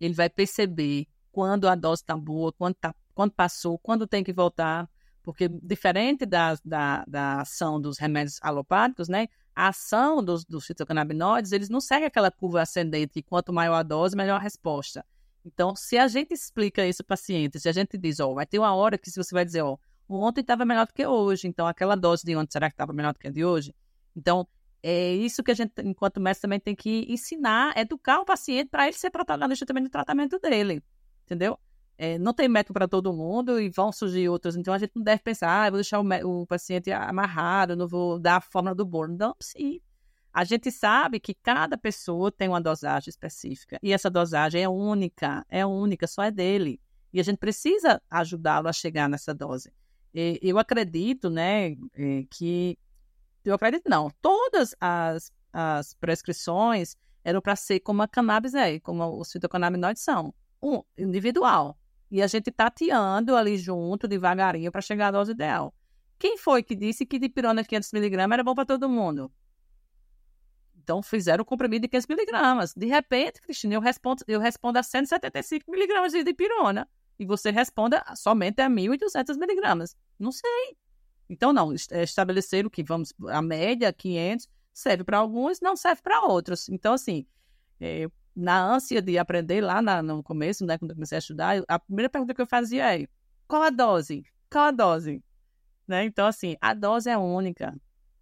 Ele 0.00 0.12
vai 0.12 0.28
perceber 0.28 1.06
quando 1.30 1.68
a 1.68 1.74
dose 1.74 2.02
está 2.02 2.16
boa, 2.16 2.52
quando, 2.52 2.74
tá, 2.74 2.94
quando 3.14 3.32
passou, 3.32 3.78
quando 3.78 4.06
tem 4.06 4.24
que 4.24 4.32
voltar. 4.32 4.88
Porque, 5.22 5.48
diferente 5.48 6.26
da, 6.26 6.54
da, 6.64 7.04
da 7.06 7.40
ação 7.40 7.80
dos 7.80 7.98
remédios 7.98 8.38
alopáticos, 8.42 9.08
né? 9.08 9.28
a 9.54 9.68
ação 9.68 10.22
dos, 10.22 10.44
dos 10.44 10.66
fitocannabinoides, 10.66 11.52
eles 11.52 11.68
não 11.68 11.80
seguem 11.80 12.06
aquela 12.06 12.30
curva 12.30 12.62
ascendente, 12.62 13.22
quanto 13.22 13.52
maior 13.52 13.74
a 13.74 13.82
dose, 13.82 14.16
melhor 14.16 14.36
a 14.36 14.42
resposta. 14.42 15.04
Então, 15.44 15.76
se 15.76 15.96
a 15.96 16.08
gente 16.08 16.32
explica 16.32 16.86
isso 16.86 17.04
para 17.04 17.16
paciente, 17.16 17.60
se 17.60 17.68
a 17.68 17.72
gente 17.72 17.96
diz, 17.96 18.18
ó, 18.18 18.32
vai 18.32 18.46
ter 18.46 18.58
uma 18.58 18.74
hora 18.74 18.98
que 18.98 19.10
você 19.10 19.34
vai 19.34 19.44
dizer, 19.44 19.62
ó, 19.62 19.78
ontem 20.08 20.40
estava 20.40 20.64
melhor 20.64 20.86
do 20.86 20.92
que 20.92 21.06
hoje, 21.06 21.46
então 21.46 21.66
aquela 21.66 21.94
dose 21.94 22.24
de 22.24 22.34
ontem 22.34 22.52
será 22.52 22.68
que 22.68 22.74
estava 22.74 22.92
melhor 22.92 23.12
do 23.12 23.18
que 23.18 23.28
a 23.28 23.30
de 23.30 23.44
hoje? 23.44 23.74
Então, 24.16 24.48
é 24.82 25.14
isso 25.14 25.42
que 25.42 25.50
a 25.50 25.54
gente, 25.54 25.72
enquanto 25.82 26.20
mestre, 26.20 26.42
também 26.42 26.60
tem 26.60 26.74
que 26.74 27.06
ensinar, 27.08 27.76
educar 27.76 28.20
o 28.20 28.24
paciente 28.24 28.68
para 28.70 28.86
ele 28.86 28.96
ser 28.96 29.10
protagonista 29.10 29.64
também 29.64 29.84
do 29.84 29.90
tratamento 29.90 30.38
dele, 30.38 30.82
entendeu? 31.24 31.58
É, 31.96 32.18
não 32.18 32.32
tem 32.34 32.48
método 32.48 32.74
para 32.74 32.88
todo 32.88 33.12
mundo 33.12 33.60
e 33.60 33.68
vão 33.68 33.92
surgir 33.92 34.28
outros, 34.28 34.56
então 34.56 34.74
a 34.74 34.78
gente 34.78 34.92
não 34.96 35.02
deve 35.02 35.22
pensar, 35.22 35.48
ah, 35.48 35.70
vou 35.70 35.78
deixar 35.78 36.00
o, 36.00 36.42
o 36.42 36.46
paciente 36.46 36.90
amarrado, 36.90 37.76
não 37.76 37.86
vou 37.86 38.18
dar 38.18 38.36
a 38.36 38.40
fórmula 38.40 38.74
do 38.74 38.84
bolo. 38.84 39.16
Não, 39.16 39.34
sim. 39.40 39.80
A 40.32 40.42
gente 40.42 40.72
sabe 40.72 41.20
que 41.20 41.32
cada 41.32 41.78
pessoa 41.78 42.32
tem 42.32 42.48
uma 42.48 42.60
dosagem 42.60 43.08
específica 43.08 43.78
e 43.80 43.92
essa 43.92 44.10
dosagem 44.10 44.62
é 44.62 44.68
única, 44.68 45.46
é 45.48 45.64
única, 45.64 46.08
só 46.08 46.24
é 46.24 46.30
dele. 46.32 46.80
E 47.12 47.20
a 47.20 47.22
gente 47.22 47.38
precisa 47.38 48.02
ajudá-lo 48.10 48.66
a 48.66 48.72
chegar 48.72 49.08
nessa 49.08 49.32
dose. 49.32 49.72
E, 50.12 50.40
eu 50.42 50.58
acredito, 50.58 51.30
né, 51.30 51.76
é, 51.94 52.24
que 52.28 52.76
eu 53.44 53.54
acredito 53.54 53.88
não, 53.88 54.10
todas 54.20 54.74
as, 54.80 55.30
as 55.52 55.94
prescrições 55.94 56.96
eram 57.22 57.40
para 57.40 57.54
ser 57.54 57.78
como 57.80 58.02
a 58.02 58.08
cannabis 58.08 58.54
é, 58.54 58.80
como 58.80 59.20
os 59.20 59.30
fitocannabinoides 59.30 60.02
são, 60.02 60.34
um 60.60 60.82
individual. 60.98 61.78
E 62.14 62.22
a 62.22 62.28
gente 62.28 62.48
tateando 62.52 63.34
ali 63.34 63.58
junto, 63.58 64.06
devagarinho, 64.06 64.70
para 64.70 64.80
chegar 64.80 65.08
à 65.08 65.10
dose 65.10 65.32
ideal. 65.32 65.74
Quem 66.16 66.38
foi 66.38 66.62
que 66.62 66.76
disse 66.76 67.04
que 67.04 67.18
de 67.18 67.28
pirona 67.28 67.64
500mg 67.64 68.32
era 68.32 68.44
bom 68.44 68.54
para 68.54 68.64
todo 68.64 68.88
mundo? 68.88 69.32
Então, 70.76 71.02
fizeram 71.02 71.42
o 71.42 71.44
comprimido 71.44 71.82
de 71.82 71.88
500 71.88 72.06
miligramas. 72.06 72.72
De 72.72 72.86
repente, 72.86 73.40
Cristina, 73.40 73.74
eu 73.74 73.80
respondo, 73.80 74.22
eu 74.28 74.38
respondo 74.38 74.78
a 74.78 74.82
175 74.84 75.68
miligramas 75.68 76.12
de 76.12 76.22
dipirona. 76.22 76.88
E 77.18 77.26
você 77.26 77.50
responda 77.50 78.04
somente 78.14 78.62
a 78.62 78.70
1.200 78.70 79.36
miligramas. 79.36 79.96
Não 80.16 80.30
sei. 80.30 80.76
Então, 81.28 81.52
não. 81.52 81.72
É 81.90 82.04
estabelecer 82.04 82.64
o 82.64 82.70
que 82.70 82.84
vamos... 82.84 83.12
A 83.26 83.42
média, 83.42 83.92
500, 83.92 84.48
serve 84.72 85.02
para 85.02 85.18
alguns, 85.18 85.60
não 85.60 85.74
serve 85.74 86.00
para 86.00 86.22
outros. 86.22 86.68
Então, 86.68 86.92
assim, 86.92 87.26
é, 87.80 88.06
na 88.34 88.74
ânsia 88.74 89.00
de 89.00 89.18
aprender 89.18 89.60
lá 89.60 89.80
na, 89.80 90.02
no 90.02 90.22
começo, 90.22 90.64
né, 90.66 90.78
quando 90.78 90.90
eu 90.90 90.96
comecei 90.96 91.16
a 91.16 91.18
estudar, 91.20 91.62
a 91.68 91.78
primeira 91.78 92.08
pergunta 92.08 92.34
que 92.34 92.42
eu 92.42 92.46
fazia 92.46 92.98
é: 92.98 93.06
qual 93.46 93.62
a 93.62 93.70
dose? 93.70 94.24
Qual 94.50 94.64
a 94.64 94.70
dose? 94.70 95.22
Né? 95.86 96.04
Então, 96.04 96.26
assim, 96.26 96.56
a 96.60 96.74
dose 96.74 97.08
é 97.10 97.16
única 97.16 97.74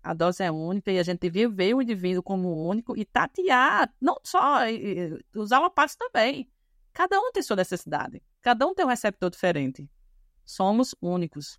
a 0.03 0.12
dose 0.12 0.42
é 0.42 0.51
única 0.51 0.90
e 0.90 0.98
a 0.98 1.03
gente 1.03 1.20
devia 1.20 1.49
ver 1.49 1.74
o 1.74 1.80
indivíduo 1.80 2.22
como 2.22 2.68
único 2.68 2.97
e 2.97 3.05
tatear, 3.05 3.93
não 4.01 4.16
só 4.24 4.61
os 5.34 5.53
alopáticos 5.53 5.97
também. 5.97 6.51
Cada 6.93 7.18
um 7.20 7.30
tem 7.30 7.43
sua 7.43 7.57
necessidade, 7.57 8.20
cada 8.41 8.66
um 8.66 8.74
tem 8.74 8.84
um 8.84 8.89
receptor 8.89 9.30
diferente. 9.30 9.89
Somos 10.45 10.95
únicos. 11.01 11.59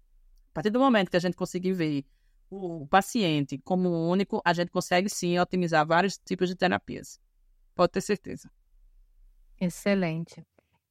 A 0.52 0.54
partir 0.56 0.70
do 0.70 0.80
momento 0.80 1.10
que 1.10 1.18
a 1.18 1.20
gente 1.20 1.38
conseguir 1.38 1.72
ver 1.72 2.06
o 2.50 2.86
paciente 2.88 3.58
como 3.64 3.90
único, 3.90 4.42
a 4.46 4.54
gente 4.54 4.70
consegue 4.70 5.10
sim 5.10 5.40
otimizar 5.40 5.88
vários 5.88 6.18
tipos 6.18 6.50
de 6.50 6.56
terapias. 6.56 7.20
Pode 7.76 7.92
ter 7.92 8.02
certeza. 8.02 8.50
Excelente. 9.60 10.46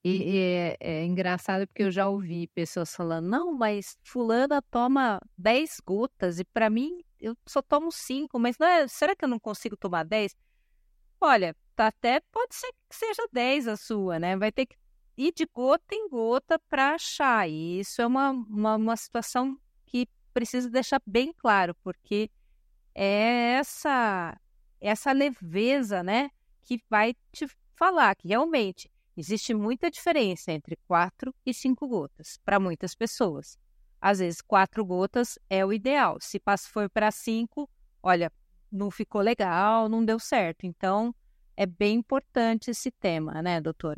E, 0.04 0.10
e 0.10 0.38
é, 0.38 0.76
é, 0.80 1.04
engraçado 1.04 1.66
porque 1.66 1.84
eu 1.84 1.90
já 1.90 2.08
ouvi 2.08 2.48
pessoas 2.48 2.94
falando, 2.94 3.28
não, 3.28 3.52
mas 3.52 3.96
fulana 4.02 4.60
toma 4.62 5.20
10 5.38 5.80
gotas 5.86 6.40
e 6.40 6.44
para 6.44 6.68
mim 6.68 6.98
eu 7.20 7.36
só 7.46 7.62
tomo 7.62 7.92
5, 7.92 8.36
mas 8.38 8.58
é, 8.60 8.88
será 8.88 9.14
que 9.14 9.24
eu 9.24 9.28
não 9.28 9.38
consigo 9.38 9.76
tomar 9.76 10.04
10? 10.04 10.34
Olha, 11.20 11.54
tá 11.76 11.86
até 11.86 12.20
pode 12.32 12.54
ser 12.54 12.72
que 12.90 12.96
seja 12.96 13.28
10 13.32 13.68
a 13.68 13.76
sua, 13.76 14.18
né? 14.18 14.36
Vai 14.36 14.50
ter 14.50 14.66
que 14.66 14.76
ir 15.16 15.32
de 15.32 15.46
gota 15.46 15.94
em 15.94 16.08
gota 16.08 16.58
para 16.68 16.94
achar. 16.94 17.48
E 17.48 17.78
isso 17.78 18.02
é 18.02 18.06
uma, 18.06 18.30
uma, 18.30 18.74
uma 18.76 18.96
situação 18.96 19.56
que 19.86 20.08
precisa 20.34 20.68
deixar 20.68 21.00
bem 21.06 21.32
claro, 21.32 21.76
porque 21.82 22.28
é 22.92 23.54
essa, 23.58 24.36
essa 24.80 25.12
leveza, 25.12 26.02
né, 26.02 26.30
que 26.64 26.80
vai 26.88 27.14
te 27.32 27.46
falar 27.74 28.14
que 28.14 28.28
realmente 28.28 28.90
existe 29.16 29.52
muita 29.54 29.90
diferença 29.90 30.52
entre 30.52 30.76
quatro 30.86 31.34
e 31.44 31.52
cinco 31.52 31.86
gotas 31.86 32.38
para 32.44 32.58
muitas 32.58 32.94
pessoas. 32.94 33.58
Às 34.00 34.18
vezes, 34.18 34.40
quatro 34.40 34.84
gotas 34.84 35.38
é 35.48 35.64
o 35.64 35.72
ideal. 35.72 36.18
Se 36.20 36.40
for 36.68 36.90
para 36.90 37.10
cinco, 37.10 37.70
olha, 38.02 38.32
não 38.70 38.90
ficou 38.90 39.20
legal, 39.20 39.88
não 39.88 40.04
deu 40.04 40.18
certo. 40.18 40.66
Então, 40.66 41.14
é 41.56 41.66
bem 41.66 41.98
importante 41.98 42.70
esse 42.70 42.90
tema, 42.90 43.40
né, 43.42 43.60
doutor? 43.60 43.96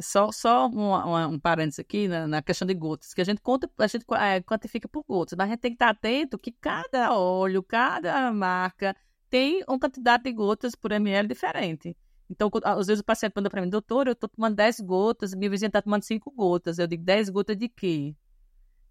Só, 0.00 0.30
só 0.30 0.68
um, 0.68 1.34
um 1.34 1.38
parênteses 1.38 1.80
aqui 1.80 2.06
na, 2.06 2.28
na, 2.28 2.42
questão 2.42 2.66
de 2.66 2.74
gotas, 2.74 3.14
que 3.14 3.20
a 3.20 3.24
gente 3.24 3.40
conta, 3.40 3.68
a 3.78 3.86
gente 3.86 4.04
é, 4.12 4.40
quantifica 4.42 4.86
por 4.86 5.02
gotas, 5.08 5.36
mas 5.36 5.46
a 5.46 5.50
gente 5.50 5.60
tem 5.60 5.70
que 5.70 5.76
estar 5.76 5.88
atento 5.88 6.38
que 6.38 6.52
cada 6.52 7.16
óleo, 7.16 7.62
cada 7.62 8.30
marca 8.30 8.94
tem 9.30 9.62
uma 9.68 9.78
quantidade 9.78 10.24
de 10.24 10.32
gotas 10.32 10.74
por 10.74 10.92
ml 10.92 11.28
diferente. 11.28 11.96
Então, 12.28 12.50
às 12.64 12.86
vezes 12.86 13.00
o 13.00 13.04
paciente 13.04 13.34
manda 13.36 13.48
para 13.48 13.62
mim, 13.62 13.68
doutor, 13.68 14.06
eu 14.06 14.12
estou 14.12 14.28
tomando 14.28 14.56
10 14.56 14.80
gotas, 14.80 15.34
minha 15.34 15.48
vizinha 15.50 15.68
está 15.68 15.80
tomando 15.80 16.02
5 16.02 16.30
gotas. 16.32 16.78
Eu 16.78 16.86
digo, 16.86 17.04
10 17.04 17.30
gotas 17.30 17.56
de 17.56 17.68
quê? 17.68 18.14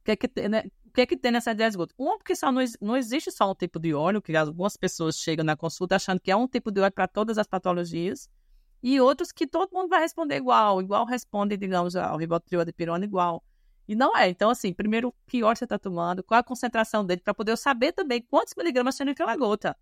O 0.02 0.06
que 0.06 0.12
é 0.12 0.16
que 0.16 0.28
tem, 0.28 0.48
né? 0.48 0.64
o 0.86 0.92
que, 0.92 1.02
é 1.02 1.06
que 1.06 1.18
tem 1.18 1.32
nessas 1.32 1.56
10 1.56 1.76
gotas? 1.76 1.96
Um, 2.00 2.18
porque 2.18 2.36
só 2.36 2.52
não, 2.52 2.64
não 2.80 2.96
existe 2.96 3.32
só 3.32 3.52
um 3.52 3.56
tipo 3.56 3.80
de 3.80 3.94
óleo, 3.94 4.22
que 4.22 4.36
algumas 4.36 4.78
pessoas 4.78 5.18
chegam 5.18 5.44
na 5.44 5.58
consulta 5.58 5.96
achando 5.96 6.20
que 6.22 6.32
é 6.32 6.36
um 6.36 6.48
tipo 6.48 6.72
de 6.72 6.80
óleo 6.80 6.92
para 6.92 7.08
todas 7.08 7.38
as 7.38 7.48
patologias, 7.48 8.30
e 8.82 9.02
outros 9.02 9.32
que 9.32 9.48
todo 9.48 9.74
mundo 9.74 9.90
vai 9.90 10.00
responder 10.00 10.36
igual, 10.36 10.82
igual 10.82 11.06
responde, 11.06 11.58
digamos, 11.58 11.96
ao 11.96 12.18
Rivotril, 12.18 12.62
a 12.62 13.00
igual. 13.04 13.44
E 13.88 13.96
não 13.96 14.16
é. 14.16 14.30
Então, 14.30 14.50
assim, 14.50 14.74
primeiro, 14.74 15.14
que 15.28 15.44
óleo 15.44 15.58
você 15.58 15.66
está 15.66 15.78
tomando, 15.78 16.24
qual 16.24 16.40
a 16.40 16.44
concentração 16.44 17.06
dele, 17.06 17.22
para 17.22 17.34
poder 17.34 17.52
eu 17.52 17.58
saber 17.58 17.92
também 17.92 18.22
quantos 18.22 18.54
miligramas 18.56 18.96
tem 18.96 19.06
naquela 19.06 19.36
gota. 19.36 19.76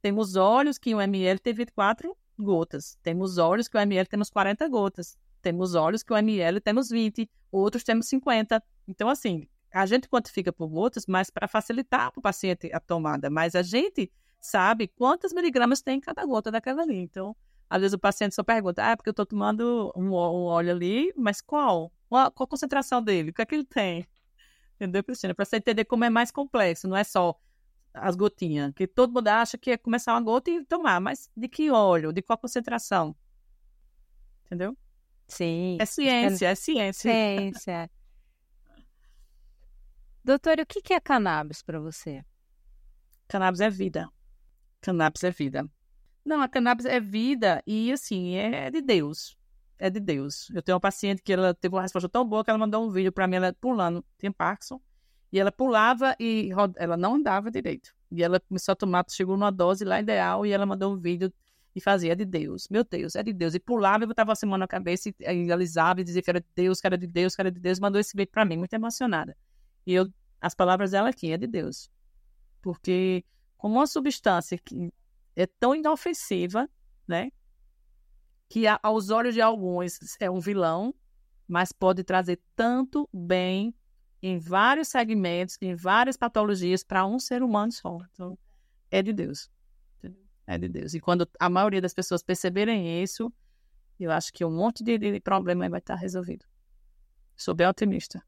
Temos 0.00 0.36
óleos 0.36 0.78
que 0.78 0.94
um 0.94 1.00
ml 1.00 1.38
tem 1.40 1.52
24 1.52 2.16
gotas. 2.38 2.96
Temos 3.02 3.38
óleos 3.38 3.68
que 3.68 3.76
o 3.76 3.80
ml 3.80 4.08
temos 4.08 4.30
40 4.30 4.68
gotas. 4.68 5.16
Temos 5.42 5.74
óleos 5.74 6.02
que 6.02 6.12
o 6.12 6.16
ml 6.16 6.60
temos 6.60 6.88
20, 6.88 7.28
outros 7.50 7.82
temos 7.84 8.08
50. 8.08 8.62
Então, 8.86 9.08
assim, 9.08 9.46
a 9.72 9.86
gente 9.86 10.08
quantifica 10.08 10.52
por 10.52 10.68
gotas, 10.68 11.04
mas 11.06 11.30
para 11.30 11.46
facilitar 11.46 12.10
para 12.10 12.18
o 12.18 12.22
paciente 12.22 12.70
a 12.72 12.80
tomada. 12.80 13.28
Mas 13.28 13.54
a 13.54 13.62
gente 13.62 14.10
sabe 14.40 14.88
quantas 14.88 15.32
miligramas 15.32 15.82
tem 15.82 15.98
em 15.98 16.00
cada 16.00 16.24
gota 16.24 16.50
daquela 16.50 16.82
ali. 16.82 16.96
Então, 16.96 17.36
às 17.68 17.80
vezes 17.80 17.94
o 17.94 17.98
paciente 17.98 18.34
só 18.34 18.42
pergunta, 18.42 18.82
ah, 18.82 18.96
porque 18.96 19.10
eu 19.10 19.12
estou 19.12 19.26
tomando 19.26 19.92
um, 19.94 20.12
óleo 20.12 20.70
ali, 20.70 21.12
mas 21.16 21.40
qual? 21.40 21.92
Qual 22.08 22.26
a 22.26 22.46
concentração 22.46 23.02
dele? 23.02 23.30
O 23.30 23.34
que 23.34 23.42
é 23.42 23.46
que 23.46 23.54
ele 23.54 23.64
tem? 23.64 24.06
Entendeu, 24.76 25.02
Cristina? 25.04 25.34
Para 25.34 25.44
você 25.44 25.56
entender 25.56 25.84
como 25.84 26.04
é 26.04 26.10
mais 26.10 26.30
complexo, 26.30 26.88
não 26.88 26.96
é 26.96 27.04
só 27.04 27.38
as 28.00 28.16
gotinhas, 28.16 28.72
que 28.74 28.86
todo 28.86 29.12
mundo 29.12 29.28
acha 29.28 29.58
que 29.58 29.70
é 29.70 29.76
começar 29.76 30.14
uma 30.14 30.20
gota 30.20 30.50
e 30.50 30.64
tomar, 30.64 31.00
mas 31.00 31.30
de 31.36 31.48
que 31.48 31.70
óleo, 31.70 32.12
de 32.12 32.22
qual 32.22 32.38
concentração? 32.38 33.14
Entendeu? 34.46 34.76
Sim. 35.26 35.76
É 35.80 35.84
ciência, 35.84 36.46
é, 36.46 36.50
é 36.50 36.54
ciência. 36.54 37.12
Ciência. 37.12 37.90
Doutor, 40.24 40.58
o 40.60 40.66
que 40.66 40.92
é 40.92 41.00
cannabis 41.00 41.62
para 41.62 41.78
você? 41.78 42.24
Cannabis 43.28 43.60
é 43.60 43.70
vida. 43.70 44.08
Cannabis 44.80 45.22
é 45.24 45.30
vida. 45.30 45.68
Não, 46.24 46.42
a 46.42 46.48
cannabis 46.48 46.84
é 46.84 47.00
vida 47.00 47.62
e, 47.66 47.92
assim, 47.92 48.34
é 48.34 48.70
de 48.70 48.82
Deus. 48.82 49.38
É 49.78 49.88
de 49.88 50.00
Deus. 50.00 50.50
Eu 50.50 50.62
tenho 50.62 50.74
uma 50.76 50.80
paciente 50.80 51.22
que 51.22 51.32
ela 51.32 51.54
teve 51.54 51.74
uma 51.74 51.82
resposta 51.82 52.08
tão 52.08 52.26
boa 52.26 52.44
que 52.44 52.50
ela 52.50 52.58
mandou 52.58 52.86
um 52.86 52.90
vídeo 52.90 53.12
para 53.12 53.26
mim, 53.26 53.36
ela 53.36 53.54
pulando, 53.54 54.04
tem 54.18 54.30
Parkinson, 54.32 54.80
e 55.32 55.38
ela 55.38 55.52
pulava 55.52 56.16
e 56.18 56.50
ela 56.76 56.96
não 56.96 57.14
andava 57.14 57.50
direito. 57.50 57.94
E 58.10 58.22
ela 58.22 58.40
começou 58.40 58.72
a 58.72 58.76
tomar, 58.76 59.04
chegou 59.10 59.36
numa 59.36 59.50
dose 59.50 59.84
lá 59.84 60.00
ideal 60.00 60.46
e 60.46 60.50
ela 60.50 60.64
mandou 60.64 60.94
um 60.94 60.98
vídeo 60.98 61.32
e 61.74 61.80
fazia 61.80 62.12
é 62.12 62.14
de 62.14 62.24
Deus. 62.24 62.66
Meu 62.68 62.82
Deus, 62.82 63.14
é 63.14 63.22
de 63.22 63.32
Deus. 63.32 63.54
E 63.54 63.60
pulava 63.60 64.04
e 64.04 64.06
botava 64.06 64.32
a 64.32 64.34
semana 64.34 64.64
na 64.64 64.68
cabeça 64.68 65.10
e 65.20 65.52
alisava 65.52 66.00
e 66.00 66.04
dizia 66.04 66.22
que 66.22 66.30
era 66.30 66.40
de 66.40 66.48
Deus, 66.54 66.80
que 66.80 66.86
era 66.86 66.98
de 66.98 67.06
Deus, 67.06 67.34
que 67.34 67.42
era 67.42 67.50
de 67.50 67.60
Deus. 67.60 67.78
Mandou 67.78 68.00
esse 68.00 68.16
vídeo 68.16 68.32
para 68.32 68.44
mim, 68.44 68.56
muito 68.56 68.72
emocionada. 68.72 69.36
E 69.86 69.94
eu, 69.94 70.08
as 70.40 70.54
palavras 70.54 70.90
dela 70.90 71.10
aqui, 71.10 71.30
é 71.30 71.36
de 71.36 71.46
Deus. 71.46 71.90
Porque 72.62 73.24
como 73.56 73.76
uma 73.76 73.86
substância 73.86 74.58
que 74.58 74.92
é 75.36 75.46
tão 75.46 75.74
inofensiva, 75.74 76.68
né? 77.06 77.30
Que 78.48 78.64
aos 78.82 79.10
olhos 79.10 79.34
de 79.34 79.40
alguns 79.40 79.98
é 80.18 80.30
um 80.30 80.40
vilão, 80.40 80.94
mas 81.46 81.70
pode 81.70 82.02
trazer 82.02 82.40
tanto 82.56 83.08
bem 83.12 83.74
em 84.22 84.38
vários 84.38 84.88
segmentos, 84.88 85.56
em 85.60 85.74
várias 85.74 86.16
patologias 86.16 86.82
para 86.82 87.06
um 87.06 87.18
ser 87.18 87.42
humano 87.42 87.72
só. 87.72 87.98
Então, 88.12 88.38
é 88.90 89.02
de 89.02 89.12
Deus. 89.12 89.50
É 90.46 90.56
de 90.56 90.68
Deus. 90.68 90.94
E 90.94 91.00
quando 91.00 91.28
a 91.38 91.50
maioria 91.50 91.80
das 91.80 91.92
pessoas 91.92 92.22
perceberem 92.22 93.02
isso, 93.02 93.32
eu 94.00 94.10
acho 94.10 94.32
que 94.32 94.44
um 94.44 94.50
monte 94.50 94.82
de, 94.82 94.96
de 94.96 95.20
problema 95.20 95.68
vai 95.68 95.78
estar 95.78 95.94
resolvido. 95.94 96.44
Sou 97.36 97.54
bem 97.54 97.66
otimista. 97.66 98.22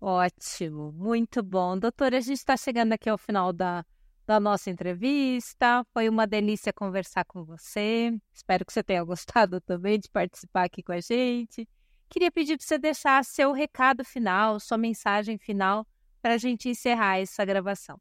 Ótimo, 0.00 0.92
muito 0.92 1.42
bom. 1.42 1.78
Doutora, 1.78 2.18
a 2.18 2.20
gente 2.20 2.38
está 2.38 2.56
chegando 2.56 2.92
aqui 2.92 3.08
ao 3.08 3.18
final 3.18 3.52
da, 3.52 3.84
da 4.26 4.38
nossa 4.38 4.70
entrevista. 4.70 5.84
Foi 5.92 6.08
uma 6.08 6.26
delícia 6.26 6.72
conversar 6.72 7.24
com 7.24 7.44
você. 7.44 8.12
Espero 8.32 8.64
que 8.64 8.72
você 8.72 8.82
tenha 8.82 9.02
gostado 9.02 9.60
também 9.60 9.98
de 9.98 10.08
participar 10.08 10.64
aqui 10.64 10.82
com 10.82 10.92
a 10.92 11.00
gente. 11.00 11.68
Queria 12.08 12.30
pedir 12.30 12.56
para 12.56 12.66
você 12.66 12.78
deixar 12.78 13.24
seu 13.24 13.52
recado 13.52 14.04
final, 14.04 14.58
sua 14.58 14.78
mensagem 14.78 15.36
final, 15.36 15.86
para 16.22 16.34
a 16.34 16.38
gente 16.38 16.68
encerrar 16.68 17.18
essa 17.18 17.44
gravação. 17.44 18.00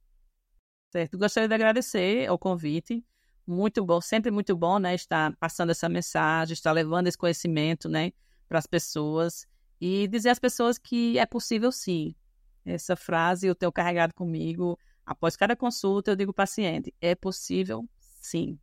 Certo. 0.91 1.18
Gostaria 1.18 1.47
de 1.47 1.53
agradecer 1.53 2.32
o 2.32 2.38
convite. 2.38 3.03
Muito 3.45 3.86
bom, 3.86 4.01
sempre 4.01 4.32
muito 4.32 4.55
bom, 4.55 4.80
né? 4.80 4.95
Estar 4.95 5.36
passando 5.38 5.72
essa 5.72 5.88
mensagem, 5.88 6.53
estar 6.53 6.72
levando 6.72 7.08
esse 7.08 7.18
conhecimento, 7.18 7.88
né, 7.88 8.12
para 8.47 8.60
as 8.60 8.66
pessoas 8.66 9.47
e 9.80 10.08
dizer 10.08 10.30
às 10.30 10.39
pessoas 10.39 10.78
que 10.78 11.18
é 11.18 11.26
possível 11.26 11.72
sim. 11.72 12.16
Essa 12.66 12.95
frase 12.95 13.47
eu 13.47 13.55
tenho 13.55 13.72
carregado 13.72 14.14
comigo 14.14 14.78
após 15.05 15.38
cada 15.38 15.55
consulta. 15.55 16.12
Eu 16.12 16.16
digo 16.16 16.32
ao 16.32 16.36
paciente: 16.36 16.93
é 16.99 17.16
possível 17.16 17.88
sim 17.99 18.60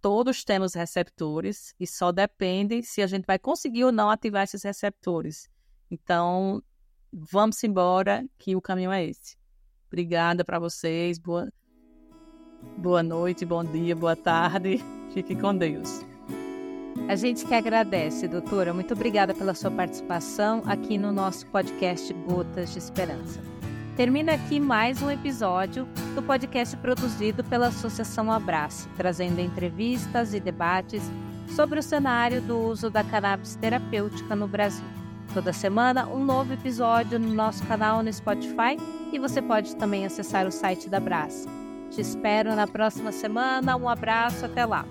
todos 0.00 0.44
temos 0.44 0.74
receptores 0.74 1.74
e 1.78 1.86
só 1.86 2.12
depende 2.12 2.82
se 2.82 3.02
a 3.02 3.06
gente 3.06 3.24
vai 3.26 3.38
conseguir 3.38 3.84
ou 3.84 3.92
não 3.92 4.10
ativar 4.10 4.44
esses 4.44 4.62
receptores. 4.62 5.48
Então, 5.90 6.62
vamos 7.12 7.62
embora, 7.64 8.26
que 8.38 8.54
o 8.54 8.60
caminho 8.60 8.92
é 8.92 9.04
esse. 9.04 9.36
Obrigada 9.88 10.44
para 10.44 10.58
vocês. 10.58 11.18
Boa, 11.18 11.50
boa 12.76 13.02
noite, 13.02 13.44
bom 13.44 13.64
dia, 13.64 13.96
boa 13.96 14.16
tarde. 14.16 14.78
Fique 15.12 15.34
com 15.34 15.56
Deus. 15.56 16.04
A 17.08 17.16
gente 17.16 17.46
que 17.46 17.54
agradece, 17.54 18.28
doutora. 18.28 18.74
Muito 18.74 18.92
obrigada 18.92 19.34
pela 19.34 19.54
sua 19.54 19.70
participação 19.70 20.62
aqui 20.66 20.98
no 20.98 21.10
nosso 21.10 21.46
podcast 21.46 22.12
Gotas 22.12 22.72
de 22.72 22.78
Esperança. 22.78 23.57
Termina 23.98 24.34
aqui 24.34 24.60
mais 24.60 25.02
um 25.02 25.10
episódio 25.10 25.84
do 26.14 26.22
podcast 26.22 26.76
produzido 26.76 27.42
pela 27.42 27.66
Associação 27.66 28.30
Abraço, 28.30 28.88
trazendo 28.96 29.40
entrevistas 29.40 30.32
e 30.32 30.38
debates 30.38 31.02
sobre 31.48 31.80
o 31.80 31.82
cenário 31.82 32.40
do 32.40 32.56
uso 32.60 32.90
da 32.90 33.02
cannabis 33.02 33.56
terapêutica 33.56 34.36
no 34.36 34.46
Brasil. 34.46 34.84
Toda 35.34 35.52
semana, 35.52 36.06
um 36.06 36.24
novo 36.24 36.52
episódio 36.52 37.18
no 37.18 37.34
nosso 37.34 37.66
canal 37.66 38.00
no 38.00 38.12
Spotify 38.12 38.76
e 39.12 39.18
você 39.18 39.42
pode 39.42 39.74
também 39.74 40.06
acessar 40.06 40.46
o 40.46 40.52
site 40.52 40.88
da 40.88 40.98
Abraço. 40.98 41.48
Te 41.90 42.00
espero 42.00 42.54
na 42.54 42.68
próxima 42.68 43.10
semana. 43.10 43.76
Um 43.76 43.88
abraço, 43.88 44.44
até 44.44 44.64
lá! 44.64 44.84